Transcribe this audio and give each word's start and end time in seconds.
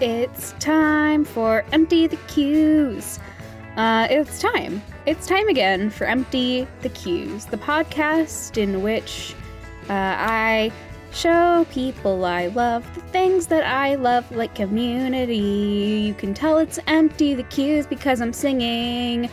It's 0.00 0.52
time 0.52 1.26
for 1.26 1.62
Empty 1.72 2.06
the 2.06 2.16
Cues. 2.26 3.18
Uh, 3.76 4.06
it's 4.08 4.40
time. 4.40 4.80
It's 5.04 5.26
time 5.26 5.46
again 5.48 5.90
for 5.90 6.06
Empty 6.06 6.66
the 6.80 6.88
Cues, 6.88 7.44
the 7.44 7.58
podcast 7.58 8.56
in 8.56 8.80
which 8.80 9.34
uh, 9.90 10.16
I 10.16 10.72
show 11.12 11.66
people 11.70 12.24
I 12.24 12.46
love 12.46 12.94
the 12.94 13.02
things 13.12 13.48
that 13.48 13.66
I 13.66 13.96
love, 13.96 14.30
like 14.34 14.54
community. 14.54 15.36
You 15.36 16.14
can 16.14 16.32
tell 16.32 16.56
it's 16.56 16.78
empty 16.86 17.34
the 17.34 17.42
cues 17.42 17.86
because 17.86 18.22
I'm 18.22 18.32
singing. 18.32 19.28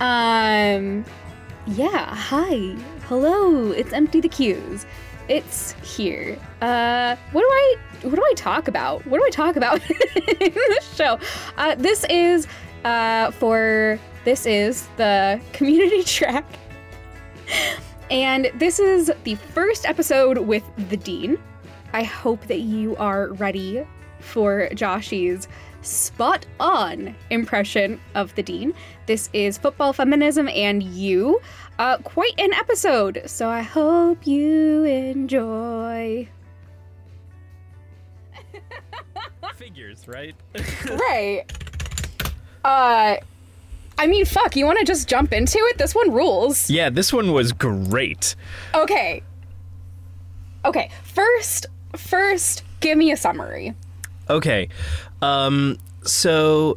Um, 0.00 1.04
yeah, 1.68 2.12
hi, 2.12 2.74
hello, 3.04 3.70
it's 3.70 3.92
empty 3.92 4.20
the 4.20 4.28
cues. 4.28 4.86
It's 5.30 5.72
here. 5.84 6.36
Uh, 6.60 7.14
what 7.30 7.42
do 7.42 7.46
I 7.46 7.76
what 8.02 8.16
do 8.16 8.22
I 8.22 8.34
talk 8.34 8.66
about? 8.66 9.06
What 9.06 9.20
do 9.20 9.24
I 9.24 9.30
talk 9.30 9.54
about 9.54 9.80
in 9.90 10.52
this 10.52 10.92
show? 10.96 11.20
Uh, 11.56 11.76
this 11.76 12.04
is 12.10 12.48
uh, 12.84 13.30
for 13.30 14.00
this 14.24 14.44
is 14.44 14.88
the 14.96 15.40
community 15.52 16.02
track. 16.02 16.44
And 18.10 18.50
this 18.56 18.80
is 18.80 19.12
the 19.22 19.36
first 19.36 19.86
episode 19.86 20.38
with 20.38 20.64
the 20.88 20.96
Dean. 20.96 21.38
I 21.92 22.02
hope 22.02 22.48
that 22.48 22.62
you 22.62 22.96
are 22.96 23.32
ready 23.34 23.86
for 24.18 24.68
Joshy's 24.74 25.46
spot 25.82 26.44
on 26.58 27.14
impression 27.30 28.00
of 28.16 28.34
the 28.34 28.42
Dean. 28.42 28.74
This 29.06 29.30
is 29.32 29.58
Football 29.58 29.92
Feminism 29.92 30.48
and 30.48 30.82
You. 30.82 31.40
Uh, 31.80 31.96
quite 31.96 32.38
an 32.38 32.52
episode, 32.52 33.22
so 33.24 33.48
I 33.48 33.62
hope 33.62 34.26
you 34.26 34.84
enjoy. 34.84 36.28
Figures, 39.54 40.06
right? 40.06 40.34
right. 40.90 41.44
Uh, 42.62 43.16
I 43.96 44.06
mean, 44.06 44.26
fuck, 44.26 44.56
you 44.56 44.66
want 44.66 44.78
to 44.80 44.84
just 44.84 45.08
jump 45.08 45.32
into 45.32 45.56
it? 45.56 45.78
This 45.78 45.94
one 45.94 46.12
rules. 46.12 46.68
yeah, 46.68 46.90
this 46.90 47.14
one 47.14 47.32
was 47.32 47.52
great. 47.52 48.36
Okay. 48.74 49.22
Okay, 50.66 50.90
first, 51.02 51.64
first, 51.96 52.62
give 52.80 52.98
me 52.98 53.10
a 53.10 53.16
summary. 53.16 53.74
Okay. 54.28 54.68
Um 55.22 55.78
so 56.02 56.76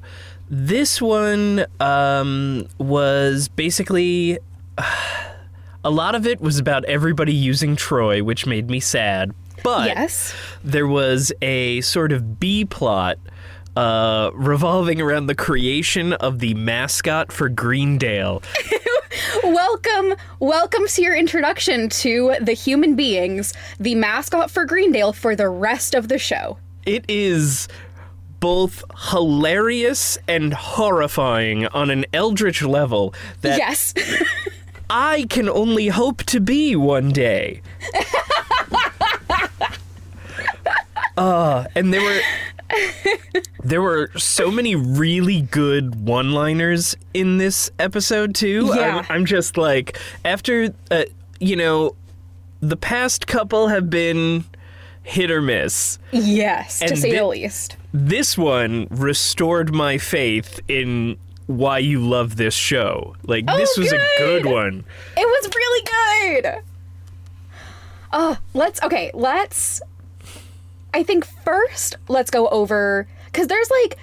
this 0.50 1.02
one 1.02 1.66
um 1.82 2.68
was 2.78 3.50
basically 3.50 4.40
a 5.84 5.90
lot 5.90 6.16
of 6.16 6.26
it 6.26 6.42
was 6.42 6.60
about 6.60 6.86
everybody 6.86 7.34
using 7.34 7.76
Troy, 7.76 8.24
which 8.24 8.46
made 8.46 8.70
me 8.70 8.80
sad. 8.80 9.34
But 9.64 9.88
yes. 9.88 10.34
there 10.64 10.88
was 10.88 11.32
a 11.42 11.82
sort 11.82 12.12
of 12.12 12.40
B 12.40 12.66
plot 12.66 13.18
uh, 13.76 14.32
revolving 14.34 15.02
around 15.02 15.28
the 15.28 15.36
creation 15.36 16.14
of 16.14 16.40
the 16.40 16.54
mascot 16.54 17.32
for 17.32 17.50
Greendale. 17.50 18.44
Welcome, 19.44 20.16
welcome 20.40 20.88
to 20.88 21.02
your 21.04 21.16
introduction 21.16 21.88
to 21.90 22.36
the 22.42 22.54
human 22.54 22.96
beings, 22.96 23.54
the 23.80 23.94
mascot 23.94 24.50
for 24.50 24.66
Greendale 24.66 25.14
for 25.14 25.36
the 25.36 25.50
rest 25.50 25.94
of 25.94 26.08
the 26.08 26.18
show. 26.18 26.58
It 26.86 27.06
is 27.08 27.68
both 28.40 28.84
hilarious 29.12 30.18
and 30.28 30.54
horrifying 30.54 31.68
on 31.68 31.92
an 31.92 32.06
eldritch 32.12 32.64
level 32.64 33.14
that 33.42 33.58
yes. 33.58 33.94
I 34.90 35.26
can 35.30 35.48
only 35.50 35.88
hope 35.88 36.24
to 36.26 36.40
be 36.40 36.76
one 36.76 37.12
day. 37.12 37.62
Uh, 41.16 41.66
and 41.76 41.94
there 41.94 42.02
were 42.02 42.22
there 43.64 43.82
were 43.82 44.10
so 44.18 44.50
many 44.50 44.76
really 44.76 45.42
good 45.44 45.94
one-liners 46.08 46.96
in 47.14 47.38
this 47.38 47.70
episode 47.78 48.34
too. 48.34 48.72
Yeah. 48.76 49.06
I'm, 49.08 49.18
I'm 49.18 49.26
just 49.26 49.56
like 49.56 50.00
after 50.26 50.74
uh, 50.90 51.04
you 51.40 51.56
know 51.56 51.96
the 52.62 52.76
past 52.76 53.28
couple 53.28 53.68
have 53.68 53.92
been 53.92 54.44
hit 55.04 55.30
or 55.30 55.40
miss. 55.42 56.00
yes, 56.12 56.80
to 56.80 56.96
say 56.96 57.12
thi- 57.12 57.18
the 57.18 57.28
least. 57.28 57.78
This 57.94 58.36
one 58.36 58.88
restored 58.90 59.72
my 59.72 60.00
faith 60.00 60.60
in 60.68 61.18
why 61.48 61.78
you 61.80 62.00
love 62.00 62.36
this 62.36 62.54
show. 62.54 63.16
Like 63.24 63.46
this 63.46 63.78
was 63.78 63.92
a 63.92 63.98
good 64.18 64.44
good. 64.44 64.46
one. 64.46 64.86
It 65.18 65.26
was 65.26 65.52
really 65.56 66.42
good. 66.42 66.56
Oh, 68.12 68.38
let's 68.54 68.82
okay, 68.84 69.12
let's 69.14 69.82
I 70.94 71.04
think 71.04 71.26
first 71.26 71.98
let's 72.08 72.30
go 72.30 72.48
over 72.50 73.08
cuz 73.34 73.48
there's 73.48 73.70
like 73.82 73.98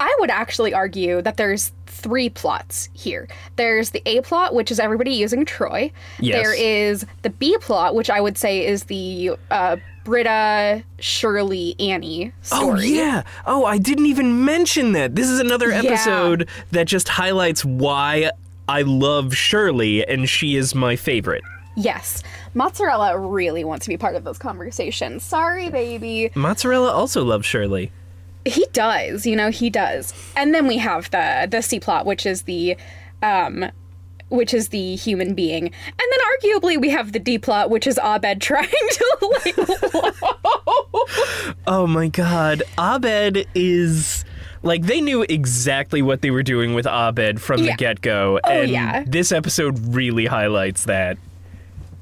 I 0.00 0.16
would 0.18 0.30
actually 0.30 0.72
argue 0.72 1.20
that 1.22 1.36
there's 1.36 1.72
three 1.86 2.30
plots 2.30 2.88
here. 2.94 3.28
There's 3.56 3.90
the 3.90 4.02
A 4.06 4.22
plot, 4.22 4.54
which 4.54 4.70
is 4.70 4.80
everybody 4.80 5.12
using 5.12 5.44
Troy. 5.44 5.92
Yes. 6.18 6.42
There 6.42 6.54
is 6.54 7.04
the 7.22 7.30
B 7.30 7.56
plot, 7.60 7.94
which 7.94 8.08
I 8.08 8.20
would 8.20 8.38
say 8.38 8.66
is 8.66 8.84
the 8.84 9.32
uh, 9.50 9.76
Britta, 10.10 10.82
Shirley, 10.98 11.76
Annie 11.78 12.32
story. 12.42 12.64
Oh 12.68 12.80
yeah. 12.80 13.22
Oh, 13.46 13.64
I 13.64 13.78
didn't 13.78 14.06
even 14.06 14.44
mention 14.44 14.90
that. 14.92 15.14
This 15.14 15.28
is 15.28 15.38
another 15.38 15.70
episode 15.70 16.48
that 16.72 16.88
just 16.88 17.08
highlights 17.08 17.64
why 17.64 18.32
I 18.68 18.82
love 18.82 19.36
Shirley 19.36 20.04
and 20.04 20.28
she 20.28 20.56
is 20.56 20.74
my 20.74 20.96
favorite. 20.96 21.44
Yes. 21.76 22.24
Mozzarella 22.54 23.16
really 23.20 23.62
wants 23.62 23.84
to 23.84 23.88
be 23.88 23.96
part 23.96 24.16
of 24.16 24.24
those 24.24 24.36
conversations. 24.36 25.22
Sorry, 25.22 25.70
baby. 25.70 26.32
Mozzarella 26.34 26.90
also 26.90 27.22
loves 27.22 27.46
Shirley. 27.46 27.92
He 28.44 28.66
does, 28.72 29.24
you 29.26 29.36
know, 29.36 29.52
he 29.52 29.70
does. 29.70 30.12
And 30.34 30.52
then 30.52 30.66
we 30.66 30.78
have 30.78 31.08
the 31.12 31.46
the 31.48 31.62
C 31.62 31.78
plot, 31.78 32.04
which 32.04 32.26
is 32.26 32.42
the 32.42 32.76
um 33.22 33.70
which 34.30 34.54
is 34.54 34.70
the 34.70 34.96
human 34.96 35.34
being. 35.34 35.64
And 35.66 35.72
then 35.98 36.20
arguably 36.60 36.80
we 36.80 36.88
have 36.90 37.12
the 37.12 37.18
D 37.18 37.38
plot, 37.38 37.68
which 37.70 37.86
is 37.86 37.98
Abed 38.02 38.40
trying 38.50 38.68
to 38.68 39.40
like 39.44 39.56
Oh 41.66 41.86
my 41.86 42.08
god. 42.08 42.62
Abed 42.78 43.46
is 43.54 44.24
like 44.62 44.82
they 44.82 45.00
knew 45.00 45.22
exactly 45.22 46.02
what 46.02 46.22
they 46.22 46.30
were 46.30 46.42
doing 46.42 46.74
with 46.74 46.86
Abed 46.86 47.40
from 47.40 47.62
Yeah. 47.62 47.72
the 47.72 47.76
get-go 47.76 48.40
Oh, 48.44 48.50
and 48.50 48.70
yeah. 48.70 49.04
this 49.06 49.32
episode 49.32 49.78
really 49.94 50.26
highlights 50.26 50.84
that. 50.84 51.18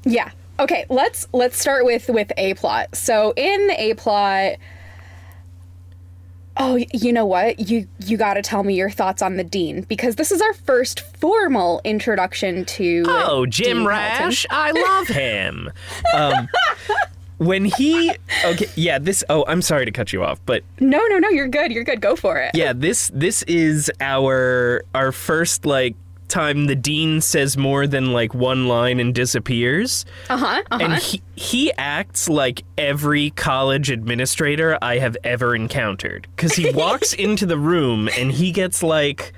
Yeah. 0.05 0.31
Okay, 0.59 0.85
let's 0.89 1.27
let's 1.33 1.57
start 1.57 1.85
with 1.85 2.09
with 2.09 2.31
A 2.37 2.53
plot. 2.55 2.95
So 2.95 3.33
in 3.37 3.67
the 3.67 3.81
A 3.81 3.93
plot 3.95 4.53
Oh, 6.61 6.77
you 6.93 7.13
know 7.13 7.25
what? 7.25 7.69
You 7.69 7.87
you 8.05 8.17
got 8.17 8.33
to 8.33 8.41
tell 8.41 8.63
me 8.63 8.75
your 8.75 8.89
thoughts 8.89 9.21
on 9.21 9.37
the 9.37 9.43
dean 9.43 9.83
because 9.83 10.15
this 10.17 10.29
is 10.31 10.41
our 10.41 10.53
first 10.53 10.99
formal 11.17 11.79
introduction 11.85 12.65
to 12.65 13.03
Oh, 13.07 13.45
Jim 13.45 13.77
Dean 13.77 13.85
Rash, 13.87 14.45
I 14.49 14.71
love 14.97 15.07
him. 15.07 15.71
um, 16.13 16.47
when 17.37 17.63
he 17.65 18.11
okay, 18.43 18.65
yeah, 18.75 18.99
this. 18.99 19.23
Oh, 19.29 19.45
I'm 19.47 19.61
sorry 19.61 19.85
to 19.85 19.91
cut 19.91 20.11
you 20.11 20.23
off, 20.23 20.41
but 20.45 20.63
No, 20.81 20.99
no, 21.07 21.17
no, 21.19 21.29
you're 21.29 21.47
good. 21.47 21.71
You're 21.71 21.85
good. 21.85 22.01
Go 22.01 22.17
for 22.17 22.37
it. 22.37 22.51
yeah, 22.53 22.73
this 22.73 23.09
this 23.13 23.43
is 23.43 23.89
our 24.01 24.83
our 24.93 25.13
first 25.13 25.65
like 25.65 25.95
time 26.29 26.65
the 26.67 26.75
dean 26.75 27.21
says 27.21 27.57
more 27.57 27.87
than 27.87 28.13
like 28.13 28.33
one 28.33 28.67
line 28.67 28.99
and 28.99 29.13
disappears. 29.13 30.05
Uh-huh. 30.29 30.45
Uh-huh. 30.71 30.83
And 30.83 30.93
he 30.93 31.21
he 31.35 31.71
acts 31.77 32.29
like 32.29 32.63
every 32.77 33.31
college 33.31 33.89
administrator 33.89 34.77
I 34.81 34.97
have 34.99 35.17
ever 35.23 35.55
encountered 35.55 36.27
cuz 36.37 36.53
he 36.53 36.71
walks 36.71 37.13
into 37.25 37.45
the 37.45 37.57
room 37.57 38.09
and 38.17 38.31
he 38.31 38.51
gets 38.51 38.83
like 38.83 39.33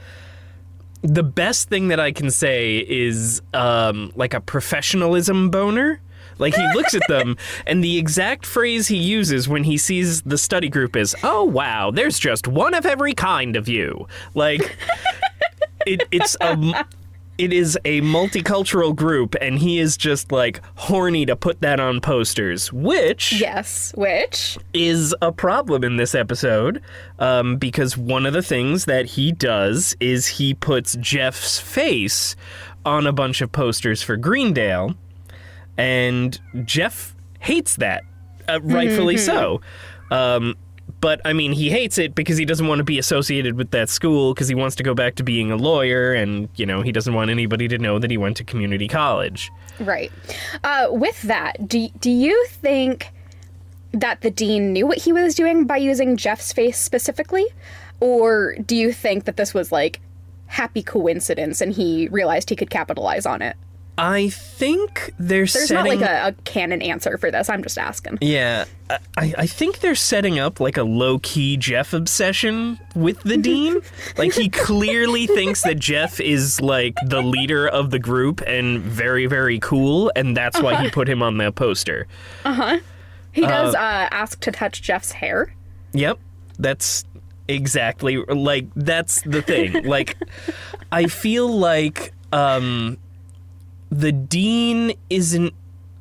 the 1.02 1.24
best 1.24 1.70
thing 1.70 1.88
that 1.90 2.00
I 2.00 2.12
can 2.12 2.30
say 2.30 2.78
is 2.78 3.42
um, 3.54 4.12
like 4.16 4.34
a 4.34 4.42
professionalism 4.42 5.50
boner. 5.50 6.02
Like 6.38 6.56
he 6.56 6.68
looks 6.74 6.96
at 6.96 7.04
them, 7.08 7.38
and 7.68 7.84
the 7.84 7.98
exact 8.00 8.46
phrase 8.48 8.88
he 8.88 8.98
uses 8.98 9.48
when 9.48 9.64
he 9.64 9.78
sees 9.78 10.24
the 10.24 10.38
study 10.40 10.70
group 10.70 10.96
is, 10.96 11.16
"Oh 11.24 11.44
wow, 11.44 11.92
there's 11.92 12.18
just 12.18 12.48
one 12.48 12.74
of 12.74 12.86
every 12.86 13.14
kind 13.14 13.56
of 13.56 13.68
you." 13.68 14.08
Like 14.34 14.76
it, 15.86 16.04
it's 16.12 16.38
a 16.42 16.86
it 17.38 17.52
is 17.52 17.76
a 17.86 18.02
multicultural 18.02 18.96
group, 18.96 19.36
and 19.42 19.58
he 19.58 19.80
is 19.80 19.98
just 19.98 20.32
like 20.32 20.62
horny 20.76 21.26
to 21.26 21.36
put 21.36 21.62
that 21.62 21.80
on 21.80 22.00
posters, 22.00 22.72
which 22.72 23.34
yes, 23.34 23.92
which 23.96 24.60
is 24.74 25.16
a 25.22 25.32
problem 25.32 25.84
in 25.84 25.96
this 25.96 26.14
episode 26.14 26.82
um, 27.18 27.58
because 27.58 27.98
one 27.98 28.28
of 28.28 28.34
the 28.34 28.44
things 28.44 28.86
that 28.86 29.06
he 29.06 29.32
does 29.32 29.96
is 30.00 30.28
he 30.28 30.54
puts 30.54 30.96
Jeff's 31.00 31.60
face 31.60 32.36
on 32.86 33.08
a 33.08 33.12
bunch 33.12 33.42
of 33.42 33.52
posters 33.52 34.04
for 34.04 34.18
Greendale, 34.18 34.96
and 35.78 36.40
Jeff 36.64 37.16
hates 37.40 37.76
that, 37.78 38.04
uh, 38.48 38.60
rightfully 38.62 39.18
so. 39.18 39.62
Um, 40.12 40.56
but 41.02 41.20
I 41.26 41.34
mean, 41.34 41.52
he 41.52 41.70
hates 41.70 41.98
it 41.98 42.16
because 42.16 42.38
he 42.38 42.46
doesn't 42.46 42.68
want 42.68 42.80
to 42.80 42.84
be 42.84 43.00
associated 43.00 43.56
with 43.56 43.72
that 43.72 43.90
school 43.90 44.34
because 44.34 44.48
he 44.48 44.56
wants 44.56 44.76
to 44.78 44.84
go 44.84 44.94
back 44.94 45.16
to 45.16 45.24
being 45.24 45.52
a 45.52 45.56
lawyer, 45.58 46.14
and 46.14 46.48
you 46.56 46.66
know 46.66 46.82
he 46.82 46.92
doesn't 46.92 47.14
want 47.14 47.30
anybody 47.32 47.68
to 47.68 47.78
know 47.78 48.00
that 48.00 48.12
he 48.12 48.18
went 48.18 48.38
to 48.38 48.44
community 48.44 48.88
college. 48.88 49.52
right. 49.80 50.12
Uh, 50.64 50.88
with 50.92 51.22
that, 51.24 51.68
do 51.68 51.90
do 52.00 52.12
you 52.12 52.46
think 52.50 53.12
that 53.94 54.22
the 54.22 54.32
dean 54.32 54.72
knew 54.72 54.88
what 54.88 55.00
he 55.00 55.12
was 55.12 55.36
doing 55.36 55.66
by 55.66 55.78
using 55.78 56.16
Jeff's 56.16 56.54
face 56.54 56.80
specifically? 56.80 57.46
Or 58.00 58.56
do 58.66 58.76
you 58.76 58.94
think 58.94 59.26
that 59.26 59.38
this 59.38 59.54
was 59.54 59.72
like 59.72 60.00
happy 60.48 60.84
coincidence 60.84 61.62
and 61.62 61.74
he 61.74 62.08
realized 62.10 62.50
he 62.50 62.56
could 62.56 62.70
capitalize 62.70 63.26
on 63.26 63.42
it? 63.42 63.58
I 63.98 64.30
think 64.30 65.14
they're 65.20 65.40
There's 65.40 65.68
setting. 65.68 65.76
not 65.76 65.88
like 65.88 66.02
a, 66.02 66.28
a 66.30 66.44
canon 66.44 66.82
answer 66.82 67.18
for 67.18 67.30
this. 67.30 67.50
I'm 67.50 67.62
just 67.62 67.78
asking. 67.78 68.18
Yeah, 68.22 68.66
I, 68.90 69.34
I 69.38 69.46
think 69.48 69.80
they're 69.80 69.96
setting 69.96 70.40
up 70.40 70.60
like 70.60 70.78
a 70.78 70.84
low 70.84 71.20
key 71.20 71.58
Jeff 71.58 71.94
obsession 71.94 72.80
with 72.96 73.22
the 73.24 73.38
dean. 73.50 73.82
like 74.18 74.34
he 74.34 74.50
clearly 74.50 75.28
thinks 75.28 75.62
that 75.64 75.78
Jeff 75.78 76.20
is 76.20 76.62
like 76.62 76.96
the 77.06 77.22
leader 77.22 77.68
of 77.68 77.92
the 77.92 78.00
group 78.00 78.42
and 78.48 78.80
very 78.80 79.26
very 79.28 79.60
cool, 79.60 80.12
and 80.16 80.36
that's 80.36 80.62
why 80.62 80.82
he 80.82 80.90
put 80.90 81.08
him 81.08 81.22
on 81.22 81.38
the 81.38 81.52
poster. 81.52 82.08
Uh-huh. 82.46 82.80
He 83.34 83.42
does 83.42 83.76
uh, 83.76 83.78
ask 84.12 84.40
to 84.42 84.52
touch 84.52 84.82
Jeff's 84.82 85.12
hair. 85.14 85.54
Yep, 85.94 86.18
that's 86.60 87.06
exactly 87.48 88.18
like 88.18 88.68
that's 88.76 89.22
the 89.24 89.42
thing. 89.42 89.84
like 89.84 90.18
I 90.92 91.08
feel 91.08 91.48
like 91.48 92.14
um 92.32 92.98
the 93.92 94.12
dean 94.12 94.94
isn't 95.10 95.54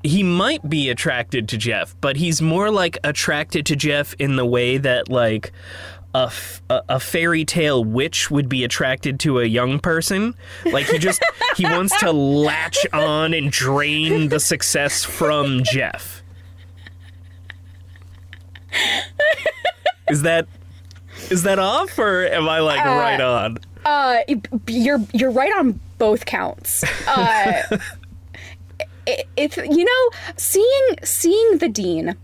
he 0.02 0.22
might 0.22 0.66
be 0.70 0.88
attracted 0.88 1.46
to 1.50 1.58
Jeff, 1.58 1.94
but 2.00 2.16
he's 2.16 2.40
more 2.40 2.70
like 2.70 2.96
attracted 3.04 3.66
to 3.66 3.76
Jeff 3.76 4.14
in 4.14 4.36
the 4.36 4.46
way 4.46 4.78
that 4.78 5.10
like 5.10 5.52
a, 6.14 6.22
f- 6.26 6.62
a- 6.70 6.82
a 6.88 7.00
fairy 7.00 7.44
tale 7.44 7.84
witch 7.84 8.30
would 8.30 8.48
be 8.48 8.64
attracted 8.64 9.20
to 9.20 9.40
a 9.40 9.44
young 9.44 9.78
person. 9.78 10.34
Like 10.64 10.86
he 10.86 10.98
just 10.98 11.22
he 11.56 11.64
wants 11.64 11.98
to 12.00 12.12
latch 12.12 12.78
on 12.94 13.34
and 13.34 13.52
drain 13.52 14.30
the 14.30 14.40
success 14.40 15.04
from 15.04 15.62
Jeff. 15.64 16.22
Is 20.08 20.22
that 20.22 20.46
is 21.30 21.42
that 21.42 21.58
off 21.58 21.98
or 21.98 22.24
am 22.24 22.48
I 22.48 22.60
like 22.60 22.82
right 22.84 23.20
on? 23.20 23.58
Uh, 23.84 24.18
you're 24.66 25.00
you're 25.12 25.30
right 25.30 25.52
on 25.58 25.78
both 26.00 26.24
counts. 26.24 26.82
Uh, 27.06 27.62
it, 29.06 29.28
it's 29.36 29.56
you 29.56 29.84
know 29.84 30.10
seeing 30.36 30.96
seeing 31.04 31.58
the 31.58 31.68
dean 31.68 32.16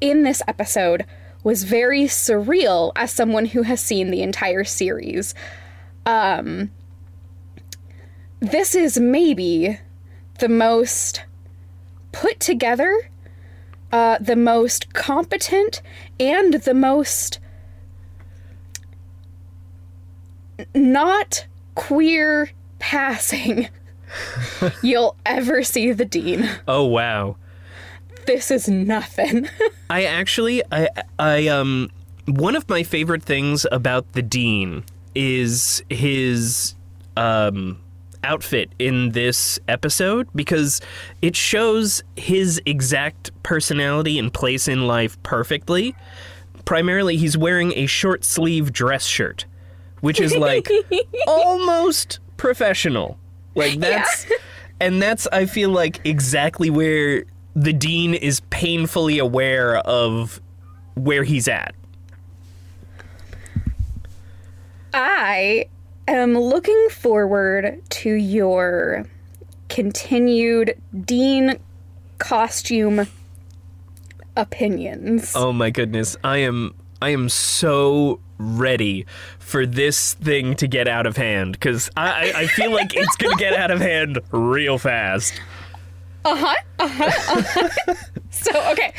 in 0.00 0.22
this 0.22 0.40
episode 0.48 1.04
was 1.42 1.64
very 1.64 2.04
surreal 2.04 2.92
as 2.96 3.10
someone 3.10 3.46
who 3.46 3.62
has 3.62 3.80
seen 3.80 4.10
the 4.10 4.22
entire 4.22 4.64
series. 4.64 5.34
Um, 6.06 6.70
this 8.40 8.74
is 8.74 8.98
maybe 8.98 9.78
the 10.38 10.48
most 10.48 11.24
put 12.12 12.40
together, 12.40 13.10
uh, 13.92 14.18
the 14.20 14.36
most 14.36 14.94
competent, 14.94 15.82
and 16.18 16.54
the 16.54 16.74
most 16.74 17.40
not 20.74 21.46
queer 21.74 22.50
passing 22.84 23.66
you'll 24.82 25.16
ever 25.24 25.62
see 25.62 25.90
the 25.92 26.04
dean. 26.04 26.48
Oh 26.68 26.84
wow. 26.84 27.36
This 28.26 28.50
is 28.50 28.68
nothing. 28.68 29.48
I 29.90 30.04
actually 30.04 30.62
I 30.70 30.88
I 31.18 31.48
um 31.48 31.90
one 32.26 32.56
of 32.56 32.68
my 32.68 32.82
favorite 32.82 33.22
things 33.22 33.66
about 33.72 34.12
the 34.12 34.20
dean 34.20 34.84
is 35.14 35.82
his 35.88 36.74
um 37.16 37.80
outfit 38.22 38.70
in 38.78 39.12
this 39.12 39.58
episode 39.66 40.28
because 40.34 40.80
it 41.22 41.34
shows 41.34 42.02
his 42.16 42.60
exact 42.66 43.30
personality 43.42 44.18
and 44.18 44.32
place 44.32 44.68
in 44.68 44.86
life 44.86 45.22
perfectly. 45.22 45.96
Primarily 46.66 47.16
he's 47.16 47.36
wearing 47.36 47.72
a 47.76 47.86
short 47.86 48.24
sleeve 48.24 48.72
dress 48.72 49.06
shirt, 49.06 49.46
which 50.00 50.20
is 50.20 50.36
like 50.36 50.68
almost 51.26 52.20
professional. 52.44 53.16
Like 53.54 53.78
that's 53.78 54.26
and 54.80 55.00
that's 55.00 55.26
I 55.28 55.46
feel 55.46 55.70
like 55.70 56.04
exactly 56.04 56.68
where 56.68 57.24
the 57.56 57.72
dean 57.72 58.12
is 58.12 58.40
painfully 58.50 59.18
aware 59.18 59.78
of 59.78 60.42
where 60.94 61.24
he's 61.24 61.48
at. 61.48 61.74
I 64.92 65.68
am 66.06 66.36
looking 66.36 66.88
forward 66.90 67.80
to 67.88 68.10
your 68.10 69.06
continued 69.70 70.78
dean 71.04 71.58
costume 72.18 73.06
opinions. 74.36 75.32
Oh 75.34 75.52
my 75.52 75.70
goodness. 75.70 76.14
I 76.22 76.38
am 76.38 76.74
I 77.00 77.08
am 77.08 77.30
so 77.30 78.20
ready 78.38 79.06
for 79.38 79.66
this 79.66 80.14
thing 80.14 80.54
to 80.56 80.66
get 80.66 80.88
out 80.88 81.06
of 81.06 81.16
hand 81.16 81.52
because 81.52 81.90
I, 81.96 82.32
I, 82.34 82.40
I 82.42 82.46
feel 82.46 82.70
like 82.72 82.94
it's 82.96 83.16
gonna 83.16 83.36
get 83.36 83.52
out 83.54 83.70
of 83.70 83.80
hand 83.80 84.18
real 84.32 84.78
fast. 84.78 85.40
Uh 86.24 86.36
huh. 86.36 86.54
Uh 86.78 86.88
huh. 86.88 87.38
Uh-huh. 87.38 87.94
so 88.30 88.72
okay, 88.72 88.92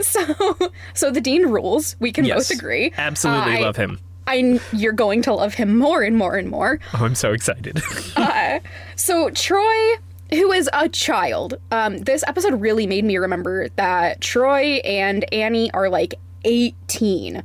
so 0.00 0.56
so 0.94 1.10
the 1.10 1.20
dean 1.20 1.46
rules. 1.48 1.94
We 2.00 2.10
can 2.12 2.24
Yes. 2.24 2.48
both 2.48 2.58
agree. 2.58 2.92
Absolutely 2.96 3.56
I- 3.56 3.60
love 3.60 3.76
him. 3.76 3.98
I 4.26 4.60
you're 4.72 4.92
going 4.92 5.22
to 5.22 5.32
love 5.34 5.54
him 5.54 5.76
more 5.78 6.02
and 6.02 6.16
more 6.16 6.36
and 6.36 6.48
more. 6.48 6.78
Oh, 6.94 7.04
I'm 7.04 7.14
so 7.16 7.32
excited. 7.32 7.82
So 8.96 9.30
Troy, 9.30 9.94
who 10.30 10.52
is 10.52 10.70
a 10.72 10.88
child, 10.88 11.54
um, 11.72 11.98
this 11.98 12.22
episode 12.28 12.60
really 12.60 12.86
made 12.86 13.04
me 13.04 13.16
remember 13.16 13.68
that 13.70 14.20
Troy 14.20 14.74
and 14.84 15.24
Annie 15.32 15.72
are 15.72 15.88
like 15.88 16.14
18. 16.44 17.42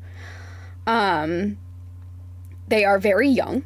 Um, 0.88 1.58
they 2.68 2.84
are 2.86 2.98
very 2.98 3.30
young, 3.30 3.64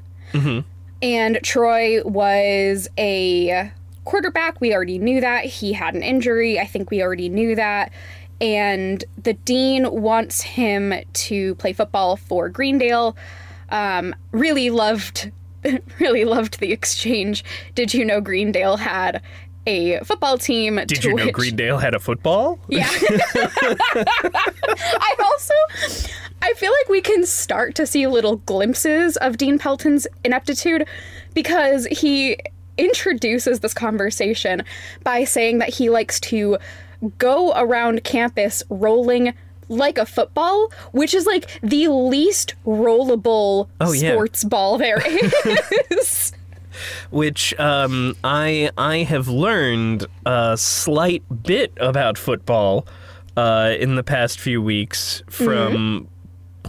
and 1.01 1.39
Troy 1.43 2.01
was 2.03 2.87
a 2.97 3.71
quarterback. 4.03 4.59
We 4.59 4.73
already 4.73 4.97
knew 4.99 5.21
that 5.21 5.45
he 5.45 5.73
had 5.73 5.93
an 5.95 6.03
injury. 6.03 6.59
I 6.59 6.65
think 6.65 6.91
we 6.91 7.01
already 7.01 7.29
knew 7.29 7.55
that. 7.55 7.91
And 8.39 9.03
the 9.21 9.33
dean 9.33 9.89
wants 10.01 10.41
him 10.41 10.93
to 11.13 11.55
play 11.55 11.73
football 11.73 12.15
for 12.17 12.49
Greendale. 12.49 13.15
Um, 13.69 14.15
really 14.31 14.69
loved 14.69 15.31
really 15.99 16.25
loved 16.25 16.59
the 16.59 16.71
exchange. 16.71 17.43
Did 17.75 17.93
you 17.93 18.03
know 18.03 18.19
Greendale 18.19 18.77
had 18.77 19.21
a 19.67 19.99
football 19.99 20.37
team? 20.39 20.79
Did 20.87 21.03
you 21.03 21.13
know 21.13 21.25
which- 21.25 21.33
Greendale 21.35 21.77
had 21.77 21.93
a 21.93 21.99
football? 21.99 22.59
Yeah. 22.67 22.89
I 23.35 25.15
also 25.23 25.53
I 26.41 26.53
feel 26.53 26.71
like 26.71 26.89
we 26.89 27.01
can 27.01 27.25
start 27.25 27.75
to 27.75 27.85
see 27.85 28.07
little 28.07 28.37
glimpses 28.37 29.15
of 29.17 29.37
Dean 29.37 29.59
Pelton's 29.59 30.07
ineptitude 30.25 30.87
because 31.33 31.85
he 31.87 32.37
introduces 32.77 33.59
this 33.59 33.73
conversation 33.73 34.63
by 35.03 35.23
saying 35.23 35.59
that 35.59 35.69
he 35.69 35.89
likes 35.89 36.19
to 36.21 36.57
go 37.17 37.51
around 37.55 38.03
campus 38.03 38.63
rolling 38.69 39.33
like 39.67 39.97
a 39.97 40.05
football, 40.05 40.71
which 40.91 41.13
is 41.13 41.25
like 41.25 41.59
the 41.61 41.87
least 41.87 42.55
rollable 42.65 43.67
Oh, 43.79 43.93
yeah. 43.93 44.11
sports 44.13 44.43
ball 44.43 44.77
there 44.77 45.01
is. 45.91 46.33
which 47.11 47.57
um, 47.59 48.15
I 48.23 48.71
I 48.77 48.97
have 48.99 49.27
learned 49.27 50.07
a 50.25 50.57
slight 50.57 51.23
bit 51.43 51.71
about 51.77 52.17
football 52.17 52.85
uh, 53.37 53.73
in 53.79 53.95
the 53.95 54.03
past 54.03 54.39
few 54.39 54.61
weeks 54.61 55.21
from 55.29 56.07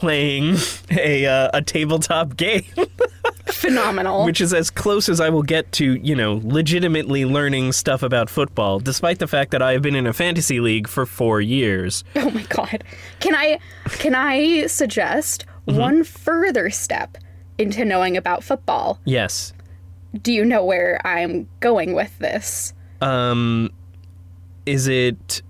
playing 0.02 0.56
a 0.90 1.24
uh, 1.26 1.48
a 1.54 1.62
tabletop 1.62 2.36
game, 2.36 2.64
Phenomenal. 3.46 4.24
which 4.24 4.40
is 4.40 4.52
as 4.52 4.68
close 4.68 5.08
as 5.08 5.20
I 5.20 5.28
will 5.30 5.44
get 5.44 5.70
to 5.72 5.94
you 5.94 6.16
know 6.16 6.40
legitimately 6.42 7.24
learning 7.24 7.70
stuff 7.72 8.02
about 8.02 8.28
football, 8.28 8.80
despite 8.80 9.20
the 9.20 9.28
fact 9.28 9.52
that 9.52 9.62
I 9.62 9.72
have 9.74 9.82
been 9.82 9.94
in 9.94 10.08
a 10.08 10.12
fantasy 10.12 10.58
league 10.58 10.88
for 10.88 11.06
four 11.06 11.40
years. 11.40 12.02
Oh 12.16 12.30
my 12.30 12.42
god. 12.48 12.82
Can 13.20 13.34
I 13.36 13.58
can 14.00 14.14
I 14.14 14.66
suggest 14.66 15.46
Mm-hmm. 15.68 15.78
one 15.78 16.02
further 16.02 16.70
step 16.70 17.16
into 17.56 17.84
knowing 17.84 18.16
about 18.16 18.42
football? 18.42 18.98
Yes. 19.04 19.52
Do 20.20 20.32
you 20.32 20.44
know 20.44 20.64
where 20.64 21.00
I'm 21.06 21.48
going 21.60 21.92
with 21.94 22.18
this? 22.18 22.74
Um, 23.00 23.70
is 24.66 24.88
it 24.88 25.40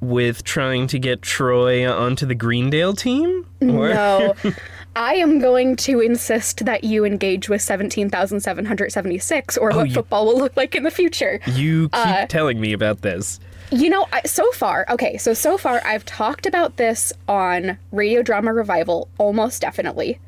with 0.00 0.44
trying 0.44 0.86
to 0.88 0.98
get 0.98 1.22
Troy 1.22 1.90
onto 1.90 2.26
the 2.26 2.34
Greendale 2.34 2.94
team? 2.94 3.46
Or- 3.62 3.88
No. 3.94 4.34
I 4.96 5.14
am 5.14 5.38
going 5.38 5.76
to 5.76 6.00
insist 6.00 6.64
that 6.64 6.82
you 6.82 7.04
engage 7.04 7.48
with 7.48 7.62
17,776 7.62 9.56
or 9.56 9.68
what 9.68 9.76
Oh, 9.76 9.82
you- 9.84 9.94
football 9.94 10.26
will 10.26 10.38
look 10.38 10.56
like 10.56 10.74
in 10.74 10.82
the 10.82 10.90
future. 10.90 11.38
You 11.46 11.88
keep 11.90 12.06
Uh, 12.06 12.26
telling 12.26 12.60
me 12.60 12.72
about 12.72 13.02
this. 13.02 13.38
You 13.70 13.88
know, 13.88 14.08
I, 14.12 14.22
so 14.26 14.50
far, 14.50 14.84
okay, 14.90 15.16
so 15.16 15.32
so 15.32 15.56
far 15.56 15.80
I've 15.86 16.04
talked 16.04 16.44
about 16.44 16.76
this 16.76 17.12
on 17.28 17.78
Radio 17.92 18.20
Drama 18.20 18.52
Revival 18.52 19.08
almost 19.16 19.60
definitely. 19.62 20.18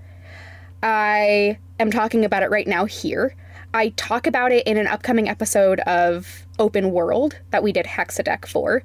I 0.83 1.59
am 1.81 1.91
talking 1.91 2.25
about 2.25 2.45
it 2.45 2.51
right 2.51 2.69
now 2.69 2.85
here. 2.85 3.35
I 3.75 3.89
talk 3.97 4.29
about 4.29 4.53
it 4.53 4.65
in 4.67 4.77
an 4.77 4.87
upcoming 4.87 5.29
episode 5.29 5.81
of 5.81 6.47
Open 6.61 6.93
World 6.93 7.39
that 7.51 7.63
we 7.65 7.73
did 7.73 7.87
Hexadeck 7.87 8.47
for. 8.47 8.85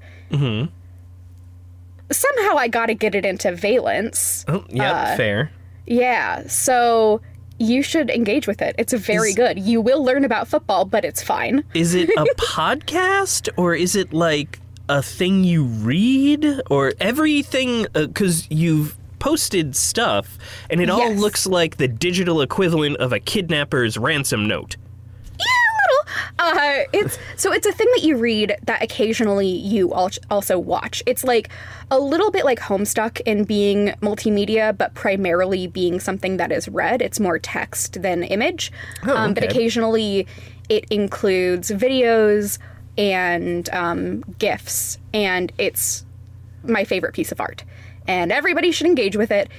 Somehow 2.12 2.56
I 2.58 2.68
got 2.68 2.88
to 2.88 2.94
get 2.96 3.16
it 3.16 3.26
into 3.26 3.52
Valence. 3.52 4.46
Oh, 4.48 4.66
yep, 4.70 4.96
Uh, 4.96 5.16
fair. 5.18 5.52
Yeah, 5.86 6.48
so 6.48 7.22
you 7.60 7.82
should 7.82 8.10
engage 8.10 8.46
with 8.48 8.62
it. 8.62 8.76
It's 8.78 8.94
very 8.94 9.30
Is- 9.30 9.36
good. 9.36 9.60
You 9.60 9.82
will 9.82 10.04
learn 10.04 10.24
about 10.26 10.48
football, 10.48 10.86
but 10.86 11.04
it's 11.06 11.24
fine. 11.24 11.64
Is 11.74 11.94
it 11.96 12.10
a 12.10 12.26
podcast 12.38 13.50
or 13.58 13.74
is 13.74 13.96
it 13.96 14.14
like 14.14 14.60
a 14.90 15.02
thing 15.02 15.44
you 15.44 15.64
read 15.64 16.62
or 16.70 16.94
everything? 17.00 17.88
Because 17.94 18.48
you've 18.52 18.98
posted 19.20 19.76
stuff 19.76 20.38
and 20.70 20.80
it 20.82 20.90
all 20.90 21.12
looks 21.14 21.48
like 21.48 21.78
the 21.78 21.88
digital 21.88 22.42
equivalent 22.42 22.98
of 22.98 23.12
a 23.12 23.20
kidnapper's 23.20 23.98
ransom 23.98 24.48
note. 24.48 24.76
Uh, 26.48 26.84
it's 26.94 27.18
so 27.36 27.52
it's 27.52 27.68
a 27.68 27.72
thing 27.72 27.88
that 27.96 28.04
you 28.04 28.18
read 28.18 28.56
that 28.64 28.82
occasionally 28.82 29.48
you 29.48 29.92
also 29.94 30.58
watch. 30.58 31.04
It's 31.06 31.24
like 31.24 31.50
a 31.92 32.00
little 32.00 32.32
bit 32.32 32.46
like 32.46 32.60
Homestuck 32.60 33.22
in 33.26 33.44
being 33.44 33.88
multimedia, 34.02 34.78
but 34.78 34.94
primarily 34.94 35.68
being 35.68 36.00
something 36.00 36.38
that 36.38 36.52
is 36.52 36.68
read. 36.70 37.02
It's 37.02 37.20
more 37.20 37.38
text 37.40 38.02
than 38.02 38.24
image, 38.24 38.72
um, 39.04 39.34
but 39.34 39.44
occasionally 39.44 40.28
it 40.70 40.86
includes 40.90 41.72
videos 41.72 42.60
and 42.98 43.70
um, 43.70 44.22
gifs, 44.40 44.98
and 45.14 45.52
it's 45.58 46.06
my 46.64 46.84
favorite 46.84 47.14
piece 47.14 47.32
of 47.32 47.40
art. 47.40 47.64
And 48.08 48.32
everybody 48.32 48.72
should 48.72 48.88
engage 48.88 49.16
with 49.18 49.32
it. 49.32 49.50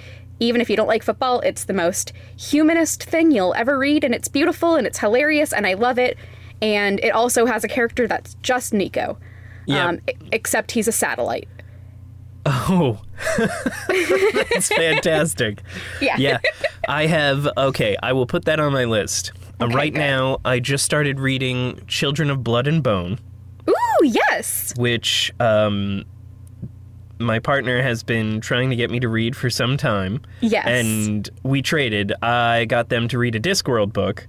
Even 0.40 0.60
if 0.60 0.70
you 0.70 0.76
don't 0.76 0.86
like 0.86 1.02
football, 1.02 1.40
it's 1.40 1.64
the 1.64 1.72
most 1.72 2.12
humanist 2.36 3.02
thing 3.02 3.30
you'll 3.30 3.54
ever 3.54 3.76
read, 3.78 4.04
and 4.04 4.14
it's 4.14 4.28
beautiful 4.28 4.76
and 4.76 4.86
it's 4.86 4.98
hilarious, 4.98 5.52
and 5.52 5.66
I 5.66 5.74
love 5.74 5.98
it. 5.98 6.16
And 6.60 6.98
it 7.00 7.10
also 7.10 7.46
has 7.46 7.62
a 7.64 7.68
character 7.68 8.06
that's 8.08 8.34
just 8.42 8.72
Nico, 8.74 9.18
Yeah. 9.66 9.86
um, 9.88 10.00
except 10.32 10.72
he's 10.72 10.88
a 10.88 10.92
satellite. 10.92 11.48
Oh, 12.46 13.00
that's 13.38 14.68
fantastic. 14.68 15.62
Yeah. 16.00 16.16
Yeah, 16.18 16.38
I 16.88 17.06
have. 17.06 17.48
Okay, 17.56 17.96
I 18.02 18.12
will 18.12 18.26
put 18.26 18.44
that 18.46 18.60
on 18.60 18.72
my 18.72 18.84
list. 18.84 19.32
Uh, 19.60 19.64
Okay, 19.66 19.74
right 19.74 19.92
good. 19.92 19.98
now, 19.98 20.38
I 20.44 20.60
just 20.60 20.84
started 20.84 21.18
reading 21.18 21.82
Children 21.88 22.30
of 22.30 22.44
Blood 22.44 22.66
and 22.68 22.82
Bone, 22.82 23.18
Ooh, 23.68 24.04
yes. 24.04 24.72
which 24.76 25.32
um, 25.40 26.04
my 27.18 27.40
partner 27.40 27.82
has 27.82 28.04
been 28.04 28.40
trying 28.40 28.70
to 28.70 28.76
get 28.76 28.88
me 28.90 29.00
to 29.00 29.08
read 29.08 29.34
for 29.36 29.50
some 29.50 29.76
time. 29.76 30.20
Yes. 30.40 30.64
And 30.66 31.28
we 31.42 31.60
traded. 31.60 32.12
I 32.22 32.66
got 32.66 32.88
them 32.88 33.08
to 33.08 33.18
read 33.18 33.34
a 33.34 33.40
Discworld 33.40 33.92
book, 33.92 34.28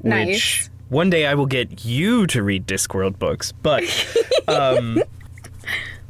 which 0.00 0.10
Nice. 0.10 0.70
One 0.88 1.10
day 1.10 1.26
I 1.26 1.34
will 1.34 1.46
get 1.46 1.84
you 1.84 2.26
to 2.28 2.42
read 2.42 2.66
Discworld 2.66 3.18
books. 3.18 3.52
But, 3.52 3.84
um, 4.48 5.02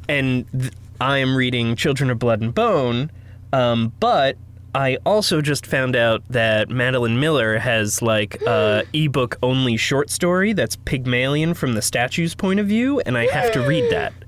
and 0.08 0.46
th- 0.58 0.72
I 1.00 1.18
am 1.18 1.36
reading 1.36 1.76
Children 1.76 2.10
of 2.10 2.18
Blood 2.18 2.40
and 2.40 2.54
Bone, 2.54 3.10
um, 3.52 3.92
but 4.00 4.36
I 4.74 4.98
also 5.06 5.40
just 5.40 5.66
found 5.66 5.96
out 5.96 6.22
that 6.28 6.68
Madeline 6.68 7.18
Miller 7.18 7.58
has 7.58 8.02
like 8.02 8.40
a 8.42 8.84
ebook 8.92 9.38
only 9.42 9.76
short 9.76 10.10
story 10.10 10.52
that's 10.52 10.76
Pygmalion 10.76 11.54
from 11.54 11.74
the 11.74 11.82
statue's 11.82 12.34
point 12.34 12.60
of 12.60 12.66
view, 12.66 13.00
and 13.00 13.16
I 13.16 13.26
have 13.26 13.52
to 13.52 13.60
read 13.66 13.90
that. 13.90 14.12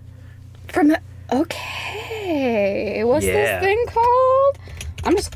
From 0.68 0.88
the 0.88 1.00
okay, 1.32 3.02
what's 3.04 3.24
Yeah. 3.24 3.60
this 3.60 3.64
thing 3.64 3.86
called? 3.86 4.58
I'm 5.04 5.16
just 5.16 5.34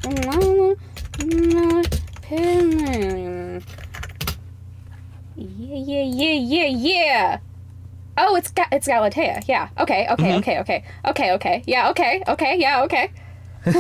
yeah, 5.37 5.77
yeah, 5.77 6.03
yeah, 6.03 6.33
yeah, 6.35 6.67
yeah. 6.67 7.39
Oh, 8.19 8.37
it's 8.37 8.51
Ga- 8.51 8.69
it's 8.71 8.87
Galatea. 8.87 9.43
Yeah. 9.49 9.69
Okay. 9.79 10.07
Okay. 10.11 10.25
Mm-hmm. 10.25 10.39
Okay. 10.39 10.59
Okay. 10.61 10.85
Okay. 11.07 11.33
Okay. 11.33 11.63
Yeah. 11.67 11.91
Okay. 11.91 12.23
Okay. 12.29 12.57
Yeah. 12.59 12.83
Okay. 12.85 13.11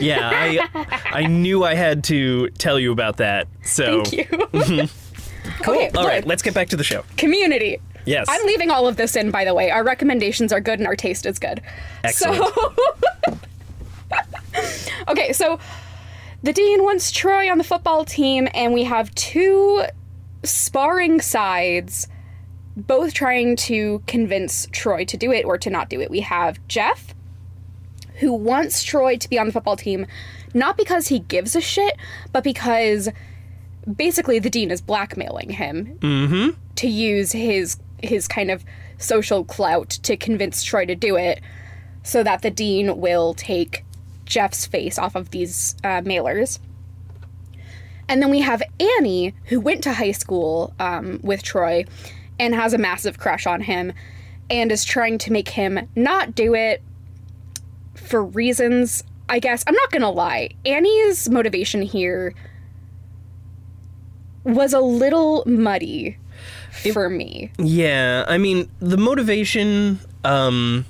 Yeah, 0.00 0.30
I 0.32 0.68
I 1.12 1.26
knew 1.26 1.64
I 1.64 1.74
had 1.74 2.04
to 2.04 2.48
tell 2.50 2.78
you 2.78 2.92
about 2.92 3.16
that. 3.16 3.48
So 3.62 4.04
Thank 4.04 4.12
you. 4.12 4.24
Mm-hmm. 4.24 5.62
cool. 5.64 5.74
Okay, 5.74 5.90
All 5.96 6.06
right, 6.06 6.26
let's 6.26 6.42
get 6.42 6.54
back 6.54 6.68
to 6.68 6.76
the 6.76 6.84
show. 6.84 7.04
Community. 7.16 7.78
Yes. 8.06 8.26
I'm 8.28 8.44
leaving 8.46 8.70
all 8.70 8.86
of 8.86 8.96
this 8.96 9.16
in, 9.16 9.30
by 9.30 9.44
the 9.44 9.54
way. 9.54 9.70
Our 9.70 9.82
recommendations 9.84 10.52
are 10.52 10.60
good 10.60 10.78
and 10.78 10.86
our 10.86 10.96
taste 10.96 11.26
is 11.26 11.38
good. 11.38 11.60
Excellent. 12.04 12.44
So, 12.54 12.74
okay, 15.08 15.32
so 15.32 15.58
the 16.42 16.52
dean 16.52 16.82
wants 16.82 17.10
Troy 17.10 17.50
on 17.50 17.58
the 17.58 17.64
football 17.64 18.04
team, 18.04 18.48
and 18.54 18.72
we 18.72 18.84
have 18.84 19.14
two 19.14 19.84
sparring 20.44 21.20
sides, 21.20 22.06
both 22.76 23.12
trying 23.12 23.56
to 23.56 24.02
convince 24.06 24.66
Troy 24.70 25.04
to 25.06 25.16
do 25.16 25.32
it 25.32 25.44
or 25.44 25.58
to 25.58 25.68
not 25.68 25.90
do 25.90 26.00
it. 26.00 26.10
We 26.10 26.20
have 26.20 26.64
Jeff, 26.68 27.14
who 28.20 28.32
wants 28.32 28.82
Troy 28.82 29.16
to 29.16 29.28
be 29.28 29.38
on 29.38 29.46
the 29.46 29.52
football 29.52 29.76
team, 29.76 30.06
not 30.54 30.76
because 30.76 31.08
he 31.08 31.18
gives 31.18 31.56
a 31.56 31.60
shit, 31.60 31.96
but 32.32 32.44
because 32.44 33.08
basically 33.96 34.38
the 34.38 34.50
dean 34.50 34.70
is 34.70 34.80
blackmailing 34.80 35.50
him 35.50 35.98
mm-hmm. 35.98 36.50
to 36.76 36.88
use 36.88 37.32
his 37.32 37.78
his 38.00 38.28
kind 38.28 38.50
of 38.50 38.64
social 38.98 39.44
clout 39.44 39.90
to 39.90 40.16
convince 40.16 40.62
Troy 40.62 40.86
to 40.86 40.94
do 40.94 41.16
it, 41.16 41.40
so 42.04 42.22
that 42.22 42.42
the 42.42 42.50
dean 42.50 42.98
will 42.98 43.34
take 43.34 43.84
Jeff's 44.28 44.66
face 44.66 44.98
off 44.98 45.14
of 45.14 45.30
these 45.30 45.74
uh, 45.82 46.02
mailers. 46.02 46.58
And 48.08 48.22
then 48.22 48.30
we 48.30 48.40
have 48.40 48.62
Annie, 48.78 49.34
who 49.46 49.60
went 49.60 49.82
to 49.84 49.92
high 49.92 50.12
school 50.12 50.72
um, 50.78 51.20
with 51.22 51.42
Troy 51.42 51.84
and 52.38 52.54
has 52.54 52.72
a 52.72 52.78
massive 52.78 53.18
crush 53.18 53.46
on 53.46 53.62
him 53.62 53.92
and 54.48 54.72
is 54.72 54.84
trying 54.84 55.18
to 55.18 55.32
make 55.32 55.50
him 55.50 55.88
not 55.94 56.34
do 56.34 56.54
it 56.54 56.82
for 57.94 58.24
reasons, 58.24 59.04
I 59.28 59.40
guess. 59.40 59.64
I'm 59.66 59.74
not 59.74 59.90
gonna 59.90 60.10
lie. 60.10 60.50
Annie's 60.64 61.28
motivation 61.28 61.82
here 61.82 62.34
was 64.44 64.72
a 64.72 64.80
little 64.80 65.42
muddy 65.46 66.16
for 66.92 67.10
me. 67.10 67.50
Yeah, 67.58 68.24
I 68.26 68.38
mean, 68.38 68.70
the 68.80 68.96
motivation 68.96 69.98
um, 70.24 70.86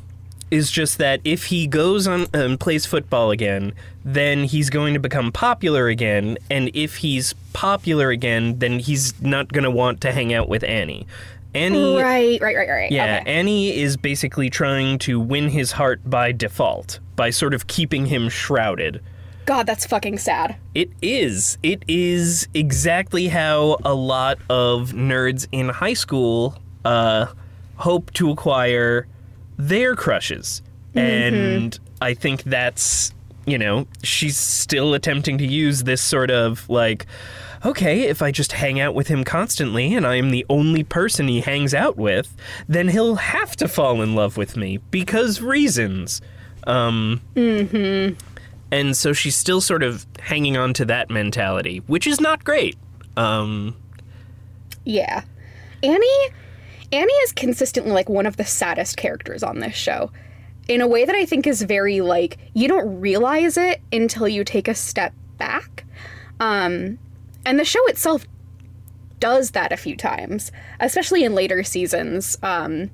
is 0.50 0.70
just 0.70 0.98
that 0.98 1.20
if 1.24 1.46
he 1.46 1.66
goes 1.66 2.06
on 2.06 2.26
and 2.32 2.58
plays 2.58 2.86
football 2.86 3.30
again, 3.30 3.72
then 4.04 4.44
he's 4.44 4.70
going 4.70 4.94
to 4.94 5.00
become 5.00 5.30
popular 5.32 5.88
again, 5.88 6.38
and 6.50 6.70
if 6.74 6.96
he's 6.96 7.34
popular 7.52 8.10
again, 8.10 8.58
then 8.58 8.78
he's 8.78 9.20
not 9.20 9.52
going 9.52 9.64
to 9.64 9.70
want 9.70 10.00
to 10.02 10.12
hang 10.12 10.32
out 10.32 10.48
with 10.48 10.64
Annie. 10.64 11.06
Annie, 11.54 11.96
Right, 11.96 12.40
right, 12.40 12.56
right, 12.56 12.68
right. 12.68 12.90
yeah, 12.92 13.20
Okay. 13.22 13.30
Annie 13.30 13.76
is 13.76 13.96
basically 13.96 14.50
trying 14.50 14.98
to 15.00 15.18
win 15.18 15.48
his 15.48 15.72
heart 15.72 16.00
by 16.08 16.32
default, 16.32 17.00
by 17.16 17.30
sort 17.30 17.54
of 17.54 17.66
keeping 17.66 18.06
him 18.06 18.28
shrouded. 18.28 19.02
God, 19.46 19.66
that's 19.66 19.86
fucking 19.86 20.18
sad. 20.18 20.56
It 20.74 20.90
is. 21.00 21.56
It 21.62 21.82
is 21.88 22.48
exactly 22.52 23.28
how 23.28 23.78
a 23.82 23.94
lot 23.94 24.38
of 24.50 24.92
nerds 24.92 25.48
in 25.50 25.70
high 25.70 25.94
school 25.94 26.54
uh, 26.84 27.26
hope 27.76 28.12
to 28.12 28.30
acquire 28.30 29.06
their 29.58 29.94
crushes. 29.94 30.62
And 30.94 31.78
I 32.00 32.14
think 32.14 32.42
that's, 32.44 33.12
you 33.46 33.58
know, 33.58 33.86
she's 34.02 34.36
still 34.36 34.94
attempting 34.94 35.38
to 35.38 35.46
use 35.46 35.84
this 35.84 36.00
sort 36.02 36.30
of 36.30 36.68
like, 36.68 37.06
okay, 37.64 38.02
if 38.04 38.22
I 38.22 38.30
just 38.30 38.52
hang 38.52 38.80
out 38.80 38.94
with 38.94 39.08
him 39.08 39.22
constantly 39.24 39.94
and 39.94 40.06
I 40.06 40.16
am 40.16 40.30
the 40.30 40.46
only 40.48 40.82
person 40.84 41.28
he 41.28 41.40
hangs 41.40 41.74
out 41.74 41.96
with, 41.96 42.34
then 42.68 42.88
he'll 42.88 43.16
have 43.16 43.54
to 43.56 43.68
fall 43.68 44.00
in 44.02 44.14
love 44.14 44.36
with 44.36 44.56
me 44.56 44.78
because 44.90 45.40
reasons. 45.40 46.20
Um, 46.66 47.20
and 48.70 48.96
so 48.96 49.12
she's 49.12 49.36
still 49.36 49.60
sort 49.60 49.82
of 49.82 50.06
hanging 50.20 50.56
on 50.56 50.72
to 50.74 50.84
that 50.86 51.10
mentality, 51.10 51.78
which 51.86 52.06
is 52.06 52.20
not 52.20 52.44
great. 52.44 52.76
Um, 53.16 53.76
Yeah. 54.84 55.22
Annie 55.82 56.28
Annie 56.92 57.12
is 57.12 57.32
consistently 57.32 57.92
like 57.92 58.08
one 58.08 58.26
of 58.26 58.36
the 58.36 58.44
saddest 58.44 58.96
characters 58.96 59.42
on 59.42 59.58
this 59.60 59.74
show. 59.74 60.10
In 60.68 60.80
a 60.80 60.86
way 60.86 61.04
that 61.04 61.14
I 61.14 61.24
think 61.24 61.46
is 61.46 61.62
very 61.62 62.00
like 62.00 62.38
you 62.54 62.68
don't 62.68 63.00
realize 63.00 63.56
it 63.56 63.80
until 63.92 64.28
you 64.28 64.44
take 64.44 64.68
a 64.68 64.74
step 64.74 65.14
back. 65.38 65.84
Um 66.40 66.98
and 67.44 67.58
the 67.58 67.64
show 67.64 67.84
itself 67.86 68.26
does 69.20 69.52
that 69.52 69.72
a 69.72 69.76
few 69.76 69.96
times, 69.96 70.52
especially 70.80 71.24
in 71.24 71.34
later 71.34 71.62
seasons. 71.62 72.38
Um 72.42 72.90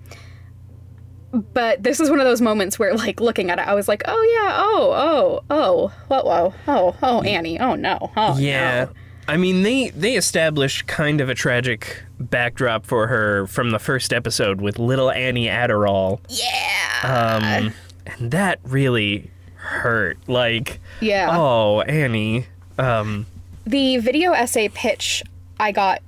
but 1.32 1.82
this 1.82 1.98
is 1.98 2.10
one 2.10 2.20
of 2.20 2.26
those 2.26 2.40
moments 2.40 2.78
where 2.78 2.94
like 2.94 3.20
looking 3.20 3.50
at 3.50 3.58
it 3.58 3.66
I 3.66 3.74
was 3.74 3.88
like, 3.88 4.02
"Oh 4.06 4.22
yeah, 4.22 4.56
oh, 4.56 4.92
oh, 4.92 5.44
oh, 5.50 5.88
whoa, 6.08 6.22
whoa, 6.22 6.54
oh, 6.68 6.96
oh, 7.02 7.22
Annie, 7.22 7.58
oh 7.58 7.74
no, 7.74 8.12
oh 8.16 8.38
yeah. 8.38 8.84
no." 8.84 8.90
I 9.26 9.36
mean, 9.36 9.62
they 9.62 9.90
they 9.90 10.14
establish 10.16 10.82
kind 10.82 11.20
of 11.20 11.28
a 11.28 11.34
tragic 11.34 12.02
backdrop 12.20 12.84
for 12.86 13.06
her 13.06 13.46
from 13.46 13.70
the 13.70 13.78
first 13.78 14.12
episode 14.12 14.60
with 14.60 14.78
little 14.78 15.10
Annie 15.10 15.46
Adderall, 15.46 16.20
Yeah. 16.28 17.38
um, 17.38 17.72
and 18.06 18.30
that 18.32 18.60
really 18.64 19.30
hurt. 19.56 20.18
Like, 20.28 20.80
yeah. 21.00 21.28
oh, 21.30 21.80
Annie. 21.82 22.46
Um, 22.78 23.26
the 23.66 23.96
video 23.98 24.32
essay 24.32 24.68
pitch 24.68 25.22
I 25.58 25.72
got 25.72 26.02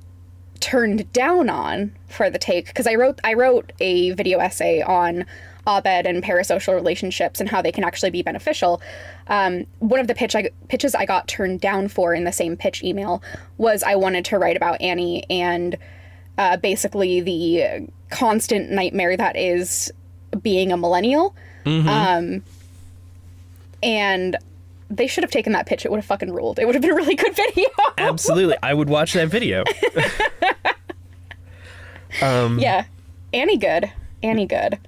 turned 0.61 1.11
down 1.12 1.49
on 1.49 1.94
for 2.08 2.28
the 2.28 2.38
take 2.38 2.66
because 2.66 2.87
I 2.87 2.94
wrote 2.94 3.20
I 3.25 3.35
wrote 3.35 3.73
a 3.80 4.11
video 4.12 4.38
essay 4.40 4.82
on 4.82 5.25
Abed 5.66 6.06
and 6.06 6.23
parasocial 6.23 6.75
relationships 6.75 7.40
and 7.40 7.49
how 7.49 7.61
they 7.61 7.73
can 7.73 7.85
actually 7.85 8.11
be 8.11 8.23
beneficial. 8.23 8.80
Um, 9.28 9.66
one 9.80 10.00
of 10.00 10.06
the 10.06 10.14
pitch 10.14 10.35
I, 10.35 10.50
pitches 10.68 10.94
I 10.94 11.04
got 11.04 11.28
turned 11.28 11.61
down 11.61 11.88
for 11.88 12.14
in 12.14 12.25
the 12.25 12.32
same 12.32 12.56
pitch 12.56 12.82
email 12.85 13.23
was 13.58 13.82
I 13.82 13.96
wanted 13.96 14.25
to 14.26 14.38
write 14.38 14.56
about 14.56 14.80
Annie 14.80 15.25
and 15.28 15.76
uh, 16.38 16.56
basically 16.56 17.20
the 17.20 17.88
constant 18.11 18.70
nightmare 18.70 19.16
that 19.16 19.37
is 19.37 19.92
being 20.42 20.73
a 20.73 20.76
millennial. 20.76 21.35
Um, 21.88 22.42
and 23.82 24.37
they 24.88 25.06
should 25.06 25.25
have 25.25 25.30
taken 25.30 25.52
that 25.52 25.66
pitch. 25.66 25.85
It 25.85 25.90
would 25.90 25.99
have 25.99 26.06
fucking 26.06 26.32
ruled. 26.32 26.58
It 26.58 26.66
would 26.66 26.75
have 26.75 26.82
been 26.82 26.92
a 26.92 26.94
really 26.94 27.14
good 27.14 27.35
video. 27.35 27.68
Absolutely. 27.99 28.56
I 28.62 28.73
would 28.73 28.88
watch 28.88 29.12
that 29.14 29.28
video. 29.28 29.64
um, 32.23 32.58
yeah. 32.58 32.85
Annie 33.32 33.56
good. 33.56 33.90
Annie 34.23 34.46
good. 34.46 34.78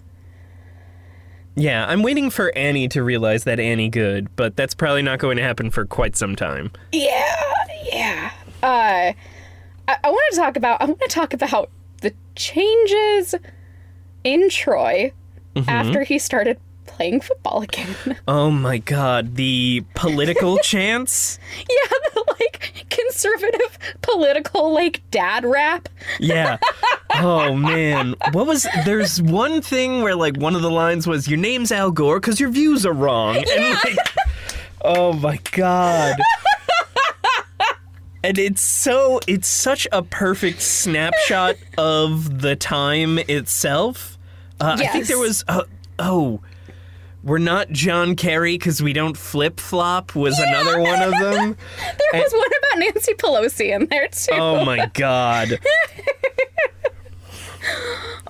Yeah, 1.58 1.86
I'm 1.86 2.02
waiting 2.02 2.30
for 2.30 2.56
Annie 2.56 2.88
to 2.88 3.02
realize 3.02 3.44
that 3.44 3.58
Annie 3.58 3.88
good, 3.88 4.34
but 4.36 4.56
that's 4.56 4.74
probably 4.74 5.02
not 5.02 5.18
going 5.18 5.36
to 5.36 5.42
happen 5.42 5.70
for 5.70 5.84
quite 5.84 6.16
some 6.16 6.36
time. 6.36 6.70
Yeah, 6.92 7.34
yeah. 7.92 8.30
Uh, 8.62 9.12
I, 9.88 9.96
I 10.04 10.10
want 10.10 10.22
to 10.30 10.36
talk 10.36 10.56
about. 10.56 10.80
I 10.80 10.84
want 10.84 11.00
to 11.00 11.08
talk 11.08 11.34
about 11.34 11.70
the 12.00 12.14
changes 12.36 13.34
in 14.24 14.48
Troy 14.48 15.12
after 15.66 16.04
he 16.04 16.18
started 16.20 16.60
playing 16.98 17.20
football 17.20 17.62
again. 17.62 17.94
Oh 18.26 18.50
my 18.50 18.78
god, 18.78 19.36
the 19.36 19.84
political 19.94 20.58
chants? 20.64 21.38
yeah, 21.58 21.96
the 22.14 22.24
like 22.40 22.86
conservative 22.90 23.78
political 24.02 24.74
like 24.74 25.00
dad 25.12 25.44
rap. 25.44 25.88
Yeah. 26.18 26.58
Oh 27.20 27.54
man. 27.54 28.14
What 28.32 28.46
was 28.46 28.66
there's 28.84 29.20
one 29.22 29.62
thing 29.62 30.02
where 30.02 30.14
like 30.14 30.36
one 30.36 30.54
of 30.54 30.60
the 30.62 30.70
lines 30.70 31.06
was 31.06 31.26
your 31.26 31.38
name's 31.38 31.72
Al 31.72 31.90
Gore 31.90 32.20
cuz 32.20 32.38
your 32.38 32.50
views 32.50 32.84
are 32.84 32.92
wrong. 32.92 33.36
And 33.36 33.74
like 33.84 33.96
Oh 34.82 35.14
my 35.14 35.38
god. 35.52 36.16
And 38.22 38.38
it's 38.38 38.60
so 38.60 39.20
it's 39.26 39.48
such 39.48 39.88
a 39.90 40.02
perfect 40.02 40.60
snapshot 40.60 41.56
of 41.78 42.40
the 42.42 42.54
time 42.56 43.18
itself. 43.20 44.18
Uh, 44.60 44.76
I 44.78 44.86
think 44.88 45.06
there 45.06 45.18
was 45.18 45.44
uh, 45.48 45.62
oh 45.98 46.40
we're 47.22 47.38
not 47.38 47.70
John 47.70 48.14
Kerry 48.16 48.56
because 48.56 48.82
we 48.82 48.92
don't 48.92 49.16
flip 49.16 49.58
flop 49.60 50.14
was 50.14 50.38
another 50.38 50.80
one 50.80 51.02
of 51.02 51.10
them. 51.12 51.56
There 52.12 52.22
was 52.22 52.32
one 52.32 52.46
about 52.46 52.78
Nancy 52.78 53.12
Pelosi 53.14 53.74
in 53.74 53.86
there 53.86 54.08
too. 54.08 54.32
Oh 54.34 54.64
my 54.64 54.86
god. 54.94 55.58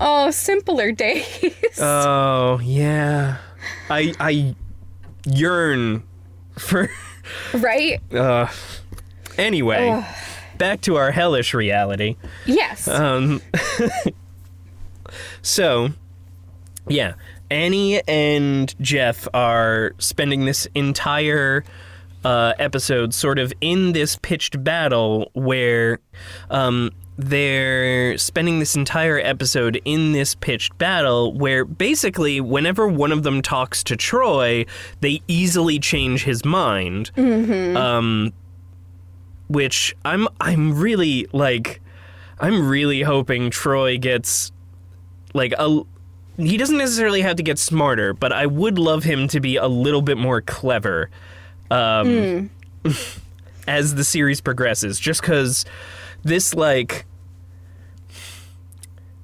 Oh, 0.00 0.30
simpler 0.30 0.92
days. 0.92 1.78
Oh 1.80 2.60
yeah, 2.62 3.38
I 3.90 4.14
I 4.20 4.54
yearn 5.26 6.02
for. 6.56 6.90
right? 7.54 8.00
Uh, 8.12 8.48
anyway, 9.36 10.04
back 10.56 10.80
to 10.82 10.96
our 10.96 11.10
hellish 11.10 11.52
reality. 11.52 12.16
Yes. 12.46 12.88
Um, 12.88 13.42
so, 15.42 15.90
yeah, 16.88 17.14
Annie 17.50 18.00
and 18.06 18.74
Jeff 18.80 19.26
are 19.34 19.92
spending 19.98 20.44
this 20.44 20.66
entire 20.74 21.64
uh, 22.24 22.52
episode 22.58 23.14
sort 23.14 23.38
of 23.38 23.52
in 23.60 23.92
this 23.92 24.16
pitched 24.16 24.62
battle 24.62 25.30
where 25.34 26.00
um, 26.50 26.90
they're 27.16 28.18
spending 28.18 28.58
this 28.58 28.76
entire 28.76 29.18
episode 29.18 29.80
in 29.84 30.12
this 30.12 30.34
pitched 30.34 30.76
battle 30.78 31.32
where 31.34 31.64
basically 31.64 32.40
whenever 32.40 32.86
one 32.86 33.12
of 33.12 33.22
them 33.22 33.42
talks 33.42 33.82
to 33.84 33.96
Troy, 33.96 34.66
they 35.00 35.20
easily 35.26 35.78
change 35.78 36.24
his 36.24 36.44
mind. 36.44 37.10
Um, 37.76 38.32
which 39.48 39.96
I'm 40.04 40.28
I'm 40.40 40.78
really 40.78 41.26
like 41.32 41.80
I'm 42.38 42.68
really 42.68 43.02
hoping 43.02 43.50
Troy 43.50 43.98
gets 43.98 44.52
like 45.34 45.52
a 45.58 45.82
he 46.38 46.56
doesn't 46.56 46.78
necessarily 46.78 47.20
have 47.22 47.36
to 47.36 47.42
get 47.42 47.58
smarter, 47.58 48.14
but 48.14 48.32
I 48.32 48.46
would 48.46 48.78
love 48.78 49.04
him 49.04 49.28
to 49.28 49.40
be 49.40 49.56
a 49.56 49.66
little 49.66 50.02
bit 50.02 50.16
more 50.18 50.40
clever 50.40 51.10
um, 51.70 52.50
as 53.66 53.94
the 53.96 54.04
series 54.04 54.40
progresses. 54.40 54.98
Just 55.00 55.20
because 55.20 55.64
this, 56.22 56.54
like, 56.54 57.04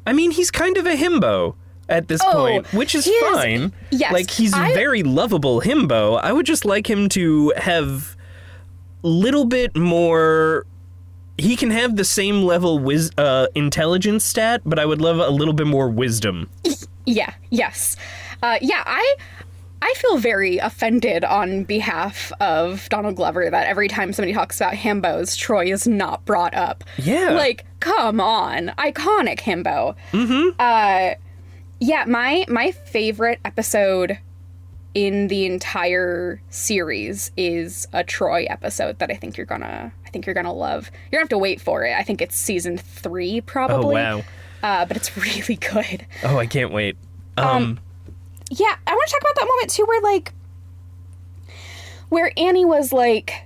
I 0.06 0.12
mean, 0.12 0.30
he's 0.32 0.50
kind 0.50 0.76
of 0.76 0.86
a 0.86 0.94
himbo 0.96 1.54
at 1.88 2.08
this 2.08 2.20
Oh, 2.24 2.32
point, 2.32 2.72
which 2.72 2.94
is 2.94 3.04
he 3.04 3.10
is- 3.12 3.34
fine. 3.36 3.72
yes, 3.90 4.12
like 4.12 4.30
he's 4.30 4.52
I- 4.52 4.70
a 4.70 4.74
very 4.74 5.02
lovable 5.02 5.60
himbo. 5.60 6.18
I 6.22 6.32
would 6.32 6.46
just 6.46 6.64
like 6.64 6.88
him 6.88 7.08
to 7.10 7.52
have 7.56 8.16
a 9.02 9.08
little 9.08 9.44
bit 9.44 9.76
more 9.76 10.66
he 11.36 11.56
can 11.56 11.70
have 11.70 11.96
the 11.96 12.04
same 12.04 12.42
level 12.42 12.78
wis- 12.78 13.10
uh, 13.18 13.48
intelligence 13.56 14.24
stat, 14.24 14.60
but 14.64 14.78
I 14.78 14.86
would 14.86 15.00
love 15.00 15.18
a 15.18 15.30
little 15.30 15.52
bit 15.54 15.66
more 15.66 15.88
wisdom. 15.88 16.48
Yeah, 17.06 17.34
yes. 17.50 17.96
Uh, 18.42 18.58
yeah, 18.60 18.82
I 18.86 19.16
I 19.82 19.92
feel 19.98 20.16
very 20.16 20.58
offended 20.58 21.24
on 21.24 21.64
behalf 21.64 22.32
of 22.40 22.88
Donald 22.88 23.16
Glover 23.16 23.50
that 23.50 23.66
every 23.66 23.88
time 23.88 24.12
somebody 24.12 24.32
talks 24.32 24.58
about 24.58 24.74
himbos, 24.74 25.36
Troy 25.36 25.70
is 25.70 25.86
not 25.86 26.24
brought 26.24 26.54
up. 26.54 26.84
Yeah. 26.96 27.32
Like, 27.32 27.66
come 27.80 28.20
on. 28.20 28.68
Iconic 28.78 29.40
himbo. 29.40 29.94
Mm-hmm. 30.12 30.56
Uh 30.58 31.14
yeah, 31.80 32.04
my 32.06 32.46
my 32.48 32.70
favorite 32.70 33.40
episode 33.44 34.18
in 34.94 35.26
the 35.28 35.44
entire 35.44 36.40
series 36.50 37.32
is 37.36 37.86
a 37.92 38.04
Troy 38.04 38.46
episode 38.48 39.00
that 39.00 39.10
I 39.10 39.14
think 39.14 39.36
you're 39.36 39.44
gonna 39.44 39.92
I 40.06 40.10
think 40.10 40.24
you're 40.24 40.34
gonna 40.34 40.52
love. 40.52 40.90
You're 41.10 41.18
gonna 41.18 41.24
have 41.24 41.28
to 41.30 41.38
wait 41.38 41.60
for 41.60 41.84
it. 41.84 41.92
I 41.94 42.02
think 42.04 42.22
it's 42.22 42.36
season 42.36 42.78
three 42.78 43.40
probably. 43.42 44.00
Oh 44.00 44.18
wow! 44.18 44.24
Uh, 44.64 44.84
but 44.86 44.96
it's 44.96 45.14
really 45.16 45.56
good. 45.56 46.06
Oh, 46.24 46.38
I 46.38 46.46
can't 46.46 46.72
wait. 46.72 46.96
Um, 47.36 47.78
Yeah, 48.50 48.74
I 48.86 48.92
want 48.94 49.08
to 49.08 49.12
talk 49.12 49.20
about 49.20 49.34
that 49.36 49.46
moment 49.46 49.70
too, 49.70 49.84
where 49.84 50.00
like, 50.02 50.32
where 52.08 52.32
Annie 52.36 52.64
was 52.64 52.92
like, 52.92 53.44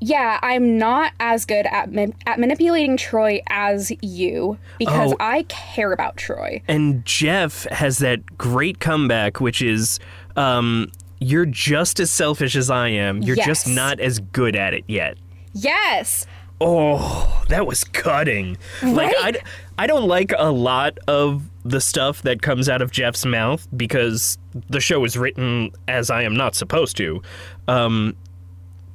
"Yeah, 0.00 0.38
I'm 0.42 0.78
not 0.78 1.12
as 1.20 1.44
good 1.44 1.66
at 1.66 1.92
ma- 1.92 2.06
at 2.26 2.38
manipulating 2.40 2.96
Troy 2.96 3.40
as 3.48 3.92
you 4.02 4.58
because 4.78 5.12
Oh. 5.12 5.16
I 5.20 5.42
care 5.44 5.92
about 5.92 6.16
Troy." 6.16 6.62
and 6.68 7.04
Jeff 7.04 7.64
has 7.70 7.98
that 7.98 8.38
great 8.38 8.80
comeback, 8.80 9.40
which 9.40 9.60
is, 9.62 9.98
um, 10.36 10.90
"You're 11.20 11.46
just 11.46 12.00
as 12.00 12.10
selfish 12.10 12.56
as 12.56 12.70
I 12.70 12.88
am. 12.88 13.22
You're 13.22 13.36
just 13.36 13.68
not 13.68 14.00
as 14.00 14.18
good 14.20 14.56
at 14.56 14.74
it 14.74 14.84
yet." 14.88 15.16
Yes, 15.52 16.26
Oh, 16.58 17.44
that 17.50 17.66
was 17.66 17.84
cutting. 17.84 18.56
Like 18.82 19.14
I, 19.20 19.22
Right? 19.24 19.36
I 19.78 19.86
don't 19.86 20.08
like 20.08 20.32
a 20.36 20.50
lot 20.50 20.98
of 21.06 21.50
the 21.64 21.80
stuff 21.80 22.22
that 22.22 22.40
comes 22.40 22.68
out 22.68 22.80
of 22.80 22.90
Jeff's 22.90 23.26
mouth 23.26 23.66
because 23.76 24.38
the 24.68 24.80
show 24.80 25.04
is 25.04 25.18
written 25.18 25.70
as 25.86 26.10
I 26.10 26.22
am 26.22 26.34
not 26.34 26.54
supposed 26.54 26.96
to. 26.98 27.22
Um, 27.68 28.16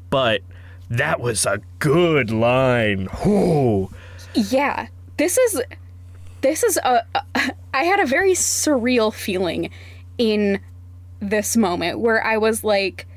but 0.10 0.41
that 0.89 1.20
was 1.20 1.46
a 1.46 1.62
good 1.80 2.32
line. 2.32 3.06
Whew. 3.24 3.91
yeah. 4.34 4.88
This 5.17 5.38
is 5.38 5.62
this 6.41 6.63
is 6.63 6.78
a. 6.78 7.04
a 7.15 7.24
I 7.74 7.86
had 7.86 8.02
a 8.02 8.06
very 8.06 8.34
surreal 8.34 9.13
feeling 9.13 9.70
in 10.17 10.60
this 11.22 11.56
moment 11.56 12.00
where 12.00 12.22
I 12.22 12.36
was 12.36 12.65
like, 12.65 13.08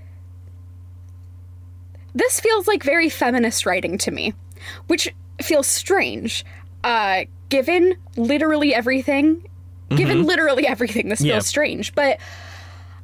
this 2.15 2.39
feels 2.39 2.69
like 2.69 2.85
very 2.85 3.09
feminist 3.09 3.67
writing 3.67 3.99
to 3.99 4.13
me, 4.13 4.33
which 4.87 5.13
feels 5.43 5.67
strange. 5.67 6.45
Uh, 6.85 7.25
given 7.55 7.95
literally 8.17 8.75
everything, 8.75 9.49
given 9.91 10.19
mm-hmm. 10.19 10.27
literally 10.27 10.67
everything, 10.67 11.09
this 11.09 11.21
Yeah. 11.21 11.35
feels 11.35 11.47
strange. 11.47 11.95
But 11.95 12.19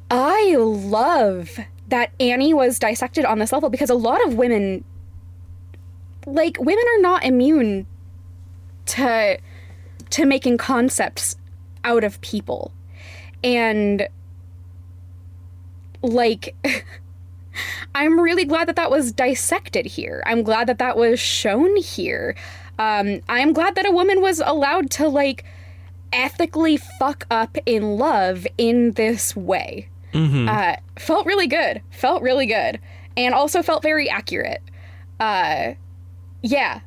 I 0.09 0.55
love 0.57 1.57
that 1.87 2.11
Annie 2.19 2.53
was 2.53 2.77
dissected 2.77 3.23
on 3.23 3.39
this 3.39 3.53
level 3.53 3.69
because 3.69 3.89
a 3.89 3.95
lot 3.95 4.21
of 4.27 4.35
women, 4.35 4.83
like 6.25 6.57
women, 6.59 6.83
are 6.97 7.01
not 7.01 7.23
immune 7.23 7.87
to 8.87 9.37
to 10.09 10.25
making 10.25 10.57
concepts 10.57 11.37
out 11.85 12.03
of 12.03 12.19
people, 12.19 12.73
and 13.43 14.07
like. 16.01 16.55
I'm 17.93 18.17
really 18.17 18.45
glad 18.45 18.69
that 18.69 18.77
that 18.77 18.89
was 18.89 19.11
dissected 19.11 19.85
here. 19.85 20.23
I'm 20.25 20.41
glad 20.43 20.67
that 20.67 20.79
that 20.79 20.95
was 20.95 21.19
shown 21.19 21.75
here. 21.75 22.37
Um, 22.79 23.21
I'm 23.29 23.53
glad 23.53 23.75
that 23.75 23.85
a 23.85 23.91
woman 23.91 24.21
was 24.21 24.39
allowed 24.43 24.89
to 24.91 25.07
like 25.07 25.43
ethically 26.13 26.77
fuck 26.77 27.25
up 27.31 27.57
in 27.65 27.97
love 27.97 28.45
in 28.57 28.91
this 28.93 29.35
way. 29.35 29.87
Uh, 30.13 30.75
felt 30.99 31.25
really 31.25 31.47
good. 31.47 31.81
Felt 31.91 32.21
really 32.21 32.45
good, 32.45 32.79
and 33.15 33.33
also 33.33 33.61
felt 33.63 33.81
very 33.81 34.09
accurate. 34.09 34.61
Uh, 35.21 35.73
yeah, 36.41 36.81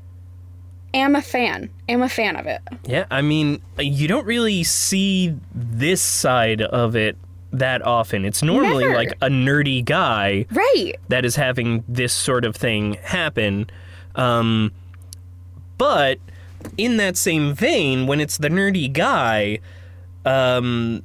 am 0.93 1.17
a 1.17 1.23
fan. 1.23 1.71
Am 1.89 2.03
a 2.03 2.09
fan 2.11 2.37
of 2.37 2.47
it. 2.47 2.61
Yeah, 2.87 3.07
I 3.11 3.23
mean, 3.23 3.63
you 3.79 4.09
don't 4.09 4.27
really 4.27 4.63
see 4.63 5.35
this 5.55 6.03
side 6.03 6.61
of 6.61 6.97
it 6.97 7.17
that 7.53 7.81
often. 7.83 8.27
It's 8.27 8.43
normally 8.43 8.85
Never. 8.85 8.97
like 8.97 9.13
a 9.23 9.29
nerdy 9.29 9.83
guy 9.83 10.45
Right. 10.51 10.95
that 11.09 11.25
is 11.25 11.37
having 11.37 11.83
this 11.89 12.13
sort 12.13 12.45
of 12.45 12.55
thing 12.57 12.99
happen. 13.05 13.71
Um, 14.17 14.73
but 15.79 16.19
in 16.79 16.97
that 16.99 17.17
same 17.17 17.55
vein, 17.55 18.07
when 18.07 18.21
it's 18.21 18.39
the 18.39 18.49
nerdy 18.49 18.93
guy, 18.93 19.59
um, 20.25 21.03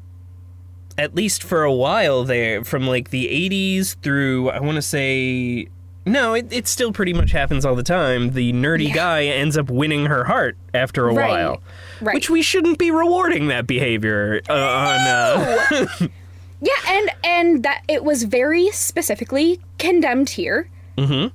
at 0.98 1.16
least 1.16 1.44
for 1.44 1.64
a 1.64 1.74
while 1.74 2.24
there, 2.24 2.64
from 2.64 2.88
like 2.88 3.10
the 3.10 3.26
80s 3.28 3.96
through, 4.02 4.50
I 4.50 4.60
want 4.60 4.76
to 4.76 4.82
say. 4.82 5.68
No, 6.06 6.34
it, 6.34 6.48
it 6.52 6.68
still 6.68 6.92
pretty 6.92 7.14
much 7.14 7.32
happens 7.32 7.66
all 7.66 7.76
the 7.76 7.84
time. 7.84 8.32
The 8.32 8.52
nerdy 8.54 8.88
Yeah. 8.88 8.94
guy 8.96 9.24
ends 9.26 9.58
up 9.58 9.70
winning 9.70 10.06
her 10.08 10.24
heart 10.24 10.58
after 10.74 11.08
a 11.08 11.14
Right. 11.14 11.30
while. 11.30 11.62
Right. 12.02 12.16
Which 12.16 12.30
we 12.30 12.42
shouldn't 12.42 12.80
be 12.80 12.90
rewarding 12.90 13.48
that 13.50 13.68
behavior 13.68 14.42
uh, 14.50 14.54
on. 14.54 15.00
Uh, 15.02 16.08
Yeah, 16.62 16.74
and 16.90 17.10
and 17.24 17.64
that 17.64 17.84
it 17.88 18.04
was 18.04 18.24
very 18.24 18.70
specifically 18.72 19.62
condemned 19.78 20.32
here. 20.32 20.70
Mhm. 20.98 21.32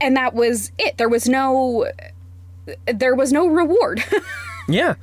And 0.00 0.16
that 0.16 0.34
was 0.34 0.72
it. 0.78 0.98
There 0.98 1.08
was 1.08 1.28
no 1.28 1.90
there 2.92 3.14
was 3.14 3.32
no 3.32 3.46
reward. 3.46 4.02
yeah. 4.68 4.94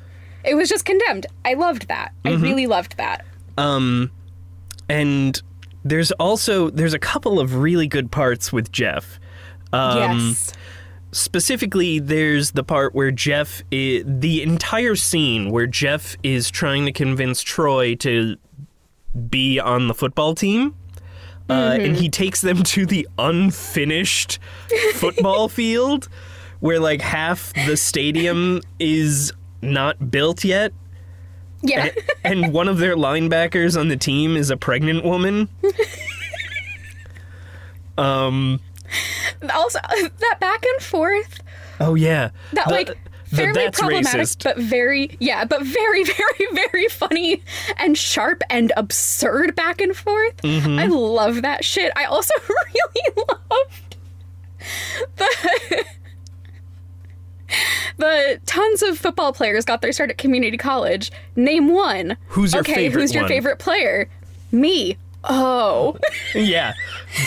it 0.44 0.54
was 0.54 0.68
just 0.68 0.84
condemned. 0.84 1.26
I 1.44 1.54
loved 1.54 1.88
that. 1.88 2.12
I 2.24 2.32
really 2.32 2.66
loved 2.66 2.96
that. 2.98 3.24
Um, 3.56 4.10
and 4.88 5.40
there's 5.84 6.12
also 6.12 6.70
there's 6.70 6.94
a 6.94 6.98
couple 6.98 7.40
of 7.40 7.56
really 7.56 7.86
good 7.86 8.10
parts 8.10 8.52
with 8.52 8.72
Jeff. 8.72 9.18
Um, 9.72 10.18
yes. 10.18 10.52
Specifically, 11.12 12.00
there's 12.00 12.52
the 12.52 12.64
part 12.64 12.94
where 12.94 13.12
Jeff, 13.12 13.62
i 13.72 14.02
the 14.04 14.42
entire 14.42 14.96
scene 14.96 15.50
where 15.50 15.66
Jeff 15.66 16.16
is 16.22 16.50
trying 16.50 16.86
to 16.86 16.92
convince 16.92 17.42
Troy 17.42 17.94
to 17.96 18.36
be 19.28 19.60
on 19.60 19.86
the 19.86 19.94
football 19.94 20.34
team. 20.34 20.74
Uh, 21.50 21.76
and 21.78 21.96
he 21.96 22.08
takes 22.08 22.40
them 22.40 22.62
to 22.62 22.86
the 22.86 23.06
unfinished 23.18 24.38
football 24.94 25.48
field 25.48 26.08
where 26.60 26.80
like 26.80 27.02
half 27.02 27.52
the 27.66 27.76
stadium 27.76 28.62
is 28.78 29.32
not 29.60 30.10
built 30.10 30.44
yet 30.44 30.72
Yeah. 31.62 31.90
and 32.24 32.52
one 32.52 32.68
of 32.68 32.78
their 32.78 32.96
linebackers 32.96 33.78
on 33.78 33.88
the 33.88 33.96
team 33.98 34.36
is 34.36 34.48
a 34.50 34.56
pregnant 34.56 35.04
woman. 35.04 35.48
um. 37.98 38.60
also 39.52 39.78
that 40.20 40.36
back 40.40 40.64
and 40.64 40.82
forth 40.82 41.40
Oh 41.80 41.94
yeah. 41.94 42.30
that 42.54 42.66
The- 42.68 42.72
like 42.72 42.98
fairly 43.36 43.70
problematic 43.70 44.20
racist. 44.22 44.44
but 44.44 44.56
very 44.58 45.16
yeah 45.20 45.44
but 45.44 45.62
very 45.62 46.04
very 46.22 46.46
very 46.52 46.88
funny 46.88 47.42
and 47.78 47.96
sharp 47.98 48.42
and 48.50 48.72
absurd 48.76 49.54
back 49.54 49.80
and 49.80 49.96
forth 49.96 50.36
Mm-hmm. 50.42 50.78
i 50.78 50.86
love 50.86 51.42
that 51.42 51.64
shit 51.64 51.92
i 51.96 52.04
also 52.04 52.32
really 52.48 53.26
loved 53.28 53.96
the 55.16 55.84
the 57.98 58.40
tons 58.46 58.82
of 58.82 58.98
football 58.98 59.32
players 59.32 59.64
got 59.64 59.80
their 59.82 59.92
start 59.92 60.10
at 60.10 60.18
community 60.18 60.56
college 60.56 61.10
name 61.36 61.68
one 61.68 62.16
Who's 62.28 62.52
your 62.52 62.60
okay 62.60 62.74
favorite 62.74 63.00
who's 63.02 63.14
your 63.14 63.22
one? 63.24 63.28
favorite 63.28 63.58
player 63.58 64.08
me 64.50 64.96
oh 65.24 65.96
yeah, 66.34 66.74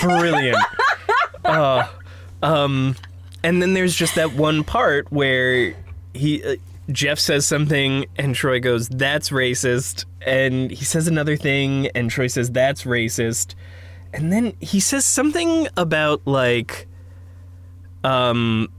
brilliant. 0.02 0.58
uh, 1.46 1.88
um, 2.44 2.96
and 3.44 3.62
then 3.62 3.74
there's 3.74 3.96
just 3.96 4.16
that 4.16 4.34
one 4.34 4.64
part 4.64 5.12
where 5.12 5.74
he 6.18 6.44
uh, 6.44 6.56
Jeff 6.92 7.20
says 7.20 7.46
something 7.48 8.06
and 8.18 8.34
Troy 8.36 8.60
goes, 8.60 8.90
"That's 8.90 9.30
racist," 9.30 10.06
and 10.26 10.72
he 10.72 10.84
says 10.86 11.08
another 11.08 11.36
thing 11.38 11.88
and 11.96 12.10
Troy 12.10 12.28
says, 12.28 12.52
"That's 12.52 12.84
racist," 12.84 13.56
and 14.14 14.32
then 14.32 14.54
he 14.60 14.80
says 14.80 15.06
something 15.06 15.68
about 15.78 16.22
like, 16.26 16.88
um. 18.04 18.70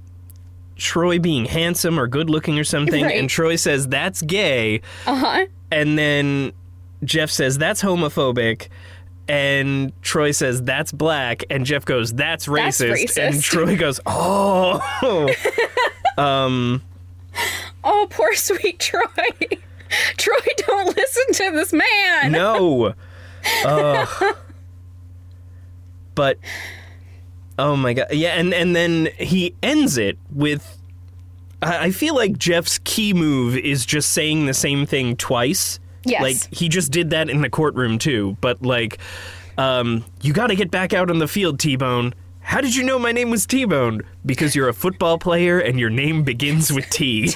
Troy 0.77 1.18
being 1.18 1.44
handsome 1.46 1.98
or 1.98 2.07
good 2.07 2.31
looking 2.31 2.57
or 2.57 2.62
something, 2.62 3.03
Right. 3.05 3.18
and 3.18 3.29
Troy 3.29 3.57
says 3.57 3.88
that's 3.88 4.22
gay, 4.22 4.81
uh-huh. 5.09 5.46
And 5.72 5.98
then 5.98 6.53
Jeff 7.03 7.31
says 7.31 7.59
that's 7.59 7.83
homophobic, 7.83 8.68
and 9.27 9.92
Troy 10.03 10.31
says 10.31 10.62
that's 10.62 10.92
black, 10.92 11.42
and 11.51 11.66
Jeff 11.66 11.85
goes 11.85 12.12
that's 12.12 12.46
That's 12.46 12.81
racist, 12.81 13.18
and. 13.20 13.42
Troy 13.42 13.77
goes 13.77 13.98
oh, 14.07 14.81
um, 16.16 16.81
oh 17.85 18.07
poor 18.11 18.35
sweet 18.35 18.79
troy 18.79 19.03
troy 20.16 20.37
don't 20.59 20.96
listen 20.96 21.24
to 21.33 21.51
this 21.57 21.72
man 21.72 22.33
no, 22.33 22.94
Ugh. 23.64 24.37
but 26.14 26.38
oh 27.59 27.77
my 27.77 27.92
god, 27.94 28.09
yeah, 28.12 28.35
and 28.38 28.53
and 28.55 28.74
then 28.74 29.09
he 29.18 29.55
ends 29.62 29.98
it 29.98 30.18
with. 30.31 30.77
I 31.62 31.87
I 31.87 31.90
feel 31.90 32.14
like 32.14 32.38
Jeff's 32.38 32.79
key 32.85 33.12
move 33.14 33.57
is 33.57 33.85
just 33.87 34.11
saying 34.11 34.46
the 34.46 34.55
same 34.55 34.87
thing 34.87 35.16
twice. 35.16 35.81
Yes. 36.05 36.22
Like 36.22 36.55
he 36.55 36.68
just 36.68 36.92
did 36.92 37.11
that 37.11 37.29
in 37.29 37.40
the 37.40 37.51
courtroom 37.51 37.98
too, 37.98 38.37
but 38.40 38.62
like 38.62 38.98
um 39.59 40.05
you 40.22 40.33
got 40.33 40.48
to 40.48 40.57
get 40.57 40.70
back 40.70 40.92
out 40.92 41.11
on 41.11 41.18
the 41.18 41.29
field, 41.29 41.59
T-Bone. 41.59 42.14
How 42.49 42.63
did 42.63 42.75
you 42.75 42.83
know 42.83 42.99
my 42.99 43.13
name 43.13 43.29
was 43.29 43.45
T-Bone? 43.45 44.01
Because 44.25 44.57
you're 44.57 44.71
a 44.71 44.73
football 44.73 45.19
player 45.19 45.59
and 45.59 45.79
your 45.79 45.91
name 45.91 46.25
begins 46.25 46.73
with 46.73 46.89
T. 46.89 47.31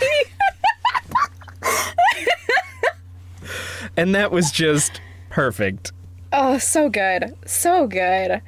and 3.97 4.15
that 4.15 4.33
was 4.33 4.51
just 4.51 5.03
perfect. 5.29 5.93
Oh, 6.33 6.57
so 6.57 6.89
good. 6.89 7.37
So 7.45 7.87
good. 7.87 8.41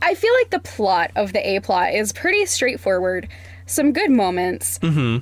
I 0.00 0.14
feel 0.14 0.32
like 0.32 0.48
the 0.48 0.60
plot 0.60 1.10
of 1.14 1.34
the 1.34 1.46
A 1.46 1.60
plot 1.60 1.92
is 1.92 2.10
pretty 2.10 2.46
straightforward. 2.46 3.28
Some 3.66 3.92
good 3.92 4.10
moments. 4.10 4.78
Mm-hmm. 4.78 5.18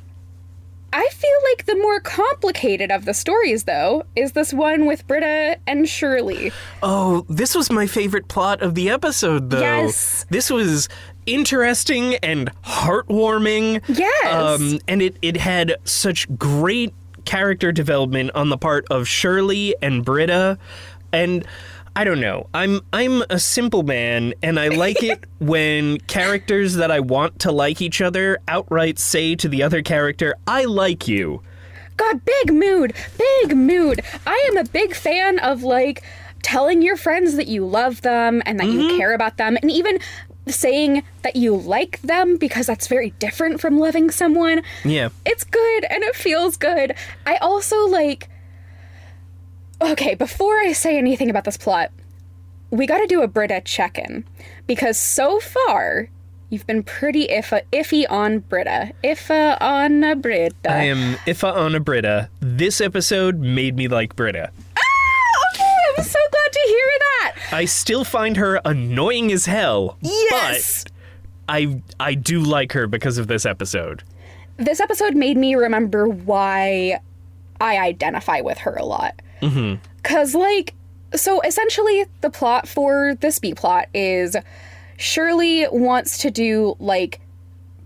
I 0.92 1.08
feel 1.08 1.30
like 1.50 1.66
the 1.66 1.76
more 1.76 2.00
complicated 2.00 2.90
of 2.90 3.04
the 3.04 3.14
stories, 3.14 3.64
though, 3.64 4.04
is 4.16 4.32
this 4.32 4.52
one 4.52 4.86
with 4.86 5.06
Britta 5.06 5.58
and 5.66 5.88
Shirley. 5.88 6.52
Oh, 6.82 7.24
this 7.28 7.54
was 7.54 7.70
my 7.70 7.86
favorite 7.86 8.28
plot 8.28 8.60
of 8.60 8.74
the 8.74 8.90
episode, 8.90 9.50
though. 9.50 9.60
Yes. 9.60 10.26
This 10.30 10.50
was 10.50 10.88
interesting 11.26 12.16
and 12.16 12.50
heartwarming. 12.62 13.82
Yes. 13.88 14.60
Um, 14.60 14.80
and 14.88 15.00
it, 15.00 15.16
it 15.22 15.36
had 15.36 15.76
such 15.84 16.26
great 16.36 16.92
character 17.24 17.70
development 17.70 18.32
on 18.34 18.48
the 18.48 18.58
part 18.58 18.84
of 18.90 19.06
Shirley 19.06 19.76
and 19.80 20.04
Britta. 20.04 20.58
And 21.12 21.44
I 21.96 22.04
don't 22.04 22.20
know. 22.20 22.48
I'm 22.54 22.80
I'm 22.92 23.22
a 23.30 23.38
simple 23.38 23.82
man 23.82 24.34
and 24.42 24.58
I 24.58 24.68
like 24.68 25.02
it 25.02 25.24
when 25.38 25.98
characters 25.98 26.74
that 26.74 26.90
I 26.90 27.00
want 27.00 27.40
to 27.40 27.52
like 27.52 27.82
each 27.82 28.00
other 28.00 28.38
outright 28.48 28.98
say 28.98 29.34
to 29.36 29.48
the 29.48 29.62
other 29.62 29.82
character, 29.82 30.36
"I 30.46 30.64
like 30.64 31.08
you." 31.08 31.42
God, 31.96 32.24
big 32.24 32.54
mood. 32.54 32.94
Big 33.18 33.56
mood. 33.56 34.02
I 34.26 34.48
am 34.50 34.56
a 34.56 34.64
big 34.64 34.94
fan 34.94 35.38
of 35.40 35.62
like 35.62 36.02
telling 36.42 36.80
your 36.80 36.96
friends 36.96 37.36
that 37.36 37.48
you 37.48 37.66
love 37.66 38.00
them 38.00 38.42
and 38.46 38.58
that 38.58 38.66
you 38.66 38.80
mm-hmm. 38.80 38.96
care 38.96 39.12
about 39.12 39.36
them 39.36 39.58
and 39.60 39.70
even 39.70 39.98
saying 40.48 41.02
that 41.22 41.36
you 41.36 41.54
like 41.54 42.00
them 42.02 42.36
because 42.36 42.66
that's 42.66 42.86
very 42.86 43.10
different 43.18 43.60
from 43.60 43.78
loving 43.78 44.10
someone. 44.10 44.62
Yeah. 44.84 45.10
It's 45.26 45.44
good 45.44 45.84
and 45.90 46.02
it 46.02 46.16
feels 46.16 46.56
good. 46.56 46.94
I 47.26 47.36
also 47.36 47.86
like. 47.86 48.28
Okay, 49.82 50.14
before 50.14 50.58
I 50.58 50.72
say 50.72 50.98
anything 50.98 51.30
about 51.30 51.44
this 51.44 51.56
plot, 51.56 51.90
we 52.70 52.86
gotta 52.86 53.06
do 53.06 53.22
a 53.22 53.28
Britta 53.28 53.62
check 53.64 53.98
in. 53.98 54.24
Because 54.66 54.98
so 54.98 55.40
far, 55.40 56.08
you've 56.50 56.66
been 56.66 56.82
pretty 56.82 57.26
iffy, 57.28 57.62
iffy 57.72 58.04
on 58.10 58.40
Britta. 58.40 58.92
Iffa 59.02 59.56
on 59.60 60.04
a 60.04 60.14
Britta. 60.14 60.70
I 60.70 60.84
am 60.84 61.14
Ifa 61.26 61.54
on 61.54 61.74
a 61.74 61.80
Britta. 61.80 62.28
This 62.40 62.80
episode 62.80 63.38
made 63.38 63.76
me 63.76 63.88
like 63.88 64.14
Britta. 64.16 64.50
Ah, 64.76 65.54
okay, 65.54 65.74
I'm 65.96 66.04
so 66.04 66.18
glad 66.30 66.52
to 66.52 66.60
hear 66.66 66.90
that. 66.98 67.36
I 67.52 67.64
still 67.64 68.04
find 68.04 68.36
her 68.36 68.60
annoying 68.64 69.32
as 69.32 69.46
hell. 69.46 69.96
Yes. 70.02 70.84
But 70.84 70.92
I 71.48 71.82
I 71.98 72.14
do 72.14 72.40
like 72.40 72.72
her 72.72 72.86
because 72.86 73.18
of 73.18 73.28
this 73.28 73.46
episode. 73.46 74.04
This 74.58 74.78
episode 74.78 75.16
made 75.16 75.38
me 75.38 75.54
remember 75.54 76.06
why 76.06 77.00
I 77.60 77.78
identify 77.78 78.42
with 78.42 78.58
her 78.58 78.74
a 78.76 78.84
lot. 78.84 79.20
Mm-hmm. 79.42 79.82
Cause 80.02 80.34
like, 80.34 80.74
so 81.14 81.40
essentially, 81.40 82.06
the 82.20 82.30
plot 82.30 82.68
for 82.68 83.16
this 83.20 83.38
B 83.38 83.54
plot 83.54 83.88
is 83.92 84.36
Shirley 84.96 85.66
wants 85.72 86.18
to 86.18 86.30
do 86.30 86.76
like 86.78 87.20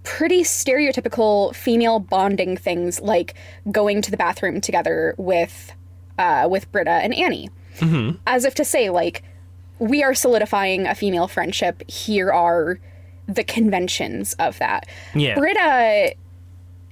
pretty 0.02 0.42
stereotypical 0.42 1.54
female 1.54 1.98
bonding 1.98 2.56
things, 2.56 3.00
like 3.00 3.34
going 3.70 4.02
to 4.02 4.10
the 4.10 4.16
bathroom 4.16 4.60
together 4.60 5.14
with 5.16 5.72
uh, 6.18 6.46
with 6.50 6.70
Britta 6.70 6.90
and 6.90 7.14
Annie, 7.14 7.48
as 8.26 8.44
if 8.44 8.54
to 8.56 8.64
say 8.64 8.90
like, 8.90 9.24
we 9.78 10.02
are 10.02 10.14
solidifying 10.14 10.86
a 10.86 10.94
female 10.94 11.26
friendship. 11.26 11.82
Here 11.88 12.30
are 12.30 12.78
the 13.26 13.42
conventions 13.42 14.34
of 14.34 14.58
that. 14.58 14.86
Yeah. 15.14 15.34
Britta 15.34 16.14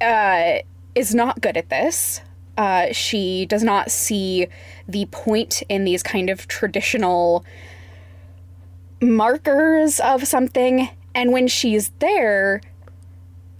uh, 0.00 0.62
is 0.94 1.14
not 1.14 1.40
good 1.40 1.56
at 1.56 1.68
this. 1.68 2.22
Uh, 2.56 2.92
she 2.92 3.46
does 3.46 3.62
not 3.62 3.90
see 3.90 4.46
the 4.86 5.06
point 5.06 5.62
in 5.68 5.84
these 5.84 6.02
kind 6.02 6.28
of 6.28 6.46
traditional 6.48 7.44
markers 9.00 10.00
of 10.00 10.26
something. 10.26 10.88
And 11.14 11.32
when 11.32 11.48
she's 11.48 11.90
there, 11.98 12.60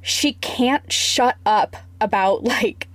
she 0.03 0.35
can't 0.35 0.93
shut 0.93 1.37
up 1.47 1.77
about 2.01 2.45
like 2.45 2.89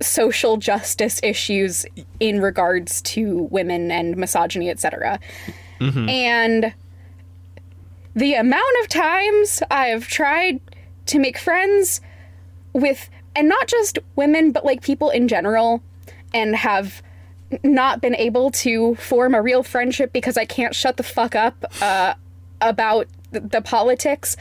social 0.00 0.56
justice 0.56 1.20
issues 1.22 1.84
in 2.20 2.40
regards 2.40 3.02
to 3.02 3.48
women 3.50 3.90
and 3.90 4.16
misogyny, 4.16 4.70
etc. 4.70 5.18
And 6.08 6.74
the 8.14 8.34
amount 8.34 8.76
of 8.82 8.88
times 8.88 9.62
I've 9.70 10.08
tried 10.08 10.60
to 11.06 11.18
make 11.18 11.38
friends 11.38 12.00
with, 12.72 13.08
and 13.38 13.48
not 13.48 13.68
just 13.68 14.00
women, 14.16 14.50
but 14.50 14.64
like 14.64 14.82
people 14.82 15.10
in 15.10 15.28
general, 15.28 15.80
and 16.34 16.56
have 16.56 17.02
not 17.62 18.02
been 18.02 18.16
able 18.16 18.50
to 18.50 18.96
form 18.96 19.34
a 19.34 19.40
real 19.40 19.62
friendship 19.62 20.12
because 20.12 20.36
I 20.36 20.44
can't 20.44 20.74
shut 20.74 20.96
the 20.96 21.02
fuck 21.04 21.36
up 21.36 21.64
uh, 21.80 22.14
about 22.60 23.06
th- 23.32 23.44
the 23.46 23.62
politics. 23.62 24.36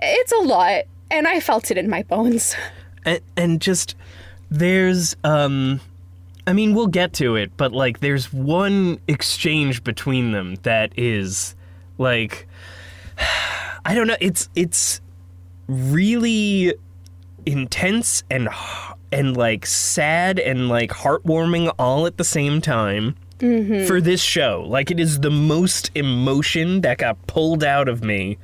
It's 0.00 0.32
a 0.32 0.38
lot, 0.38 0.84
and 1.10 1.28
I 1.28 1.40
felt 1.40 1.70
it 1.70 1.76
in 1.76 1.90
my 1.90 2.02
bones. 2.04 2.56
and, 3.04 3.20
and 3.36 3.60
just 3.60 3.94
there's 4.50 5.14
um 5.24 5.78
i 6.46 6.54
mean 6.54 6.74
we'll 6.74 6.86
get 6.86 7.12
to 7.12 7.36
it 7.36 7.54
but 7.58 7.70
like 7.70 8.00
there's 8.00 8.32
one 8.32 8.98
exchange 9.06 9.84
between 9.84 10.32
them 10.32 10.54
that 10.62 10.90
is 10.96 11.54
like 11.98 12.48
i 13.84 13.94
don't 13.94 14.06
know 14.06 14.16
it's 14.22 14.48
it's 14.54 15.02
really 15.68 16.72
intense 17.52 18.22
and 18.30 18.48
and 19.10 19.36
like 19.36 19.64
sad 19.66 20.38
and 20.38 20.68
like 20.68 20.90
heartwarming 20.90 21.72
all 21.78 22.06
at 22.06 22.16
the 22.18 22.24
same 22.24 22.60
time 22.60 23.16
for 23.86 24.00
this 24.00 24.20
show. 24.20 24.64
Like 24.66 24.90
it 24.90 25.00
is 25.00 25.20
the 25.20 25.30
most 25.30 25.90
emotion 25.94 26.82
that 26.82 26.98
got 26.98 27.26
pulled 27.26 27.64
out 27.64 27.88
of 27.88 28.02
me 28.02 28.38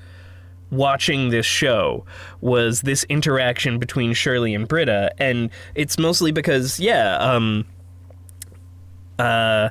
watching 0.70 1.28
this 1.28 1.46
show 1.46 2.04
was 2.40 2.82
this 2.82 3.04
interaction 3.04 3.78
between 3.78 4.12
Shirley 4.12 4.54
and 4.54 4.66
Britta, 4.66 5.12
and 5.18 5.50
it's 5.74 5.98
mostly 5.98 6.32
because, 6.32 6.80
yeah, 6.80 7.16
um, 7.18 7.64
uh, 9.18 9.68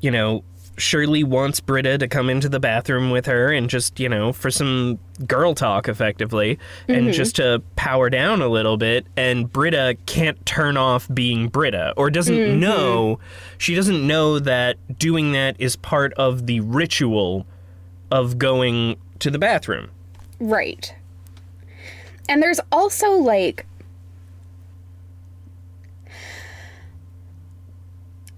you 0.00 0.10
know, 0.10 0.44
Shirley 0.76 1.22
wants 1.22 1.60
Britta 1.60 1.98
to 1.98 2.08
come 2.08 2.28
into 2.28 2.48
the 2.48 2.60
bathroom 2.60 3.10
with 3.10 3.26
her 3.26 3.52
and 3.52 3.70
just, 3.70 4.00
you 4.00 4.08
know, 4.08 4.32
for 4.32 4.50
some 4.50 4.98
girl 5.26 5.54
talk 5.54 5.88
effectively 5.88 6.58
and 6.88 7.02
mm-hmm. 7.06 7.12
just 7.12 7.36
to 7.36 7.62
power 7.76 8.10
down 8.10 8.42
a 8.42 8.48
little 8.48 8.76
bit. 8.76 9.06
And 9.16 9.52
Britta 9.52 9.96
can't 10.06 10.44
turn 10.46 10.76
off 10.76 11.08
being 11.12 11.48
Britta 11.48 11.94
or 11.96 12.10
doesn't 12.10 12.34
mm-hmm. 12.34 12.60
know, 12.60 13.18
she 13.58 13.74
doesn't 13.74 14.06
know 14.06 14.38
that 14.38 14.98
doing 14.98 15.32
that 15.32 15.56
is 15.58 15.76
part 15.76 16.12
of 16.14 16.46
the 16.46 16.60
ritual 16.60 17.46
of 18.10 18.38
going 18.38 18.96
to 19.20 19.30
the 19.30 19.38
bathroom. 19.38 19.90
Right. 20.40 20.94
And 22.28 22.42
there's 22.42 22.60
also 22.72 23.12
like 23.12 23.66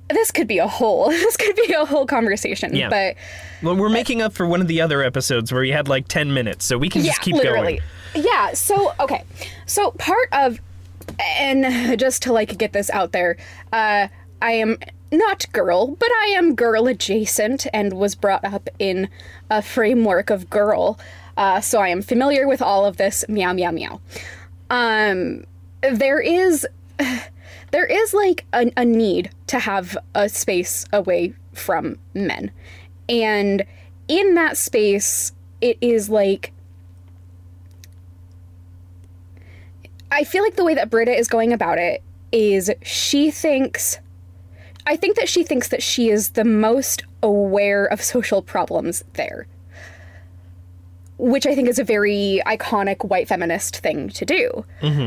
this 0.09 0.31
could 0.31 0.47
be 0.47 0.59
a 0.59 0.67
whole 0.69 1.09
this 1.11 1.37
could 1.37 1.57
be 1.57 1.73
a 1.73 1.85
whole 1.85 2.07
conversation 2.07 2.75
Yeah. 2.75 2.89
but 2.89 3.17
Well, 3.63 3.77
we're 3.77 3.89
making 3.89 4.23
up 4.23 4.33
for 4.33 4.47
one 4.47 4.61
of 4.61 4.69
the 4.69 4.81
other 4.81 5.03
episodes 5.03 5.53
where 5.53 5.65
you 5.65 5.73
had 5.73 5.89
like 5.89 6.09
10 6.09 6.33
minutes, 6.35 6.65
so 6.65 6.79
we 6.79 6.89
can 6.89 7.03
yeah 7.03 7.11
just 7.13 7.23
keep 7.23 7.35
literally 7.35 7.81
going. 8.15 8.25
yeah 8.27 8.53
so 8.53 8.93
okay 9.01 9.25
so 9.67 9.91
part 9.93 10.29
of 10.33 10.61
and 11.39 11.99
just 12.01 12.23
to 12.23 12.33
like 12.33 12.57
get 12.59 12.73
this 12.73 12.91
out 12.91 13.13
there 13.13 13.37
uh 13.73 14.09
i 14.43 14.51
am 14.53 14.77
not 15.13 15.45
girl 15.53 15.87
but 15.89 16.09
i 16.23 16.33
am 16.37 16.55
girl 16.55 16.87
adjacent 16.89 17.67
and 17.73 17.93
was 17.95 18.15
brought 18.15 18.45
up 18.45 18.69
in 18.79 19.09
a 19.51 19.63
framework 19.63 20.31
of 20.31 20.51
girl 20.51 20.99
uh 21.37 21.61
so 21.61 21.81
i 21.81 21.89
am 21.89 22.03
familiar 22.03 22.49
with 22.49 22.61
all 22.61 22.85
of 22.85 22.97
this 22.97 23.25
meow 23.29 23.53
meow 23.53 23.71
meow 23.71 24.01
um 24.71 25.45
there 25.93 26.19
is 26.21 26.67
there 27.73 27.87
is 27.87 28.15
like 28.15 28.45
a, 28.53 28.71
a 28.77 28.85
need 28.85 29.31
to 29.49 29.59
have 29.59 29.97
a 30.15 30.29
space 30.29 30.85
away 30.93 31.35
from 31.53 31.99
men 32.15 32.51
and 33.09 33.65
in 34.09 34.35
that 34.35 34.57
space 34.57 35.33
it 35.61 35.79
is 35.81 36.09
like 36.09 36.53
I 40.11 40.25
feel 40.25 40.43
like 40.43 40.57
the 40.57 40.65
way 40.65 40.75
that 40.75 40.89
Britta 40.89 41.15
is 41.17 41.29
going 41.29 41.53
about 41.53 41.79
it 41.79 42.03
is 42.33 42.71
she 42.83 43.31
thinks 43.31 43.99
I 44.87 44.97
think 44.97 45.17
that 45.17 45.29
she 45.29 45.43
thinks 45.43 45.69
that 45.69 45.83
she 45.83 46.11
is 46.11 46.31
the 46.31 46.45
most 46.45 47.03
aware 47.23 47.87
of 47.87 48.01
social 48.01 48.41
problems 48.41 49.03
there. 49.15 49.49
Which 51.19 51.47
I 51.47 51.55
think 51.55 51.69
is 51.69 51.79
a 51.79 51.85
very 51.85 52.43
iconic 52.47 53.05
white 53.05 53.27
feminist 53.29 53.79
thing 53.79 54.11
to 54.11 54.25
do. 54.27 54.65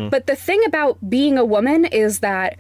But 0.10 0.26
the 0.28 0.36
thing 0.36 0.64
about 0.66 0.98
being 1.10 1.38
a 1.38 1.46
woman 1.46 1.86
is 1.86 2.20
that 2.20 2.58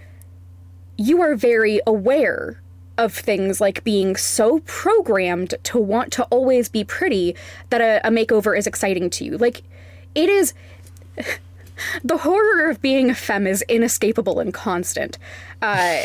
you 0.97 1.21
are 1.21 1.35
very 1.35 1.79
aware 1.87 2.61
of 2.97 3.13
things 3.13 3.59
like 3.61 3.83
being 3.83 4.15
so 4.17 4.59
programmed 4.65 5.55
to 5.63 5.79
want 5.79 6.11
to 6.13 6.23
always 6.25 6.67
be 6.69 6.83
pretty 6.83 7.33
that 7.69 7.79
a, 7.81 8.05
a 8.05 8.11
makeover 8.11 8.57
is 8.57 8.67
exciting 8.67 9.09
to 9.09 9.23
you. 9.23 9.37
Like, 9.37 9.63
it 10.15 10.29
is 10.29 10.53
the 12.03 12.17
horror 12.17 12.69
of 12.69 12.81
being 12.81 13.09
a 13.09 13.15
femme 13.15 13.47
is 13.47 13.63
inescapable 13.69 14.39
and 14.39 14.53
constant. 14.53 15.17
Uh, 15.61 16.01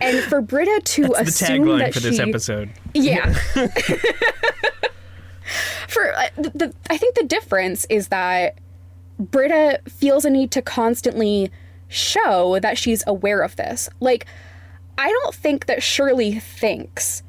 and 0.00 0.18
for 0.24 0.40
Britta 0.42 0.80
to 0.84 1.02
The 1.02 1.20
assume 1.20 1.62
tagline 1.64 1.78
that 1.78 1.94
for 1.94 2.00
she, 2.00 2.10
this 2.10 2.18
episode. 2.18 2.70
yeah. 2.92 3.34
for 5.88 6.14
uh, 6.14 6.28
the, 6.36 6.50
the, 6.50 6.74
I 6.90 6.96
think 6.96 7.14
the 7.14 7.24
difference 7.24 7.84
is 7.90 8.08
that 8.08 8.58
Britta 9.18 9.80
feels 9.88 10.24
a 10.24 10.30
need 10.30 10.50
to 10.52 10.62
constantly 10.62 11.50
show 11.88 12.58
that 12.60 12.78
she's 12.78 13.04
aware 13.06 13.40
of 13.40 13.56
this. 13.56 13.88
Like, 14.00 14.26
I 14.98 15.08
don't 15.08 15.34
think 15.34 15.66
that 15.66 15.82
Shirley 15.82 16.38
thinks 16.40 17.22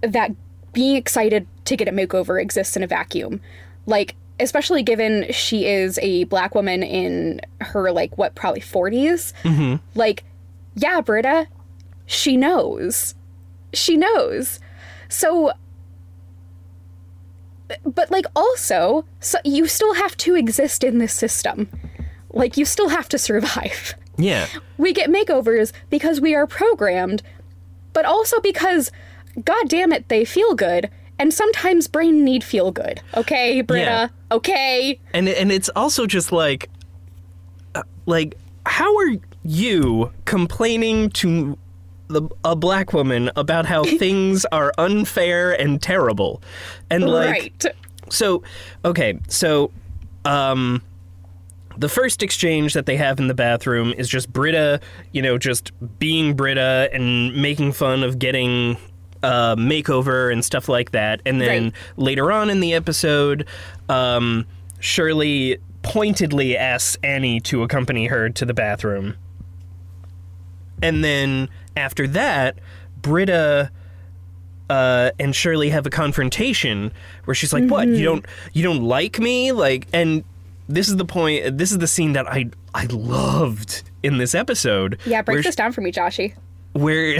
that 0.00 0.32
being 0.72 0.96
excited 0.96 1.46
to 1.64 1.76
get 1.76 1.88
a 1.88 1.92
makeover 1.92 2.40
exists 2.40 2.76
in 2.76 2.82
a 2.82 2.86
vacuum. 2.86 3.40
Like, 3.86 4.14
especially 4.40 4.82
given 4.82 5.30
she 5.32 5.66
is 5.66 5.98
a 6.02 6.24
black 6.24 6.54
woman 6.54 6.82
in 6.82 7.40
her, 7.60 7.90
like, 7.90 8.16
what, 8.16 8.34
probably 8.34 8.60
40s? 8.60 9.32
Mm-hmm. 9.42 9.76
Like, 9.94 10.24
yeah, 10.74 11.00
Britta, 11.00 11.48
she 12.06 12.36
knows. 12.36 13.14
She 13.72 13.96
knows. 13.96 14.60
So, 15.08 15.52
but 17.84 18.10
like, 18.10 18.26
also, 18.34 19.04
so 19.20 19.38
you 19.44 19.66
still 19.66 19.94
have 19.94 20.16
to 20.18 20.34
exist 20.34 20.84
in 20.84 20.98
this 20.98 21.12
system. 21.12 21.68
Like, 22.30 22.56
you 22.56 22.64
still 22.64 22.88
have 22.88 23.08
to 23.10 23.18
survive. 23.18 23.94
Yeah. 24.16 24.46
We 24.76 24.92
get 24.92 25.10
makeovers 25.10 25.72
because 25.90 26.20
we 26.20 26.34
are 26.34 26.46
programmed, 26.46 27.22
but 27.92 28.04
also 28.04 28.40
because, 28.40 28.90
god 29.44 29.68
damn 29.68 29.92
it, 29.92 30.08
they 30.08 30.24
feel 30.24 30.54
good. 30.54 30.90
And 31.18 31.34
sometimes 31.34 31.88
brain 31.88 32.24
need 32.24 32.44
feel 32.44 32.70
good. 32.70 33.00
Okay, 33.16 33.60
Britta? 33.62 34.10
Yeah. 34.30 34.36
Okay. 34.36 35.00
And 35.12 35.28
and 35.28 35.50
it's 35.50 35.68
also 35.74 36.06
just 36.06 36.30
like 36.30 36.70
uh, 37.74 37.82
like 38.06 38.36
how 38.66 38.96
are 38.98 39.16
you 39.42 40.12
complaining 40.26 41.10
to 41.10 41.58
the, 42.08 42.28
a 42.44 42.56
black 42.56 42.92
woman 42.92 43.30
about 43.36 43.66
how 43.66 43.84
things 43.98 44.44
are 44.46 44.72
unfair 44.78 45.52
and 45.52 45.80
terrible? 45.80 46.42
And 46.90 47.04
like 47.08 47.30
right. 47.30 47.64
So, 48.10 48.42
okay, 48.84 49.18
so 49.28 49.70
um 50.24 50.82
the 51.76 51.88
first 51.88 52.22
exchange 52.24 52.74
that 52.74 52.86
they 52.86 52.96
have 52.96 53.20
in 53.20 53.28
the 53.28 53.34
bathroom 53.34 53.92
is 53.96 54.08
just 54.08 54.32
Britta, 54.32 54.80
you 55.12 55.22
know, 55.22 55.38
just 55.38 55.70
being 56.00 56.34
Britta 56.34 56.90
and 56.92 57.34
making 57.40 57.70
fun 57.72 58.02
of 58.02 58.18
getting 58.18 58.76
a 59.22 59.54
makeover 59.56 60.32
and 60.32 60.44
stuff 60.44 60.68
like 60.68 60.90
that. 60.90 61.20
And 61.24 61.40
then 61.40 61.64
Right. 61.64 61.72
later 61.96 62.32
on 62.32 62.50
in 62.50 62.58
the 62.58 62.74
episode, 62.74 63.46
um, 63.88 64.44
Shirley 64.80 65.58
pointedly 65.82 66.56
asks 66.56 66.96
Annie 67.04 67.38
to 67.42 67.62
accompany 67.62 68.06
her 68.06 68.28
to 68.28 68.44
the 68.44 68.54
bathroom. 68.54 69.14
And 70.82 71.02
then 71.04 71.48
after 71.78 72.06
that, 72.08 72.58
Britta 73.00 73.70
uh, 74.68 75.10
and 75.18 75.34
Shirley 75.34 75.70
have 75.70 75.86
a 75.86 75.90
confrontation 75.90 76.92
where 77.24 77.34
she's 77.34 77.52
like, 77.52 77.64
"What? 77.68 77.88
You 77.88 78.04
don't 78.04 78.26
you 78.52 78.62
don't 78.62 78.82
like 78.82 79.18
me?" 79.18 79.52
Like, 79.52 79.86
and 79.92 80.24
this 80.68 80.88
is 80.88 80.96
the 80.96 81.04
point. 81.04 81.56
This 81.56 81.72
is 81.72 81.78
the 81.78 81.86
scene 81.86 82.12
that 82.12 82.26
I 82.30 82.50
I 82.74 82.84
loved 82.86 83.82
in 84.02 84.18
this 84.18 84.34
episode. 84.34 84.98
Yeah, 85.06 85.22
break 85.22 85.42
this 85.44 85.56
down 85.56 85.72
for 85.72 85.80
me, 85.80 85.90
Joshy. 85.92 86.34
where 86.72 87.18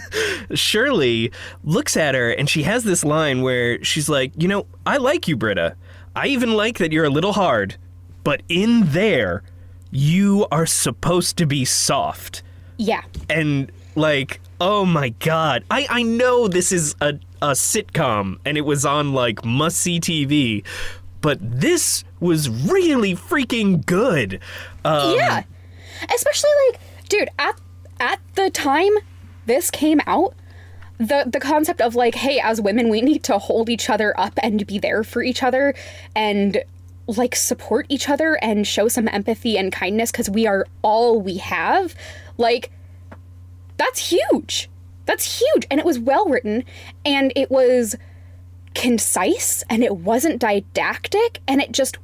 Shirley 0.54 1.32
looks 1.64 1.96
at 1.96 2.14
her 2.14 2.30
and 2.30 2.48
she 2.48 2.62
has 2.62 2.84
this 2.84 3.04
line 3.04 3.42
where 3.42 3.82
she's 3.84 4.08
like, 4.08 4.32
"You 4.36 4.48
know, 4.48 4.66
I 4.84 4.98
like 4.98 5.26
you, 5.28 5.36
Britta. 5.36 5.76
I 6.14 6.28
even 6.28 6.52
like 6.54 6.78
that 6.78 6.92
you're 6.92 7.04
a 7.04 7.10
little 7.10 7.32
hard, 7.32 7.76
but 8.24 8.42
in 8.48 8.92
there, 8.92 9.42
you 9.90 10.46
are 10.50 10.66
supposed 10.66 11.36
to 11.38 11.46
be 11.46 11.64
soft. 11.64 12.42
Yeah. 12.78 13.02
And 13.28 13.70
like, 13.96 14.40
oh 14.60 14.84
my 14.84 15.10
god. 15.10 15.64
I, 15.70 15.86
I 15.88 16.02
know 16.02 16.48
this 16.48 16.72
is 16.72 16.94
a, 17.00 17.18
a 17.42 17.52
sitcom 17.52 18.38
and 18.44 18.56
it 18.56 18.62
was 18.62 18.84
on 18.84 19.12
like 19.12 19.44
must 19.44 19.78
see 19.78 20.00
TV, 20.00 20.64
but 21.20 21.38
this 21.40 22.04
was 22.20 22.48
really 22.48 23.14
freaking 23.14 23.84
good. 23.84 24.40
Um, 24.84 25.14
yeah. 25.16 25.42
Especially 26.14 26.50
like, 26.70 26.80
dude, 27.08 27.30
at 27.38 27.60
at 27.98 28.20
the 28.34 28.50
time 28.50 28.92
this 29.46 29.70
came 29.70 30.00
out, 30.06 30.34
the 30.98 31.24
the 31.26 31.40
concept 31.40 31.80
of 31.80 31.94
like, 31.94 32.14
hey, 32.14 32.40
as 32.40 32.60
women, 32.60 32.88
we 32.88 33.00
need 33.00 33.22
to 33.24 33.38
hold 33.38 33.68
each 33.68 33.90
other 33.90 34.18
up 34.18 34.38
and 34.42 34.66
be 34.66 34.78
there 34.78 35.02
for 35.02 35.22
each 35.22 35.42
other 35.42 35.74
and 36.14 36.62
like 37.06 37.36
support 37.36 37.86
each 37.88 38.08
other 38.08 38.34
and 38.42 38.66
show 38.66 38.88
some 38.88 39.08
empathy 39.08 39.56
and 39.56 39.72
kindness 39.72 40.10
because 40.10 40.28
we 40.28 40.46
are 40.46 40.66
all 40.82 41.20
we 41.20 41.38
have. 41.38 41.94
Like, 42.36 42.70
that's 43.76 44.10
huge. 44.10 44.68
That's 45.06 45.40
huge. 45.40 45.66
And 45.70 45.78
it 45.78 45.86
was 45.86 45.98
well 45.98 46.26
written 46.26 46.64
and 47.04 47.32
it 47.36 47.50
was 47.50 47.96
concise 48.74 49.64
and 49.70 49.82
it 49.82 49.96
wasn't 49.96 50.38
didactic 50.38 51.40
and 51.48 51.60
it 51.62 51.72
just 51.72 51.96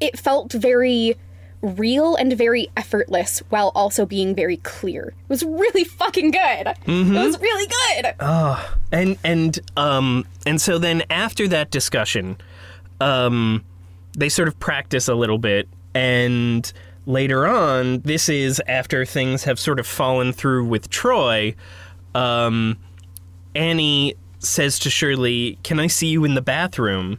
it 0.00 0.18
felt 0.18 0.52
very 0.52 1.16
real 1.60 2.16
and 2.16 2.32
very 2.36 2.68
effortless 2.76 3.40
while 3.50 3.70
also 3.74 4.04
being 4.06 4.34
very 4.34 4.56
clear. 4.58 5.08
It 5.08 5.28
was 5.28 5.44
really 5.44 5.84
fucking 5.84 6.30
good. 6.32 6.68
It 6.86 7.26
was 7.26 7.40
really 7.40 7.66
good. 7.66 8.14
and 8.90 9.18
and 9.22 9.58
um 9.76 10.26
and 10.46 10.60
so 10.60 10.78
then 10.78 11.02
after 11.10 11.46
that 11.48 11.70
discussion 11.70 12.36
um 13.00 13.64
they 14.16 14.28
sort 14.28 14.48
of 14.48 14.58
practice 14.58 15.08
a 15.08 15.14
little 15.14 15.38
bit 15.38 15.68
and 15.94 16.72
later 17.06 17.46
on 17.46 18.00
this 18.00 18.28
is 18.28 18.62
after 18.66 19.04
things 19.04 19.44
have 19.44 19.58
sort 19.58 19.80
of 19.80 19.86
fallen 19.86 20.32
through 20.32 20.64
with 20.64 20.90
Troy. 20.90 21.54
Um 22.14 22.78
Annie 23.54 24.14
says 24.38 24.78
to 24.80 24.90
Shirley 24.90 25.58
can 25.62 25.80
I 25.80 25.86
see 25.86 26.08
you 26.08 26.24
in 26.24 26.34
the 26.34 26.42
bathroom? 26.42 27.18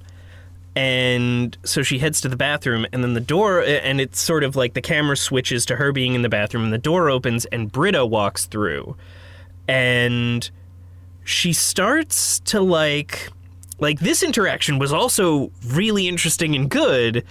And 0.76 1.56
so 1.64 1.84
she 1.84 2.00
heads 2.00 2.20
to 2.22 2.30
the 2.30 2.36
bathroom 2.36 2.86
and 2.92 3.04
then 3.04 3.14
the 3.14 3.20
door 3.20 3.62
and 3.62 4.02
it's 4.02 4.20
sort 4.20 4.44
of 4.44 4.56
like 4.56 4.74
the 4.74 4.82
camera 4.82 5.16
switches 5.16 5.66
to 5.68 5.76
her 5.76 5.92
being 5.92 6.16
in 6.16 6.24
the 6.24 6.30
bathroom 6.30 6.64
and 6.64 6.74
the 6.74 6.80
door 6.80 7.10
opens 7.10 7.46
and 7.46 7.72
Britta 7.72 8.06
walks 8.06 8.46
through. 8.46 8.96
And 9.68 10.50
she 11.24 11.54
starts 11.54 12.40
to 12.40 12.60
like 12.60 13.30
like 13.80 14.00
this 14.00 14.24
interaction 14.24 14.80
was 14.80 14.94
also 14.94 15.52
really 15.68 16.08
interesting 16.08 16.56
and 16.56 16.70
good 16.70 17.26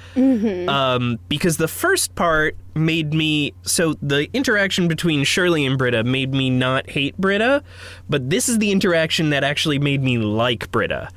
um, 0.69 1.19
because 1.29 1.57
the 1.57 1.69
first 1.69 2.15
part 2.15 2.57
made 2.75 3.15
me 3.15 3.55
so 3.63 3.95
the 4.03 4.29
interaction 4.33 4.89
between 4.89 5.25
Shirley 5.25 5.65
and 5.65 5.79
Britta 5.79 6.05
made 6.05 6.33
me 6.33 6.51
not 6.51 6.91
hate 6.91 7.17
Britta, 7.17 7.63
but 8.09 8.31
this 8.31 8.49
is 8.49 8.59
the 8.59 8.71
interaction 8.71 9.31
that 9.31 9.45
actually 9.45 9.79
made 9.79 10.03
me 10.03 10.19
like 10.19 10.71
Britta 10.71 11.09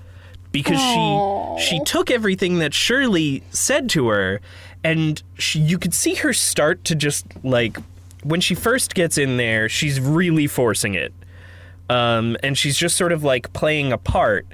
because 0.51 0.79
Aw. 0.79 1.57
she 1.57 1.65
she 1.65 1.83
took 1.83 2.11
everything 2.11 2.59
that 2.59 2.73
Shirley 2.73 3.43
said 3.49 3.89
to 3.91 4.07
her 4.09 4.41
and 4.83 5.21
she, 5.37 5.59
you 5.59 5.77
could 5.77 5.93
see 5.93 6.15
her 6.15 6.33
start 6.33 6.83
to 6.85 6.95
just 6.95 7.25
like 7.43 7.77
when 8.23 8.41
she 8.41 8.55
first 8.55 8.95
gets 8.95 9.17
in 9.17 9.37
there 9.37 9.67
she's 9.67 9.99
really 9.99 10.47
forcing 10.47 10.93
it 10.93 11.13
um, 11.89 12.37
and 12.41 12.57
she's 12.57 12.77
just 12.77 12.97
sort 12.97 13.11
of 13.11 13.23
like 13.23 13.53
playing 13.53 13.91
a 13.91 13.97
part. 13.97 14.47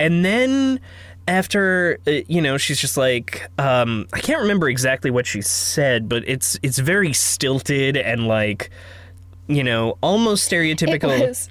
And 0.00 0.24
then 0.24 0.80
after 1.28 1.98
uh, 2.06 2.10
you 2.26 2.40
know, 2.40 2.56
she's 2.58 2.80
just 2.80 2.96
like 2.96 3.48
um, 3.58 4.06
I 4.12 4.20
can't 4.20 4.40
remember 4.40 4.68
exactly 4.68 5.10
what 5.10 5.26
she 5.26 5.42
said, 5.42 6.08
but 6.08 6.24
it's 6.26 6.58
it's 6.62 6.78
very 6.78 7.12
stilted 7.12 7.96
and 7.96 8.26
like 8.26 8.70
you 9.46 9.62
know 9.64 9.98
almost 10.00 10.52
It 10.52 10.56
stereotypical. 10.56 11.26
was 11.28 11.48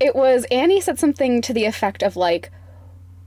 it 0.00 0.14
was 0.14 0.44
Annie 0.50 0.80
said 0.80 0.98
something 0.98 1.40
to 1.42 1.52
the 1.52 1.64
effect 1.64 2.02
of 2.02 2.16
like 2.16 2.50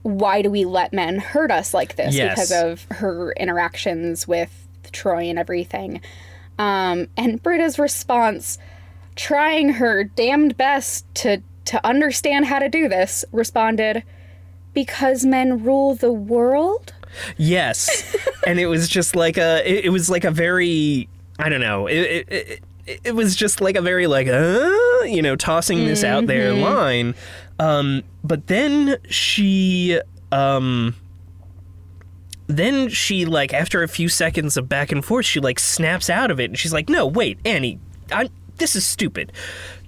why 0.02 0.40
do 0.42 0.50
we 0.50 0.64
let 0.64 0.92
men 0.92 1.18
hurt 1.18 1.50
us 1.50 1.74
like 1.74 1.96
this 1.96 2.14
Yes. 2.14 2.34
because 2.34 2.52
of 2.52 2.86
her 2.98 3.32
interactions 3.32 4.26
with 4.28 4.66
Troy 4.92 5.24
and 5.24 5.38
everything. 5.38 6.00
Um, 6.58 7.08
and 7.16 7.42
Britta's 7.42 7.78
response, 7.78 8.58
trying 9.16 9.70
her 9.74 10.04
damned 10.04 10.56
best 10.56 11.04
to 11.16 11.42
to 11.66 11.86
understand 11.86 12.46
how 12.46 12.58
to 12.58 12.68
do 12.70 12.88
this, 12.88 13.24
responded, 13.32 14.02
"Because 14.84 15.24
men 15.24 15.64
rule 15.64 15.94
the 15.94 16.12
world." 16.12 16.92
Yes, 17.36 18.16
and 18.46 18.60
it 18.60 18.66
was 18.66 18.88
just 18.88 19.16
like 19.16 19.36
a 19.36 19.68
it, 19.68 19.86
it 19.86 19.90
was 19.90 20.08
like 20.08 20.24
a 20.24 20.30
very 20.30 21.08
I 21.38 21.48
don't 21.48 21.60
know 21.60 21.86
it. 21.86 21.96
it, 21.96 22.32
it 22.32 22.62
it 23.04 23.14
was 23.14 23.36
just 23.36 23.60
like 23.60 23.76
a 23.76 23.82
very 23.82 24.06
like 24.06 24.28
uh, 24.28 24.70
you 25.04 25.22
know 25.22 25.36
tossing 25.36 25.86
this 25.86 26.04
out 26.04 26.26
there 26.26 26.52
line 26.52 27.14
um 27.58 28.02
but 28.24 28.46
then 28.46 28.96
she 29.08 30.00
um 30.32 30.94
then 32.46 32.88
she 32.88 33.26
like 33.26 33.52
after 33.52 33.82
a 33.82 33.88
few 33.88 34.08
seconds 34.08 34.56
of 34.56 34.68
back 34.68 34.90
and 34.90 35.04
forth 35.04 35.26
she 35.26 35.38
like 35.40 35.58
snaps 35.58 36.08
out 36.08 36.30
of 36.30 36.40
it 36.40 36.44
and 36.44 36.58
she's 36.58 36.72
like 36.72 36.88
no 36.88 37.06
wait 37.06 37.38
annie 37.44 37.78
i 38.10 38.28
this 38.56 38.74
is 38.74 38.86
stupid 38.86 39.32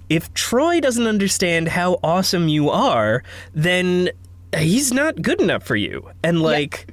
if 0.09 0.31
troy 0.35 0.79
doesn't 0.79 1.07
understand 1.07 1.69
how 1.69 1.99
awesome 2.03 2.47
you 2.47 2.69
are 2.69 3.23
then 3.53 4.09
he's 4.57 4.91
not 4.91 5.21
good 5.21 5.39
enough 5.41 5.63
for 5.63 5.75
you 5.75 6.09
and 6.23 6.41
like 6.41 6.87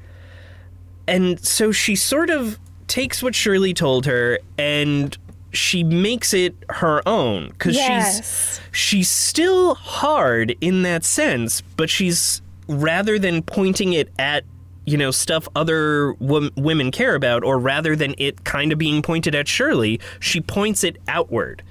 and 1.07 1.41
so 1.45 1.73
she 1.73 1.97
sort 1.97 2.31
of 2.31 2.59
takes 2.87 3.23
what 3.23 3.35
Shirley 3.35 3.75
told 3.75 4.07
her 4.07 4.39
and 4.59 5.17
she 5.53 5.83
makes 5.83 6.35
it 6.35 6.55
her 6.69 7.07
own 7.09 7.49
because 7.49 7.75
Yes. 7.75 8.17
she's 8.19 8.61
she's 8.71 9.09
still 9.11 9.75
hard 9.75 10.55
in 10.61 10.83
that 10.83 11.05
sense, 11.05 11.63
but 11.77 11.89
she's 11.89 12.43
rather 12.69 13.19
than 13.19 13.43
pointing 13.43 13.95
it 13.95 14.11
at 14.19 14.45
you 14.85 14.97
know 14.99 15.11
stuff 15.11 15.49
other 15.57 16.13
wom- 16.15 16.51
women 16.57 16.91
care 16.91 17.15
about, 17.15 17.45
or 17.45 17.59
rather 17.59 17.97
than 17.97 18.15
it 18.19 18.45
kind 18.45 18.73
of 18.73 18.79
being 18.79 19.01
pointed 19.03 19.35
at 19.35 19.49
Shirley, 19.49 20.01
she 20.21 20.41
points 20.43 20.85
it 20.85 20.99
outward. 21.09 21.63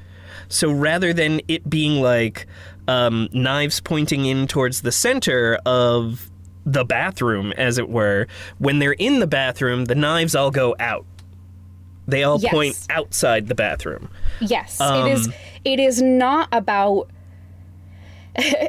So 0.50 0.71
rather 0.71 1.13
than 1.13 1.41
it 1.47 1.69
being 1.69 2.02
like 2.02 2.47
um, 2.88 3.30
knives 3.34 3.80
pointing 3.82 4.26
in 4.26 4.47
towards 4.47 4.82
the 4.82 4.91
center 4.91 5.60
of 5.65 6.30
the 6.65 6.84
bathroom, 6.84 7.54
as 7.54 7.78
it 7.78 7.89
were, 7.89 8.28
when 8.60 8.80
they're 8.80 8.91
in 8.93 9.19
the 9.19 9.28
bathroom, 9.28 9.86
the 9.86 9.95
knives 9.95 10.36
all 10.36 10.52
go 10.52 10.76
out. 10.80 11.06
They 12.08 12.23
all 12.23 12.39
Yes. 12.39 12.52
point 12.54 12.78
outside 12.89 13.47
the 13.47 13.56
bathroom. 13.56 14.10
Yes, 14.39 14.80
Um, 14.80 15.08
it 15.08 15.12
is. 15.13 15.30
It 15.65 15.80
is 15.80 16.02
not 16.02 16.50
about. 16.52 17.10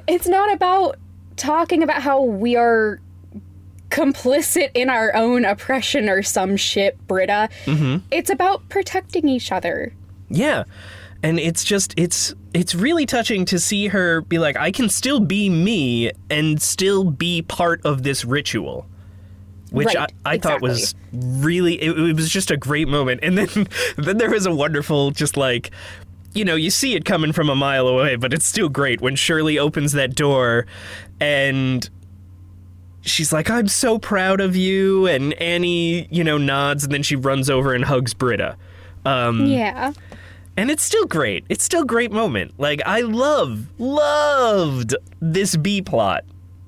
It's 0.09 0.27
not 0.27 0.53
about 0.53 0.97
talking 1.37 1.83
about 1.83 2.03
how 2.03 2.23
we 2.23 2.57
are 2.57 3.01
complicit 3.91 4.71
in 4.75 4.91
our 4.91 5.15
own 5.15 5.45
oppression 5.45 6.09
or 6.09 6.23
some 6.23 6.57
shit, 6.57 6.99
Britta. 7.07 7.49
Mm-hmm. 7.67 7.99
It's 8.11 8.31
about 8.31 8.69
protecting 8.69 9.29
each 9.29 9.51
other. 9.53 9.93
Yeah. 10.29 10.65
And 11.23 11.41
it's 11.41 11.65
just 11.65 11.95
it's 11.97 12.35
it's 12.55 12.75
really 12.75 13.07
touching 13.07 13.45
to 13.47 13.59
see 13.59 13.89
her 13.89 14.21
be 14.23 14.39
like 14.39 14.57
I 14.57 14.71
can 14.71 14.89
still 14.89 15.21
be 15.21 15.49
me 15.49 16.13
and 16.31 16.61
still 16.63 17.05
be 17.05 17.43
part 17.43 17.85
of 17.85 18.03
this 18.03 18.25
ritual. 18.25 18.87
Which 19.71 19.87
Right, 19.89 20.13
I, 20.25 20.35
I 20.35 20.39
thought 20.39 20.63
was 20.63 20.95
really 21.13 21.75
it, 21.83 21.99
it 21.99 22.17
was 22.17 22.31
just 22.31 22.51
a 22.51 22.57
great 22.57 22.89
moment. 22.89 23.21
And 23.23 23.37
then 23.37 23.69
then 23.97 24.19
there 24.19 24.31
was 24.31 24.47
a 24.47 24.55
wonderful 24.55 25.11
just 25.11 25.37
like 25.37 25.71
you 26.35 26.45
know, 26.45 26.55
you 26.55 26.71
see 26.71 26.95
it 26.95 27.05
coming 27.05 27.33
from 27.33 27.49
a 27.49 27.55
mile 27.55 27.89
away, 27.89 28.15
but 28.15 28.33
it's 28.33 28.47
still 28.47 28.69
great 28.69 29.01
when 29.01 29.17
Shirley 29.17 29.59
opens 29.59 29.93
that 29.93 30.15
door 30.15 30.67
and 31.21 31.89
she's 33.01 33.33
like, 33.33 33.51
I'm 33.51 33.67
so 33.67 33.99
proud 33.99 34.41
of 34.41 34.55
you. 34.55 35.07
And 35.07 35.33
Annie, 35.35 36.07
you 36.11 36.23
know, 36.23 36.39
nods 36.39 36.85
and 36.85 36.93
then 36.93 37.03
she 37.03 37.17
runs 37.17 37.51
over 37.51 37.75
and 37.75 37.85
hugs 37.85 38.15
Britta. 38.15 38.57
Um, 39.05 39.47
Yeah. 39.47 39.93
And 40.59 40.71
it's 40.71 40.83
still 40.83 41.07
great. 41.07 41.45
It's 41.49 41.65
still 41.65 41.83
a 41.83 41.87
great 41.87 42.13
moment. 42.13 42.53
Like 42.59 42.83
I 42.85 43.01
love, 43.01 43.67
loved 43.79 44.95
this 45.21 45.57
B 45.57 45.81
plot. 45.81 46.25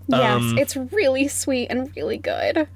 Yes, 0.09 0.41
Um, 0.41 0.59
it's 0.59 0.77
really 0.77 1.29
sweet 1.29 1.69
and 1.71 1.91
really 1.95 2.17
good. 2.19 2.67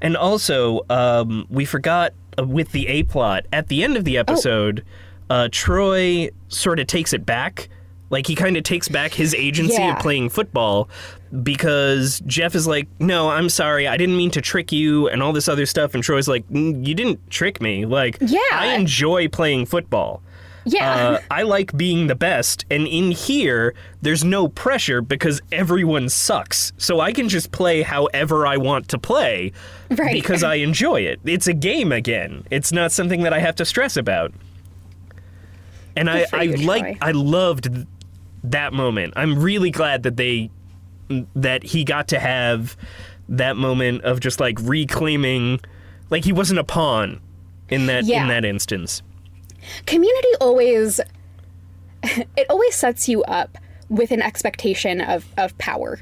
And 0.00 0.16
also, 0.16 0.82
um, 0.90 1.46
we 1.50 1.64
forgot 1.64 2.12
uh, 2.38 2.44
with 2.44 2.70
the 2.72 2.86
A 2.88 3.02
plot 3.04 3.46
at 3.52 3.68
the 3.68 3.82
end 3.82 3.96
of 3.96 4.04
the 4.04 4.16
episode, 4.16 4.84
uh, 5.30 5.48
Troy 5.50 6.28
sort 6.48 6.78
of 6.78 6.86
takes 6.86 7.12
it 7.12 7.26
back. 7.26 7.68
Like 8.10 8.26
he 8.28 8.36
kind 8.36 8.56
of 8.56 8.62
takes 8.62 8.86
back 8.88 9.12
his 9.12 9.34
agency 9.34 9.74
Yeah. 9.82 9.94
of 9.96 9.98
playing 10.02 10.28
football 10.28 10.88
because 11.42 12.20
Jeff 12.26 12.54
is 12.54 12.66
like, 12.66 12.86
"No, 13.00 13.28
I'm 13.28 13.48
sorry, 13.48 13.88
I 13.88 13.96
didn't 13.96 14.16
mean 14.16 14.30
to 14.32 14.40
trick 14.40 14.70
you," 14.70 15.08
and 15.08 15.20
all 15.20 15.32
this 15.32 15.48
other 15.48 15.66
stuff. 15.66 15.94
And 15.94 16.02
Troy's 16.04 16.28
like, 16.28 16.48
"Mm, 16.48 16.86
"You 16.86 16.94
didn't 16.94 17.28
trick 17.30 17.60
me. 17.60 17.84
Like, 17.86 18.18
Yeah. 18.20 18.38
I 18.52 18.74
enjoy 18.74 19.26
playing 19.28 19.66
football." 19.66 20.22
Yeah. 20.66 20.94
Uh, 21.08 21.20
I 21.30 21.42
like 21.42 21.76
being 21.76 22.06
the 22.06 22.14
best, 22.14 22.64
and 22.70 22.86
in 22.86 23.10
here, 23.10 23.74
there's 24.02 24.24
no 24.24 24.48
pressure 24.48 25.02
because 25.02 25.40
everyone 25.52 26.08
sucks. 26.08 26.72
So 26.78 27.00
I 27.00 27.12
can 27.12 27.28
just 27.28 27.50
play 27.52 27.82
however 27.82 28.46
I 28.46 28.56
want 28.56 28.88
to 28.88 28.98
play 28.98 29.52
Right. 29.90 30.12
because 30.14 30.42
I 30.42 30.54
enjoy 30.56 31.02
it. 31.02 31.20
It's 31.24 31.46
a 31.46 31.52
game 31.54 31.92
again. 31.92 32.46
It's 32.50 32.72
not 32.72 32.92
something 32.92 33.22
that 33.24 33.32
I 33.32 33.40
have 33.40 33.56
to 33.56 33.64
stress 33.64 33.96
about. 33.96 34.32
And 35.96 36.08
I, 36.10 36.20
Good 36.24 36.34
I 36.34 36.42
you, 36.42 36.56
like. 36.66 36.98
I 37.00 37.12
loved 37.12 37.68
that 38.44 38.72
moment. 38.72 39.12
I'm 39.16 39.38
really 39.38 39.70
glad 39.70 40.02
that 40.04 40.16
they 40.16 40.50
that 41.36 41.62
he 41.62 41.84
got 41.84 42.08
to 42.08 42.18
have 42.18 42.76
that 43.28 43.56
moment 43.56 44.02
of 44.04 44.20
just 44.20 44.40
like 44.40 44.58
reclaiming 44.62 45.60
like 46.10 46.24
he 46.24 46.32
wasn't 46.32 46.58
a 46.58 46.64
pawn 46.64 47.20
in 47.68 47.86
that 47.86 48.04
Yeah. 48.04 48.22
in 48.22 48.28
that 48.28 48.44
instance. 48.44 49.02
Community 49.86 50.28
always 50.40 51.00
it 52.36 52.46
always 52.50 52.74
sets 52.74 53.08
you 53.08 53.22
up 53.24 53.58
with 53.88 54.10
an 54.10 54.22
expectation 54.22 55.00
of 55.00 55.26
of 55.36 55.56
power 55.58 56.00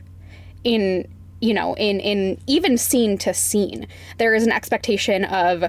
in 0.65 1.07
you 1.41 1.55
know 1.55 1.75
in 1.77 2.01
in 2.01 2.39
even 2.47 2.79
scene 2.79 3.19
to 3.19 3.35
scene. 3.35 3.87
There 4.19 4.35
is 4.35 4.45
an 4.45 4.53
expectation 4.53 5.25
of 5.25 5.65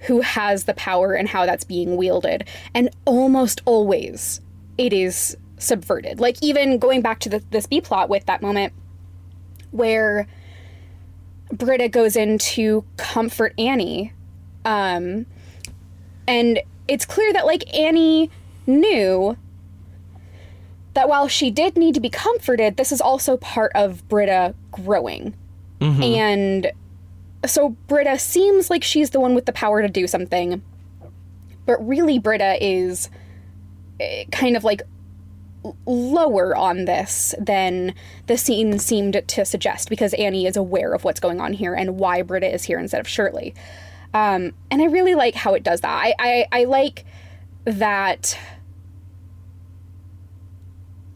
who 0.00 0.20
has 0.20 0.64
the 0.64 0.74
power 0.74 1.14
and 1.14 1.28
how 1.28 1.46
that's 1.46 1.64
being 1.64 1.96
wielded. 1.96 2.46
And 2.74 2.90
almost 3.06 3.62
always 3.64 4.40
it 4.78 4.92
is 4.92 5.36
subverted. 5.58 6.20
Like 6.20 6.36
even 6.42 6.78
going 6.78 7.00
back 7.00 7.18
to 7.20 7.28
the, 7.28 7.42
this 7.50 7.66
b 7.66 7.80
plot 7.80 8.08
with 8.08 8.26
that 8.26 8.42
moment 8.42 8.72
where 9.70 10.26
britta 11.52 11.88
goes 11.88 12.16
in 12.16 12.38
to 12.38 12.84
comfort 12.96 13.54
annie 13.56 14.12
um 14.64 15.24
and 16.26 16.60
it's 16.88 17.04
clear 17.04 17.32
that 17.32 17.46
like 17.46 17.74
Annie 17.74 18.30
knew 18.66 19.36
that 20.94 21.08
while 21.08 21.28
she 21.28 21.50
did 21.50 21.76
need 21.76 21.94
to 21.94 22.00
be 22.00 22.08
comforted, 22.08 22.76
this 22.76 22.90
is 22.90 23.00
also 23.00 23.36
part 23.36 23.70
of 23.74 24.06
Britta 24.08 24.54
growing. 24.70 25.34
And 26.02 26.72
so 27.44 27.70
Britta 27.86 28.18
seems 28.18 28.70
like 28.70 28.82
she's 28.82 29.10
the 29.10 29.20
one 29.20 29.34
with 29.34 29.46
the 29.46 29.52
power 29.52 29.82
to 29.82 29.88
do 29.88 30.06
something, 30.06 30.62
but 31.66 31.86
really 31.86 32.18
Britta 32.18 32.56
is 32.64 33.10
eh, 34.00 34.24
kind 34.32 34.56
of 34.56 34.64
like 34.64 34.82
lower 35.84 36.56
on 36.56 36.84
this 36.84 37.34
than 37.38 37.94
the 38.26 38.38
scene 38.38 38.78
seemed 38.78 39.20
to 39.26 39.44
suggest 39.44 39.90
because 39.90 40.14
Annie 40.14 40.46
is 40.46 40.56
aware 40.56 40.92
of 40.92 41.04
what's 41.04 41.20
going 41.20 41.40
on 41.40 41.52
here 41.52 41.74
and 41.74 41.98
why 41.98 42.22
Britta 42.22 42.52
is 42.52 42.64
here 42.64 42.78
instead 42.78 43.00
of 43.00 43.08
Shirley. 43.08 43.54
Um, 44.14 44.52
and 44.70 44.80
I 44.80 44.86
really 44.86 45.14
like 45.14 45.34
how 45.34 45.54
it 45.54 45.62
does 45.62 45.82
that. 45.82 45.90
I, 45.90 46.14
I, 46.18 46.46
I 46.52 46.64
like 46.64 47.04
that. 47.64 48.38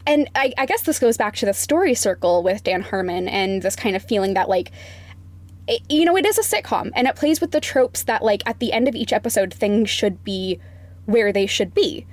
And 0.05 0.29
I, 0.35 0.53
I 0.57 0.65
guess 0.65 0.81
this 0.83 0.99
goes 0.99 1.17
back 1.17 1.35
to 1.37 1.45
the 1.45 1.53
story 1.53 1.93
circle 1.93 2.43
with 2.43 2.63
Dan 2.63 2.81
Harmon 2.81 3.27
and 3.27 3.61
this 3.61 3.75
kind 3.75 3.95
of 3.95 4.03
feeling 4.03 4.33
that, 4.33 4.49
like, 4.49 4.71
it, 5.67 5.81
you 5.89 6.05
know, 6.05 6.17
it 6.17 6.25
is 6.25 6.37
a 6.37 6.41
sitcom 6.41 6.91
and 6.95 7.07
it 7.07 7.15
plays 7.15 7.39
with 7.39 7.51
the 7.51 7.61
tropes 7.61 8.03
that, 8.03 8.23
like, 8.23 8.43
at 8.45 8.59
the 8.59 8.73
end 8.73 8.87
of 8.87 8.95
each 8.95 9.13
episode, 9.13 9.53
things 9.53 9.89
should 9.89 10.23
be 10.23 10.59
where 11.05 11.31
they 11.31 11.45
should 11.45 11.73
be. 11.73 12.05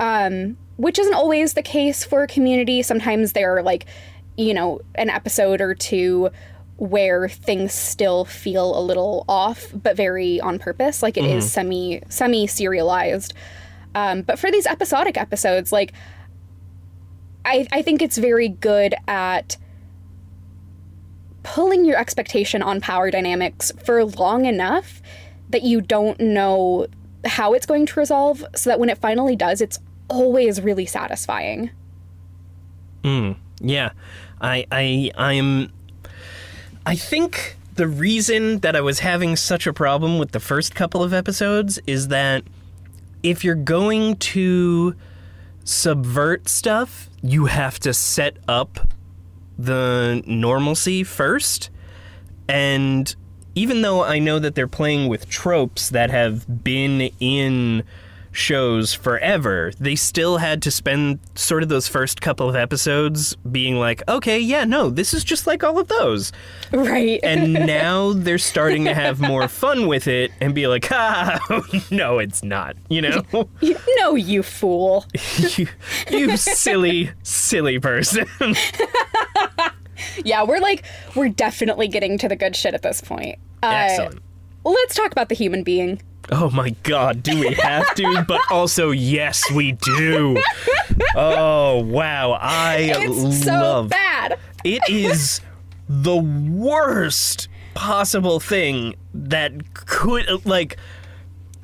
Um, 0.00 0.56
which 0.76 0.98
isn't 0.98 1.14
always 1.14 1.54
the 1.54 1.62
case 1.62 2.04
for 2.04 2.26
community. 2.28 2.82
Sometimes 2.82 3.32
they're 3.32 3.62
like, 3.62 3.86
you 4.36 4.54
know, 4.54 4.80
an 4.94 5.10
episode 5.10 5.60
or 5.60 5.74
two 5.74 6.30
where 6.78 7.28
things 7.28 7.72
still 7.74 8.24
feel 8.24 8.78
a 8.78 8.80
little 8.80 9.24
off, 9.28 9.66
but 9.74 9.96
very 9.96 10.40
on 10.40 10.58
purpose. 10.58 11.02
Like 11.02 11.16
it 11.16 11.24
is 11.24 11.52
semi 11.52 12.00
semi 12.08 12.46
serialized. 12.46 13.34
Um, 13.94 14.22
but 14.22 14.38
for 14.38 14.50
these 14.50 14.66
episodic 14.66 15.16
episodes, 15.16 15.72
like 15.72 15.92
I, 17.44 17.66
I 17.72 17.82
think 17.82 18.00
it's 18.00 18.16
very 18.16 18.48
good 18.48 18.94
at 19.06 19.56
pulling 21.42 21.84
your 21.84 21.98
expectation 21.98 22.62
on 22.62 22.80
power 22.80 23.10
dynamics 23.10 23.72
for 23.82 24.04
long 24.04 24.44
enough 24.44 25.00
that 25.50 25.62
you 25.62 25.80
don't 25.80 26.20
know 26.20 26.86
how 27.24 27.54
it's 27.54 27.66
going 27.66 27.86
to 27.86 27.98
resolve 27.98 28.44
so 28.54 28.70
that 28.70 28.78
when 28.78 28.88
it 28.88 28.98
finally 28.98 29.34
does 29.34 29.60
it's 29.60 29.78
always 30.08 30.60
really 30.60 30.86
satisfying 30.86 31.70
Mm, 33.04 33.36
Yeah, 33.60 33.90
I 34.40 34.66
I 34.70 35.10
I'm. 35.16 35.72
I 36.88 36.96
think 36.96 37.58
the 37.74 37.86
reason 37.86 38.60
that 38.60 38.74
I 38.74 38.80
was 38.80 39.00
having 39.00 39.36
such 39.36 39.66
a 39.66 39.74
problem 39.74 40.18
with 40.18 40.30
the 40.30 40.40
first 40.40 40.74
couple 40.74 41.02
of 41.02 41.12
episodes 41.12 41.78
is 41.86 42.08
that 42.08 42.44
if 43.22 43.44
you're 43.44 43.54
going 43.54 44.16
to 44.16 44.96
subvert 45.64 46.48
stuff, 46.48 47.10
you 47.20 47.44
have 47.44 47.78
to 47.80 47.92
set 47.92 48.38
up 48.48 48.88
the 49.58 50.22
normalcy 50.26 51.04
first. 51.04 51.68
And 52.48 53.14
even 53.54 53.82
though 53.82 54.02
I 54.02 54.18
know 54.18 54.38
that 54.38 54.54
they're 54.54 54.66
playing 54.66 55.10
with 55.10 55.28
tropes 55.28 55.90
that 55.90 56.08
have 56.08 56.64
been 56.64 57.10
in 57.20 57.84
shows 58.38 58.94
forever, 58.94 59.72
they 59.78 59.96
still 59.96 60.38
had 60.38 60.62
to 60.62 60.70
spend 60.70 61.18
sort 61.34 61.62
of 61.62 61.68
those 61.68 61.88
first 61.88 62.20
couple 62.20 62.48
of 62.48 62.56
episodes 62.56 63.36
being 63.50 63.76
like, 63.76 64.02
okay, 64.08 64.38
yeah, 64.38 64.64
no, 64.64 64.88
this 64.90 65.12
is 65.12 65.24
just 65.24 65.46
like 65.46 65.64
all 65.64 65.78
of 65.78 65.88
those. 65.88 66.32
right 66.72 67.20
And 67.22 67.52
now 67.66 68.12
they're 68.12 68.38
starting 68.38 68.84
to 68.84 68.94
have 68.94 69.20
more 69.20 69.48
fun 69.48 69.86
with 69.88 70.06
it 70.06 70.30
and 70.40 70.54
be 70.54 70.66
like, 70.66 70.88
ah, 70.92 71.38
no, 71.90 72.18
it's 72.18 72.42
not, 72.42 72.76
you 72.88 73.02
know? 73.02 73.22
no 73.96 74.14
you 74.14 74.42
fool 74.42 75.04
you, 75.56 75.66
you 76.10 76.36
silly, 76.36 77.10
silly 77.22 77.78
person. 77.78 78.26
yeah 80.24 80.42
we're 80.42 80.60
like 80.60 80.84
we're 81.14 81.28
definitely 81.28 81.88
getting 81.88 82.16
to 82.18 82.28
the 82.28 82.36
good 82.36 82.54
shit 82.54 82.74
at 82.74 82.82
this 82.82 83.00
point 83.00 83.38
uh, 83.62 83.66
Excellent. 83.66 84.20
let's 84.64 84.94
talk 84.94 85.10
about 85.10 85.28
the 85.28 85.34
human 85.34 85.62
being 85.62 86.00
Oh 86.30 86.50
my 86.50 86.70
god, 86.82 87.22
do 87.22 87.38
we 87.40 87.54
have 87.54 87.94
to? 87.94 88.24
But 88.28 88.40
also, 88.50 88.90
yes, 88.90 89.50
we 89.50 89.72
do. 89.72 90.36
Oh, 91.14 91.82
wow. 91.82 92.32
I 92.32 92.92
it's 92.96 93.44
so 93.44 93.52
love 93.52 93.88
bad 93.88 94.38
it 94.64 94.82
is 94.88 95.40
the 95.88 96.16
worst 96.16 97.48
possible 97.74 98.40
thing 98.40 98.94
that 99.14 99.74
could 99.74 100.44
like 100.44 100.76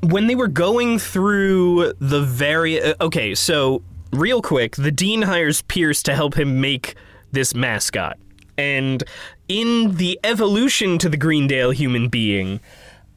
when 0.01 0.27
they 0.27 0.35
were 0.35 0.49
going 0.49 0.99
through 0.99 1.93
the 1.99 2.23
very 2.23 2.81
uh, 2.81 2.95
okay 3.01 3.35
so 3.35 3.83
real 4.13 4.41
quick 4.41 4.77
the 4.77 4.93
dean 4.93 5.23
hires 5.23 5.63
pierce 5.63 6.03
to 6.03 6.15
help 6.15 6.37
him 6.39 6.61
make 6.61 6.95
this 7.33 7.55
mascot 7.55 8.17
and 8.57 9.03
in 9.49 9.97
the 9.97 10.19
evolution 10.23 10.99
to 10.99 11.09
the 11.09 11.17
greendale 11.17 11.73
human 11.73 12.09
being 12.09 12.61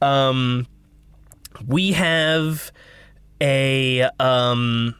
um 0.02 0.66
we 1.66 1.92
have 1.92 2.70
a 3.40 4.02
um 4.20 4.94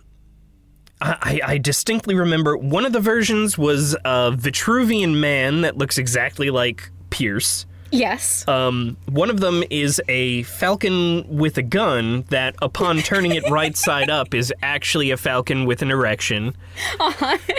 I, 1.00 1.40
I 1.44 1.58
distinctly 1.58 2.16
remember 2.16 2.56
one 2.56 2.84
of 2.84 2.92
the 2.92 3.00
versions 3.00 3.56
was 3.56 3.94
a 4.04 4.32
Vitruvian 4.32 5.14
man 5.20 5.60
that 5.60 5.78
looks 5.78 5.96
exactly 5.96 6.50
like 6.50 6.90
Pierce. 7.10 7.66
yes 7.92 8.46
Um, 8.48 8.96
one 9.08 9.30
of 9.30 9.38
them 9.38 9.62
is 9.70 10.02
a 10.08 10.42
falcon 10.42 11.24
with 11.28 11.56
a 11.56 11.62
gun 11.62 12.24
that, 12.30 12.56
upon 12.60 12.98
turning 13.02 13.32
it 13.32 13.48
right 13.48 13.76
side 13.76 14.10
up, 14.10 14.34
is 14.34 14.52
actually 14.60 15.12
a 15.12 15.16
falcon 15.16 15.66
with 15.66 15.82
an 15.82 15.92
erection. 15.92 16.56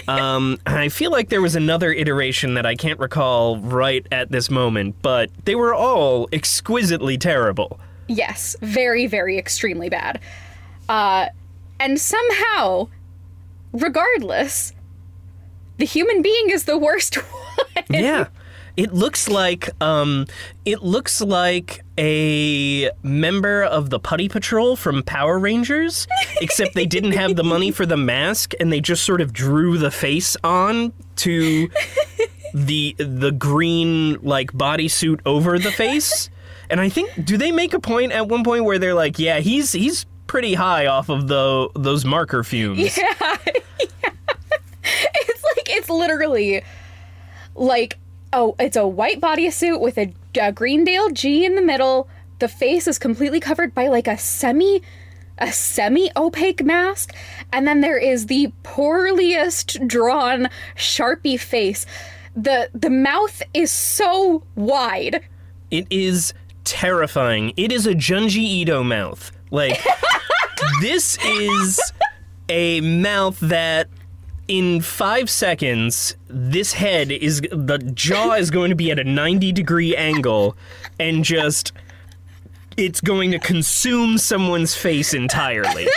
um, 0.09 0.59
and 0.65 0.77
I 0.77 0.89
feel 0.89 1.11
like 1.11 1.29
there 1.29 1.41
was 1.41 1.55
another 1.55 1.93
iteration 1.93 2.55
that 2.55 2.65
I 2.65 2.75
can't 2.75 2.99
recall 2.99 3.57
right 3.59 4.05
at 4.11 4.31
this 4.31 4.49
moment, 4.49 4.95
but 5.01 5.31
they 5.45 5.55
were 5.55 5.73
all 5.73 6.27
exquisitely 6.33 7.17
terrible. 7.17 7.79
Yes, 8.09 8.55
very, 8.61 9.05
very 9.07 9.37
extremely 9.37 9.87
bad. 9.87 10.19
Uh, 10.89 11.27
and 11.79 11.99
somehow, 11.99 12.89
regardless, 13.71 14.73
the 15.77 15.85
human 15.85 16.21
being 16.21 16.49
is 16.49 16.65
the 16.65 16.77
worst 16.77 17.15
one. 17.75 17.85
yeah 17.89 18.27
it 18.75 18.93
looks 18.93 19.27
like 19.29 19.69
um 19.81 20.25
it 20.65 20.81
looks 20.83 21.21
like 21.21 21.81
a 21.97 22.89
member 23.01 23.63
of 23.63 23.89
the 23.89 23.99
putty 23.99 24.27
patrol 24.29 24.75
from 24.75 25.01
power 25.03 25.39
rangers 25.39 26.07
except 26.41 26.75
they 26.75 26.85
didn't 26.85 27.13
have 27.13 27.35
the 27.35 27.43
money 27.43 27.71
for 27.71 27.85
the 27.85 27.97
mask 27.97 28.53
and 28.59 28.71
they 28.71 28.79
just 28.81 29.03
sort 29.03 29.21
of 29.21 29.33
drew 29.33 29.77
the 29.77 29.91
face 29.91 30.35
on 30.43 30.91
to 31.15 31.69
the 32.53 32.95
the 32.97 33.31
green 33.31 34.17
like 34.21 34.51
bodysuit 34.51 35.19
over 35.25 35.57
the 35.57 35.71
face 35.71 36.29
and 36.69 36.79
i 36.79 36.89
think 36.89 37.09
do 37.23 37.37
they 37.37 37.51
make 37.51 37.73
a 37.73 37.79
point 37.79 38.11
at 38.11 38.27
one 38.27 38.43
point 38.43 38.63
where 38.63 38.79
they're 38.79 38.93
like 38.93 39.19
yeah 39.19 39.39
he's 39.39 39.71
he's 39.71 40.05
pretty 40.27 40.53
high 40.53 40.85
off 40.85 41.09
of 41.09 41.27
the 41.27 41.69
those 41.75 42.05
marker 42.05 42.43
fumes 42.43 42.97
yeah. 42.97 43.37
It's 44.83 45.43
like, 45.43 45.69
it's 45.69 45.89
literally 45.89 46.63
like, 47.55 47.97
oh, 48.33 48.55
it's 48.59 48.77
a 48.77 48.87
white 48.87 49.19
bodysuit 49.21 49.79
with 49.79 49.97
a, 49.97 50.13
a 50.39 50.51
Greendale 50.51 51.09
G 51.11 51.45
in 51.45 51.55
the 51.55 51.61
middle. 51.61 52.07
The 52.39 52.47
face 52.47 52.87
is 52.87 52.97
completely 52.97 53.39
covered 53.39 53.73
by 53.73 53.87
like 53.87 54.07
a 54.07 54.17
semi 54.17 54.81
a 55.41 55.53
semi 55.53 56.11
opaque 56.17 56.63
mask, 56.63 57.15
and 57.53 57.67
then 57.67 57.81
there 57.81 57.97
is 57.97 58.25
the 58.25 58.51
poorliest 58.63 59.85
drawn 59.87 60.49
Sharpie 60.75 61.39
face. 61.39 61.85
The 62.35 62.69
the 62.73 62.89
mouth 62.89 63.41
is 63.53 63.71
so 63.71 64.43
wide. 64.55 65.21
It 65.71 65.87
is 65.89 66.33
terrifying. 66.69 67.53
It 67.57 67.71
is 67.71 67.87
a 67.87 67.93
Junji 67.93 68.43
Ito 68.43 68.83
mouth. 68.83 69.31
Like 69.51 69.83
this 70.81 71.17
is 71.25 71.79
a 72.47 72.81
mouth 72.81 73.39
that 73.39 73.89
in 74.47 74.81
five 74.81 75.29
seconds, 75.29 76.15
this 76.27 76.73
head 76.73 77.11
is 77.11 77.41
the 77.51 77.77
jaw 77.93 78.33
is 78.33 78.51
going 78.51 78.69
to 78.69 78.75
be 78.75 78.91
at 78.91 78.99
a 78.99 79.03
90 79.03 79.51
degree 79.51 79.95
angle 79.95 80.55
and 80.99 81.23
just 81.23 81.71
it's 82.77 83.01
going 83.01 83.31
to 83.31 83.39
consume 83.39 84.17
someone's 84.17 84.75
face 84.75 85.13
entirely. 85.13 85.87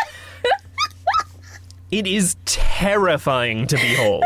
It 1.90 2.06
is 2.06 2.36
terrifying 2.46 3.66
to 3.66 3.76
behold. 3.76 4.24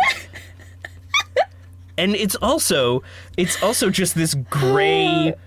And 1.98 2.14
it's 2.14 2.36
also 2.36 3.02
it's 3.36 3.62
also 3.62 3.90
just 3.90 4.14
this 4.14 4.34
gray 4.34 5.34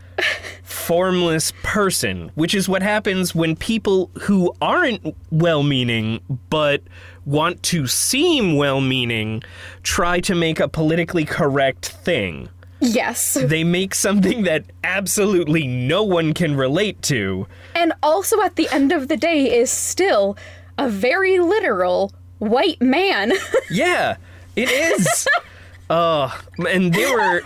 formless 0.63 1.53
person, 1.63 2.31
which 2.35 2.53
is 2.53 2.69
what 2.69 2.81
happens 2.81 3.33
when 3.35 3.55
people 3.55 4.09
who 4.21 4.53
aren't 4.61 5.15
well 5.31 5.63
meaning 5.63 6.19
but 6.49 6.81
want 7.25 7.61
to 7.63 7.85
seem 7.87 8.55
well 8.55 8.81
meaning 8.81 9.43
try 9.83 10.19
to 10.19 10.33
make 10.33 10.59
a 10.59 10.67
politically 10.67 11.25
correct 11.25 11.89
thing. 11.89 12.49
Yes. 12.81 13.33
They 13.33 13.63
make 13.63 13.93
something 13.93 14.43
that 14.43 14.65
absolutely 14.83 15.67
no 15.67 16.03
one 16.03 16.33
can 16.33 16.55
relate 16.55 17.01
to. 17.03 17.47
And 17.75 17.93
also 18.01 18.41
at 18.41 18.55
the 18.55 18.69
end 18.69 18.91
of 18.91 19.09
the 19.09 19.17
day 19.17 19.57
is 19.57 19.69
still 19.69 20.37
a 20.77 20.89
very 20.89 21.39
literal 21.39 22.13
white 22.39 22.81
man. 22.81 23.33
Yeah, 23.71 24.17
it 24.55 24.71
is. 24.71 25.27
uh, 25.89 26.35
and 26.67 26.91
they 26.91 27.05
were. 27.11 27.43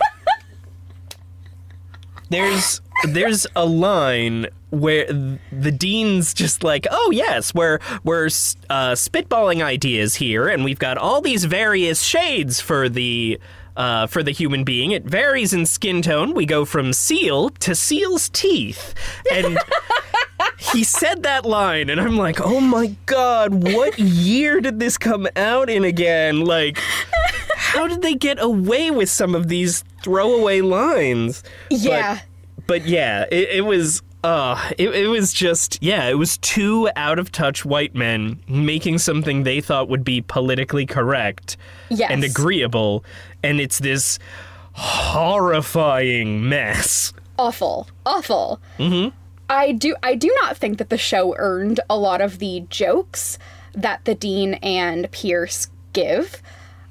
There's 2.30 2.80
there's 3.04 3.46
a 3.54 3.66
line 3.66 4.46
where 4.70 5.06
the 5.06 5.70
dean's 5.70 6.34
just 6.34 6.64
like, 6.64 6.86
oh 6.90 7.10
yes, 7.12 7.54
we're 7.54 7.78
we're 8.02 8.26
uh, 8.26 8.92
spitballing 8.92 9.62
ideas 9.62 10.16
here, 10.16 10.48
and 10.48 10.64
we've 10.64 10.78
got 10.78 10.98
all 10.98 11.20
these 11.20 11.44
various 11.44 12.02
shades 12.02 12.60
for 12.60 12.88
the 12.88 13.38
uh, 13.76 14.06
for 14.06 14.22
the 14.22 14.30
human 14.30 14.64
being. 14.64 14.90
It 14.90 15.04
varies 15.04 15.52
in 15.52 15.66
skin 15.66 16.02
tone. 16.02 16.34
We 16.34 16.46
go 16.46 16.64
from 16.64 16.92
seal 16.92 17.50
to 17.50 17.74
seal's 17.74 18.28
teeth, 18.28 18.94
and 19.32 19.58
he 20.58 20.84
said 20.84 21.22
that 21.22 21.44
line, 21.44 21.90
and 21.90 22.00
I'm 22.00 22.16
like, 22.16 22.40
oh 22.40 22.60
my 22.60 22.96
god, 23.06 23.72
what 23.72 23.98
year 23.98 24.60
did 24.60 24.80
this 24.80 24.98
come 24.98 25.28
out 25.36 25.68
in 25.68 25.84
again? 25.84 26.44
Like, 26.44 26.78
how 27.56 27.86
did 27.86 28.02
they 28.02 28.14
get 28.14 28.40
away 28.40 28.90
with 28.90 29.10
some 29.10 29.34
of 29.34 29.48
these 29.48 29.84
throwaway 30.04 30.60
lines? 30.60 31.42
yeah. 31.70 32.20
But, 32.56 32.66
but 32.66 32.86
yeah, 32.86 33.24
it, 33.32 33.48
it 33.50 33.64
was. 33.64 34.02
Uh, 34.22 34.70
it, 34.78 34.88
it 34.88 35.08
was 35.08 35.34
just, 35.34 35.82
yeah, 35.82 36.08
it 36.08 36.14
was 36.14 36.38
two 36.38 36.88
out 36.96 37.18
of 37.18 37.30
touch 37.30 37.62
white 37.62 37.94
men 37.94 38.40
making 38.48 38.96
something 38.96 39.42
they 39.42 39.60
thought 39.60 39.86
would 39.90 40.02
be 40.02 40.22
politically 40.22 40.86
correct 40.86 41.58
yes. 41.90 42.10
and 42.10 42.24
agreeable, 42.24 43.04
and 43.42 43.60
it's 43.60 43.80
this 43.80 44.18
horrifying 44.72 46.48
mess. 46.48 47.12
Awful. 47.38 47.86
Awful. 48.06 48.60
Mm-hmm. 48.78 49.14
I 49.50 49.72
do 49.72 49.94
I 50.02 50.14
do 50.14 50.34
not 50.40 50.56
think 50.56 50.78
that 50.78 50.88
the 50.88 50.96
show 50.98 51.34
earned 51.36 51.80
a 51.90 51.98
lot 51.98 52.20
of 52.20 52.38
the 52.38 52.64
jokes 52.70 53.38
that 53.74 54.04
the 54.04 54.14
dean 54.14 54.54
and 54.54 55.10
Pierce 55.10 55.68
give. 55.92 56.40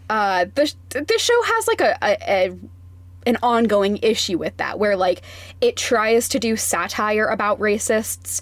Uh, 0.09 0.45
the 0.53 0.73
the 0.89 1.17
show 1.17 1.43
has 1.43 1.67
like 1.67 1.81
a, 1.81 1.97
a, 2.03 2.17
a 2.21 2.57
an 3.25 3.37
ongoing 3.43 3.97
issue 4.01 4.37
with 4.37 4.57
that, 4.57 4.79
where 4.79 4.95
like 4.95 5.21
it 5.61 5.75
tries 5.77 6.27
to 6.29 6.39
do 6.39 6.55
satire 6.55 7.27
about 7.27 7.59
racists 7.59 8.41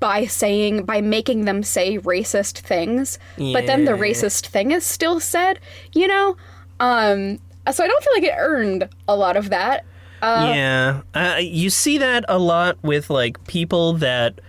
by 0.00 0.26
saying 0.26 0.84
by 0.84 1.00
making 1.00 1.44
them 1.46 1.62
say 1.62 1.98
racist 1.98 2.58
things, 2.58 3.18
but 3.36 3.66
then 3.66 3.84
the 3.84 3.92
racist 3.92 4.46
thing 4.46 4.70
is 4.70 4.84
still 4.84 5.18
said. 5.20 5.60
You 5.92 6.08
know, 6.08 6.36
um, 6.80 7.38
so 7.70 7.84
I 7.84 7.86
don't 7.86 8.04
feel 8.04 8.12
like 8.14 8.24
it 8.24 8.34
earned 8.36 8.88
a 9.06 9.16
lot 9.16 9.36
of 9.36 9.50
that. 9.50 9.84
yeah, 10.22 11.02
uh, 11.14 11.36
you 11.40 11.70
see 11.70 11.98
that 11.98 12.24
a 12.28 12.38
lot 12.38 12.76
with 12.82 13.08
like 13.08 13.44
people 13.46 13.94
that 13.94 14.40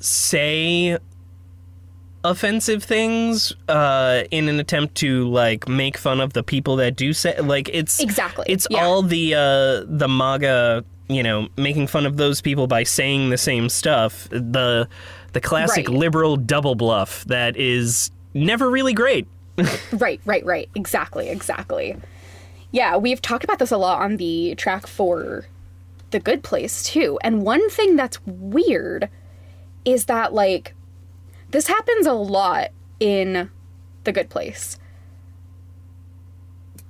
say 0.00 0.98
offensive 2.24 2.82
things 2.82 3.52
uh, 3.68 4.24
in 4.30 4.48
an 4.48 4.58
attempt 4.60 4.94
to 4.96 5.28
like 5.28 5.68
make 5.68 5.96
fun 5.96 6.20
of 6.20 6.32
the 6.32 6.42
people 6.42 6.76
that 6.76 6.96
do 6.96 7.12
say 7.12 7.38
like 7.40 7.70
it's 7.72 8.00
Exactly, 8.00 8.44
it's 8.48 8.66
yeah. 8.70 8.84
all 8.84 9.02
the 9.02 9.34
uh, 9.34 9.84
the 9.86 10.08
MAGA 10.08 10.84
you 11.08 11.22
know 11.22 11.48
making 11.56 11.86
fun 11.86 12.04
of 12.06 12.16
those 12.16 12.40
people 12.40 12.66
by 12.66 12.82
saying 12.82 13.30
the 13.30 13.38
same 13.38 13.68
stuff 13.68 14.28
the 14.30 14.88
the 15.32 15.40
classic 15.40 15.88
Right. 15.88 15.96
liberal 15.96 16.36
double 16.36 16.74
bluff 16.74 17.24
that 17.26 17.56
is 17.56 18.10
never 18.34 18.70
really 18.70 18.92
great. 18.94 19.26
Right, 19.92 20.20
right, 20.24 20.44
right. 20.44 20.68
Exactly, 20.74 21.28
exactly. 21.28 21.96
Yeah, 22.70 22.96
we've 22.96 23.20
talked 23.22 23.44
about 23.44 23.58
this 23.58 23.70
a 23.72 23.76
lot 23.78 24.02
on 24.02 24.16
the 24.18 24.54
track 24.56 24.86
for 24.86 25.46
The 26.10 26.20
Good 26.20 26.42
Place, 26.44 26.82
too. 26.84 27.18
And 27.24 27.42
one 27.42 27.68
thing 27.70 27.96
that's 27.96 28.18
weird 28.26 29.08
is 29.84 30.04
that, 30.04 30.32
like, 30.34 30.74
this 31.50 31.66
happens 31.66 32.06
a 32.06 32.12
lot 32.12 32.70
in 33.00 33.50
The 34.04 34.12
Good 34.12 34.28
Place. 34.28 34.78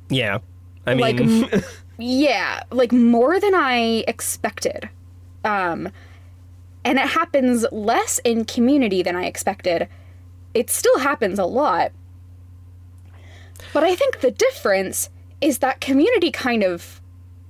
Yeah, 0.09 0.39
I 0.87 0.95
mean, 0.95 1.43
Like, 1.43 1.65
yeah, 1.99 2.63
like 2.71 2.93
more 2.93 3.39
than 3.39 3.55
I 3.55 4.05
expected. 4.09 4.89
Um, 5.45 5.91
and 6.85 6.99
it 6.99 7.09
happens 7.09 7.67
less 7.71 8.19
in 8.25 8.45
community 8.45 9.03
than 9.03 9.17
I 9.17 9.25
expected. 9.27 9.89
It 10.55 10.71
still 10.71 10.99
happens 10.99 11.39
a 11.39 11.45
lot. 11.45 11.93
But 13.73 13.85
I 13.85 13.95
think 13.95 14.21
the 14.21 14.31
difference 14.31 15.11
is 15.41 15.59
that 15.59 15.81
community 15.81 16.31
kind 16.31 16.63
of 16.63 17.01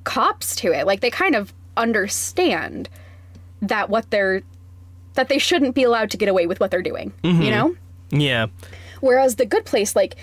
cops 0.04 0.56
to 0.56 0.72
it. 0.72 0.86
Like 0.86 1.00
they 1.00 1.10
kind 1.10 1.34
of 1.34 1.52
understand 1.76 2.88
that 3.62 3.88
what 3.88 4.10
they're 4.10 4.42
that 5.18 5.28
they 5.28 5.38
shouldn't 5.38 5.74
be 5.74 5.82
allowed 5.82 6.12
to 6.12 6.16
get 6.16 6.28
away 6.28 6.46
with 6.46 6.60
what 6.60 6.70
they're 6.70 6.80
doing, 6.80 7.12
you 7.24 7.32
mm-hmm. 7.32 7.50
know? 7.50 7.76
yeah, 8.10 8.46
Whereas 9.00 9.34
the 9.34 9.46
good 9.46 9.64
place, 9.64 9.96
like, 9.96 10.14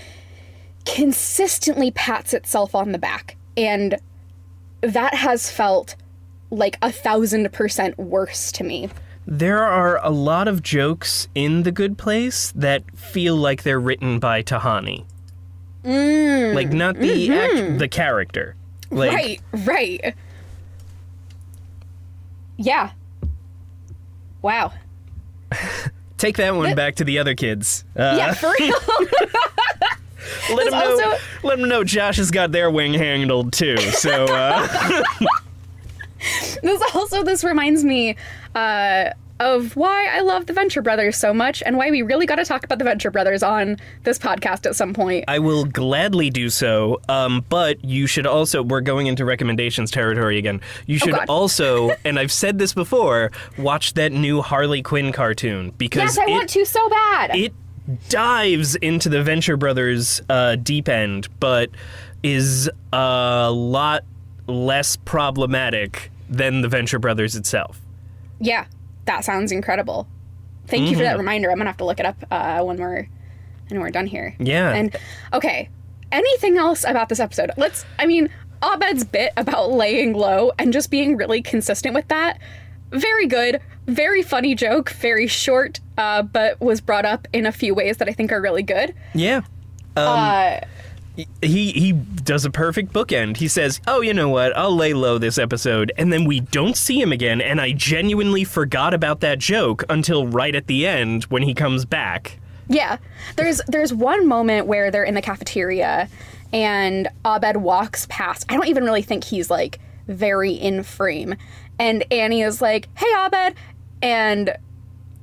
consistently 0.86 1.92
pats 1.92 2.34
itself 2.34 2.74
on 2.74 2.94
the 2.94 2.98
back. 2.98 3.36
And 3.58 4.00
that 4.80 5.14
has 5.14 5.52
felt 5.52 5.96
like 6.50 6.78
a 6.82 6.92
thousand 6.92 7.52
percent 7.52 7.98
worse 7.98 8.54
to 8.54 8.64
me. 8.64 8.90
There 9.28 9.64
are 9.64 10.00
a 10.02 10.12
lot 10.12 10.48
of 10.48 10.64
jokes 10.64 11.28
in 11.36 11.64
The 11.64 11.72
Good 11.74 11.98
Place 11.98 12.54
that 12.56 12.84
feel 12.98 13.36
like 13.36 13.64
they're 13.64 13.80
written 13.80 14.20
by 14.20 14.44
Tahani. 14.44 15.06
Mm. 15.84 16.56
like 16.56 16.72
not 16.72 16.96
the 16.98 17.28
mm-hmm. 17.28 17.72
act, 17.74 17.80
the 17.80 17.88
character. 17.88 18.56
Like 18.90 19.12
right, 19.12 19.42
right. 19.66 20.16
Yeah. 22.58 22.92
Wow. 24.42 24.74
take 26.18 26.38
that 26.38 26.56
one 26.56 26.76
back 26.76 26.96
to 26.96 27.04
the 27.04 27.20
other 27.20 27.36
kids. 27.36 27.84
Uh, 27.96 28.16
Yeah, 28.18 28.34
for 28.34 28.54
real. 28.60 28.74
let 30.56 30.70
them 30.70 30.80
know. 30.80 30.92
also- 30.92 31.24
Let 31.44 31.60
them 31.60 31.70
know 31.70 31.84
Josh 31.84 32.18
has 32.18 32.32
got 32.32 32.52
their 32.52 32.70
wing 32.72 32.94
handled 32.94 33.54
too. 33.54 33.78
So 33.78 34.26
uh, 34.26 35.04
this 36.64 36.82
also 36.94 37.24
this 37.24 37.44
reminds 37.44 37.84
me 37.84 38.16
uh, 38.56 39.10
of 39.40 39.76
why 39.76 40.08
I 40.08 40.22
love 40.22 40.46
the 40.46 40.54
Venture 40.54 40.82
Brothers 40.82 41.18
so 41.18 41.34
much 41.34 41.62
and 41.66 41.78
why 41.78 41.92
we 41.92 42.02
really 42.02 42.26
got 42.26 42.36
to 42.36 42.46
talk 42.46 42.64
about 42.64 42.78
the 42.80 42.86
Venture 42.86 43.12
Brothers 43.12 43.44
on 43.44 43.78
this 44.04 44.18
podcast 44.18 44.66
at 44.66 44.76
some 44.76 44.94
point. 44.94 45.26
I 45.28 45.40
will 45.40 45.66
gladly 45.66 46.30
do 46.30 46.50
so. 46.50 47.02
Um, 47.10 47.44
but 47.50 47.84
you 47.84 48.08
should 48.08 48.26
also. 48.26 48.64
We're 48.64 48.82
going 48.82 49.08
into 49.08 49.26
recommendations 49.26 49.92
territory 49.92 50.38
again. 50.38 50.62
You 50.86 50.98
should 50.98 51.16
Oh, 51.16 51.26
also, 51.28 51.92
and 52.06 52.20
I've 52.20 52.32
said 52.32 52.60
this 52.60 52.74
before, 52.74 53.32
watch 53.58 53.94
that 53.94 54.12
new 54.12 54.42
Harley 54.42 54.82
Quinn 54.82 55.12
cartoon 55.12 55.72
because 55.78 56.16
yes, 56.16 56.18
I 56.18 56.26
it, 56.26 56.30
want 56.32 56.50
to 56.50 56.66
so 56.66 56.90
bad. 56.90 57.36
it 57.36 57.54
dives 58.10 58.76
into 58.76 59.10
the 59.10 59.22
Venture 59.22 59.58
Brothers 59.58 60.22
uh, 60.30 60.56
deep 60.56 60.90
end, 60.90 61.28
but 61.40 61.70
is 62.24 62.70
a 62.92 63.52
lot 63.52 64.04
less 64.48 64.96
problematic 64.96 66.12
than 66.30 66.62
the 66.62 66.68
Venture 66.68 67.00
Brothers 67.00 67.36
itself. 67.36 67.80
Yeah, 68.40 68.66
that 69.06 69.24
sounds 69.26 69.52
incredible. 69.52 70.08
Thank 70.68 70.90
you 70.90 70.98
for 70.98 71.04
that 71.04 71.18
reminder. 71.18 71.52
I'm 71.52 71.58
gonna 71.58 71.70
have 71.70 71.78
to 71.78 71.86
look 71.86 72.00
it 72.00 72.06
up 72.06 72.18
uh, 72.32 72.64
when 72.64 72.78
we're 72.78 73.08
when 73.70 73.80
we're 73.80 73.92
done 73.92 74.08
here. 74.08 74.36
Yeah. 74.40 74.74
And 74.74 74.96
okay, 75.34 75.70
anything 76.12 76.58
else 76.58 76.84
about 76.84 77.10
this 77.10 77.20
episode? 77.20 77.52
Let's. 77.58 77.86
I 78.00 78.06
mean, 78.06 78.30
Abed's 78.64 79.04
bit 79.04 79.32
about 79.38 79.72
laying 79.72 80.14
low 80.14 80.52
and 80.58 80.74
just 80.74 80.90
being 80.90 81.18
really 81.18 81.42
consistent 81.42 81.94
with 81.94 82.08
that. 82.08 82.40
Very 82.92 83.28
good. 83.28 83.62
very 83.88 84.24
funny 84.24 84.56
joke, 84.56 84.90
very 84.92 85.28
short, 85.28 85.80
uh, 85.98 86.24
but 86.24 86.60
was 86.60 86.82
brought 86.82 87.06
up 87.06 87.28
in 87.34 87.46
a 87.46 87.52
few 87.52 87.76
ways 87.76 87.98
that 87.98 88.10
I 88.10 88.14
think 88.14 88.32
are 88.32 88.42
really 88.42 88.64
good. 88.64 88.96
Yeah. 89.14 89.42
uh, 89.96 90.62
he 91.42 91.72
he 91.72 91.92
does 91.94 92.46
a 92.46 92.50
perfect 92.50 92.94
bookend. 92.94 93.38
He 93.38 93.48
says, 93.48 93.82
"Oh, 93.88 94.02
you 94.02 94.14
know 94.14 94.30
what? 94.30 94.56
I'll 94.58 94.76
lay 94.76 94.94
low 94.94 95.18
this 95.18 95.38
episode." 95.38 95.92
And 95.98 96.12
then 96.12 96.26
we 96.26 96.40
don't 96.40 96.76
see 96.78 97.02
him 97.02 97.12
again, 97.12 97.42
and 97.42 97.62
I 97.62 97.72
genuinely 97.72 98.44
forgot 98.44 98.94
about 98.94 99.22
that 99.22 99.40
joke 99.40 99.84
until 99.90 100.28
right 100.28 100.56
at 100.56 100.68
the 100.68 100.86
end 100.88 101.26
when 101.26 101.44
he 101.44 101.54
comes 101.54 101.86
back. 101.86 102.40
Yeah. 102.68 102.98
There's 103.36 103.62
there's 103.68 103.94
one 103.94 104.28
moment 104.28 104.68
where 104.68 104.92
they're 104.92 105.04
in 105.04 105.14
the 105.14 105.22
cafeteria 105.22 106.10
and 106.52 107.08
Abed 107.24 107.58
walks 107.58 108.08
past. 108.10 108.46
I 108.50 108.56
don't 108.56 108.68
even 108.68 108.84
really 108.84 109.02
think 109.02 109.24
he's 109.24 109.50
like 109.50 109.80
very 110.08 110.54
in 110.54 110.84
frame. 110.84 111.36
And 111.80 112.06
Annie 112.12 112.42
is 112.42 112.62
like, 112.62 112.88
"Hey 112.96 113.12
Abed." 113.18 113.56
And 114.02 114.56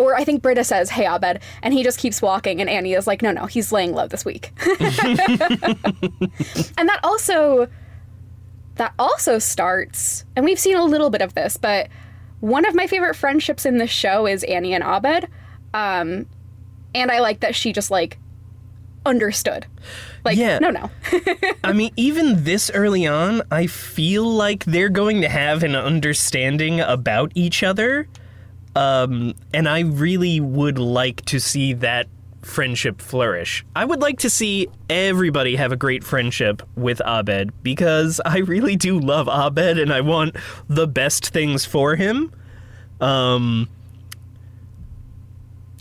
or 0.03 0.15
I 0.17 0.25
think 0.25 0.43
Britta 0.43 0.65
says, 0.65 0.91
"Hey 0.91 1.07
Abed," 1.07 1.41
and 1.63 1.73
he 1.73 1.83
just 1.83 1.99
keeps 1.99 2.21
walking 2.21 2.61
and 2.61 2.69
Annie 2.69 2.93
is 2.95 3.07
like, 3.07 3.23
"No, 3.23 3.31
no, 3.33 3.47
he's 3.47 3.73
laying 3.73 3.95
low 3.95 4.07
this 4.09 4.25
week." 4.25 4.51
and 4.67 4.79
that 6.89 7.01
also 7.03 7.69
that 8.77 8.93
also 8.99 9.39
starts, 9.39 10.25
and 10.35 10.45
we've 10.45 10.59
seen 10.59 10.77
a 10.77 10.85
little 10.85 11.11
bit 11.11 11.23
of 11.23 11.35
this, 11.35 11.57
but 11.57 11.89
one 12.41 12.65
of 12.67 12.75
my 12.75 12.87
favorite 12.87 13.15
friendships 13.15 13.65
in 13.67 13.79
this 13.79 13.91
show 13.91 14.27
is 14.27 14.43
Annie 14.45 14.75
and 14.75 14.83
Abed. 14.83 15.29
Um, 15.75 16.27
and 16.95 17.11
I 17.11 17.21
like 17.21 17.41
that 17.41 17.55
she 17.55 17.73
just 17.73 17.91
like 17.91 18.19
understood. 19.07 19.67
Like, 20.25 20.39
Yeah. 20.39 20.59
no, 20.59 20.71
no. 20.71 20.91
I 21.65 21.73
mean, 21.73 21.93
even 21.97 22.45
this 22.45 22.71
early 22.73 23.07
on, 23.07 23.43
I 23.51 23.67
feel 23.67 24.25
like 24.25 24.65
they're 24.65 24.89
going 24.89 25.21
to 25.21 25.29
have 25.29 25.63
an 25.63 25.77
understanding 25.77 26.81
about 26.81 27.33
each 27.35 27.63
other. 27.63 28.09
Um, 28.75 29.35
and 29.53 29.69
I 29.69 29.81
really 29.81 30.41
would 30.41 30.79
like 30.79 31.25
to 31.27 31.39
see 31.41 31.75
that 31.75 32.07
friendship 32.41 33.01
flourish. 33.01 33.65
I 33.77 33.85
would 33.85 34.01
like 34.01 34.19
to 34.21 34.31
see 34.31 34.69
everybody 34.91 35.57
have 35.57 35.71
a 35.73 35.77
great 35.77 36.03
friendship 36.03 36.63
with 36.75 37.01
Abed 37.07 37.53
because 37.63 38.21
I 38.25 38.39
really 38.39 38.75
do 38.77 38.99
love 38.99 39.29
Abed 39.29 39.79
and 39.79 39.93
I 39.93 40.01
want 40.01 40.37
the 40.69 40.87
best 40.89 41.29
things 41.29 41.65
for 41.65 41.95
him. 41.97 42.33
Um, 43.01 43.69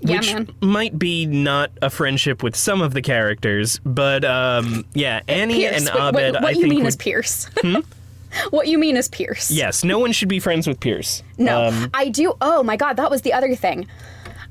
yeah, 0.01 0.17
which 0.17 0.33
man. 0.33 0.49
might 0.61 0.97
be 0.99 1.25
not 1.25 1.71
a 1.81 1.89
friendship 1.89 2.41
with 2.43 2.55
some 2.55 2.81
of 2.81 2.93
the 2.93 3.01
characters, 3.01 3.79
but 3.85 4.25
um, 4.25 4.83
yeah, 4.93 5.21
Annie 5.27 5.55
Pierce. 5.59 5.87
and 5.87 5.97
Abed, 5.97 6.33
what, 6.33 6.41
what 6.43 6.45
I 6.45 6.49
you 6.51 6.61
think 6.61 6.69
mean 6.71 6.79
would- 6.81 6.87
is 6.89 6.95
Pierce. 6.95 7.49
what 8.51 8.67
you 8.67 8.77
mean 8.77 8.97
is 8.97 9.07
Pierce. 9.09 9.51
Yes, 9.51 9.83
no 9.83 9.99
one 9.99 10.11
should 10.11 10.29
be 10.29 10.39
friends 10.39 10.67
with 10.67 10.79
Pierce. 10.79 11.23
No, 11.37 11.65
Um, 11.67 11.89
I 11.93 12.09
do. 12.09 12.33
Oh 12.41 12.63
my 12.63 12.77
god, 12.77 12.97
that 12.97 13.09
was 13.11 13.21
the 13.21 13.33
other 13.33 13.55
thing. 13.55 13.87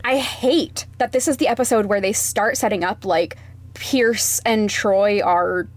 I 0.05 0.17
hate 0.17 0.87
that 0.99 1.13
this 1.13 1.29
is 1.29 1.37
the 1.37 1.49
episode 1.49 1.87
where 1.87 2.01
they 2.01 2.13
start 2.13 2.57
setting 2.57 2.85
up 2.85 3.05
like 3.05 3.37
Pierce 3.75 4.41
and 4.45 4.69
Troy 4.71 5.21
are 5.21 5.69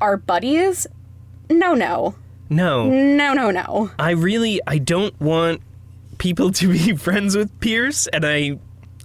are 0.00 0.16
buddies. 0.16 0.86
No, 1.50 1.74
no, 1.74 2.14
no, 2.48 2.88
no, 2.88 3.32
no, 3.34 3.50
no. 3.50 3.90
I 3.98 4.10
really 4.10 4.60
I 4.66 4.78
don't 4.78 5.18
want 5.20 5.60
people 6.18 6.52
to 6.52 6.68
be 6.72 6.96
friends 6.96 7.36
with 7.36 7.58
Pierce, 7.60 8.06
and 8.08 8.24
I 8.24 8.58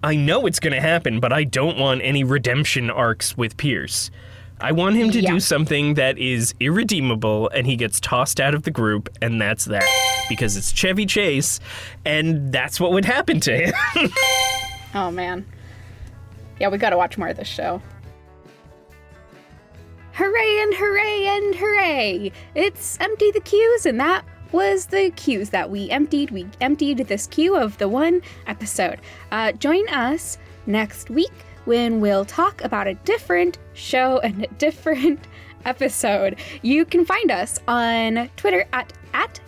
I 0.04 0.16
know 0.16 0.46
it's 0.46 0.60
going 0.60 0.74
to 0.74 0.82
happen, 0.82 1.20
but 1.20 1.34
I 1.34 1.44
don't 1.44 1.78
want 1.80 2.02
any 2.04 2.24
redemption 2.24 2.90
arcs 2.92 3.36
with 3.36 3.58
Pierce. 3.58 4.12
I 4.60 4.72
want 4.72 4.96
him 4.96 5.12
to 5.12 5.22
Yeah. 5.22 5.34
do 5.34 5.40
something 5.40 5.94
that 5.96 6.18
is 6.18 6.56
irredeemable 6.60 7.50
and 7.50 7.68
he 7.68 7.76
gets 7.76 8.00
tossed 8.00 8.40
out 8.40 8.56
of 8.56 8.64
the 8.64 8.72
group, 8.72 9.08
and 9.22 9.40
that's 9.40 9.66
that. 9.66 9.86
Because 10.30 10.58
it's 10.58 10.72
Chevy 10.72 11.06
Chase, 11.06 11.60
and 12.06 12.52
that's 12.52 12.80
what 12.80 12.92
would 12.92 13.06
happen 13.06 13.40
to 13.42 13.72
him. 13.72 13.74
Oh 14.96 15.12
man. 15.12 15.46
Yeah, 16.60 16.70
we 16.70 16.78
got 16.80 16.90
to 16.90 16.98
watch 16.98 17.18
more 17.20 17.28
of 17.28 17.38
this 17.38 17.48
show. 17.48 17.82
Hooray 20.14 20.60
and 20.64 20.74
hooray 20.74 21.26
and 21.28 21.54
hooray! 21.56 22.32
It's 22.56 22.98
Empty 23.00 23.30
the 23.32 23.42
Queues, 23.42 23.86
and 23.86 24.00
that 24.00 24.26
was 24.52 24.88
the 24.88 25.12
queues 25.12 25.52
that 25.52 25.70
we 25.70 25.90
emptied. 25.92 26.32
We 26.32 26.48
emptied 26.62 26.98
this 27.00 27.28
queue 27.28 27.56
of 27.56 27.78
the 27.78 27.88
one 27.88 28.22
episode. 28.48 29.00
Uh, 29.32 29.52
join 29.52 29.88
us 29.90 30.40
next 30.66 31.10
week 31.12 31.34
when 31.68 32.00
we'll 32.00 32.26
talk 32.26 32.64
about 32.64 32.88
a 32.88 32.96
different 32.96 33.60
show 33.74 34.20
and 34.20 34.46
a 34.46 34.48
different 34.56 35.28
episode. 35.66 36.38
You 36.62 36.86
can 36.86 37.06
find 37.06 37.30
us 37.30 37.60
on 37.68 38.30
Twitter 38.38 38.66
at 38.74 38.92
at. 39.14 39.40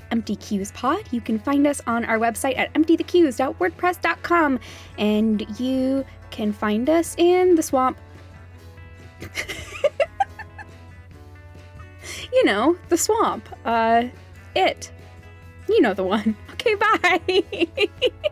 You 1.12 1.22
can 1.22 1.38
find 1.38 1.68
us 1.68 1.82
on 1.86 2.04
our 2.06 2.18
website 2.18 2.58
at 2.58 2.74
emptythequeues.wordpress.com, 2.74 4.60
and 4.98 5.60
you 5.60 6.04
can 6.32 6.52
find 6.52 6.90
us 6.90 7.16
in 7.18 7.54
the 7.54 7.62
swamp. 7.62 7.96
you 12.34 12.46
know, 12.46 12.76
the 12.90 12.98
swamp. 12.98 13.48
Uh, 13.66 14.06
it. 14.56 14.92
You 15.68 15.80
know 15.82 15.94
the 15.94 16.04
one. 16.04 16.36
Okay, 16.60 16.76
bye. 16.76 18.30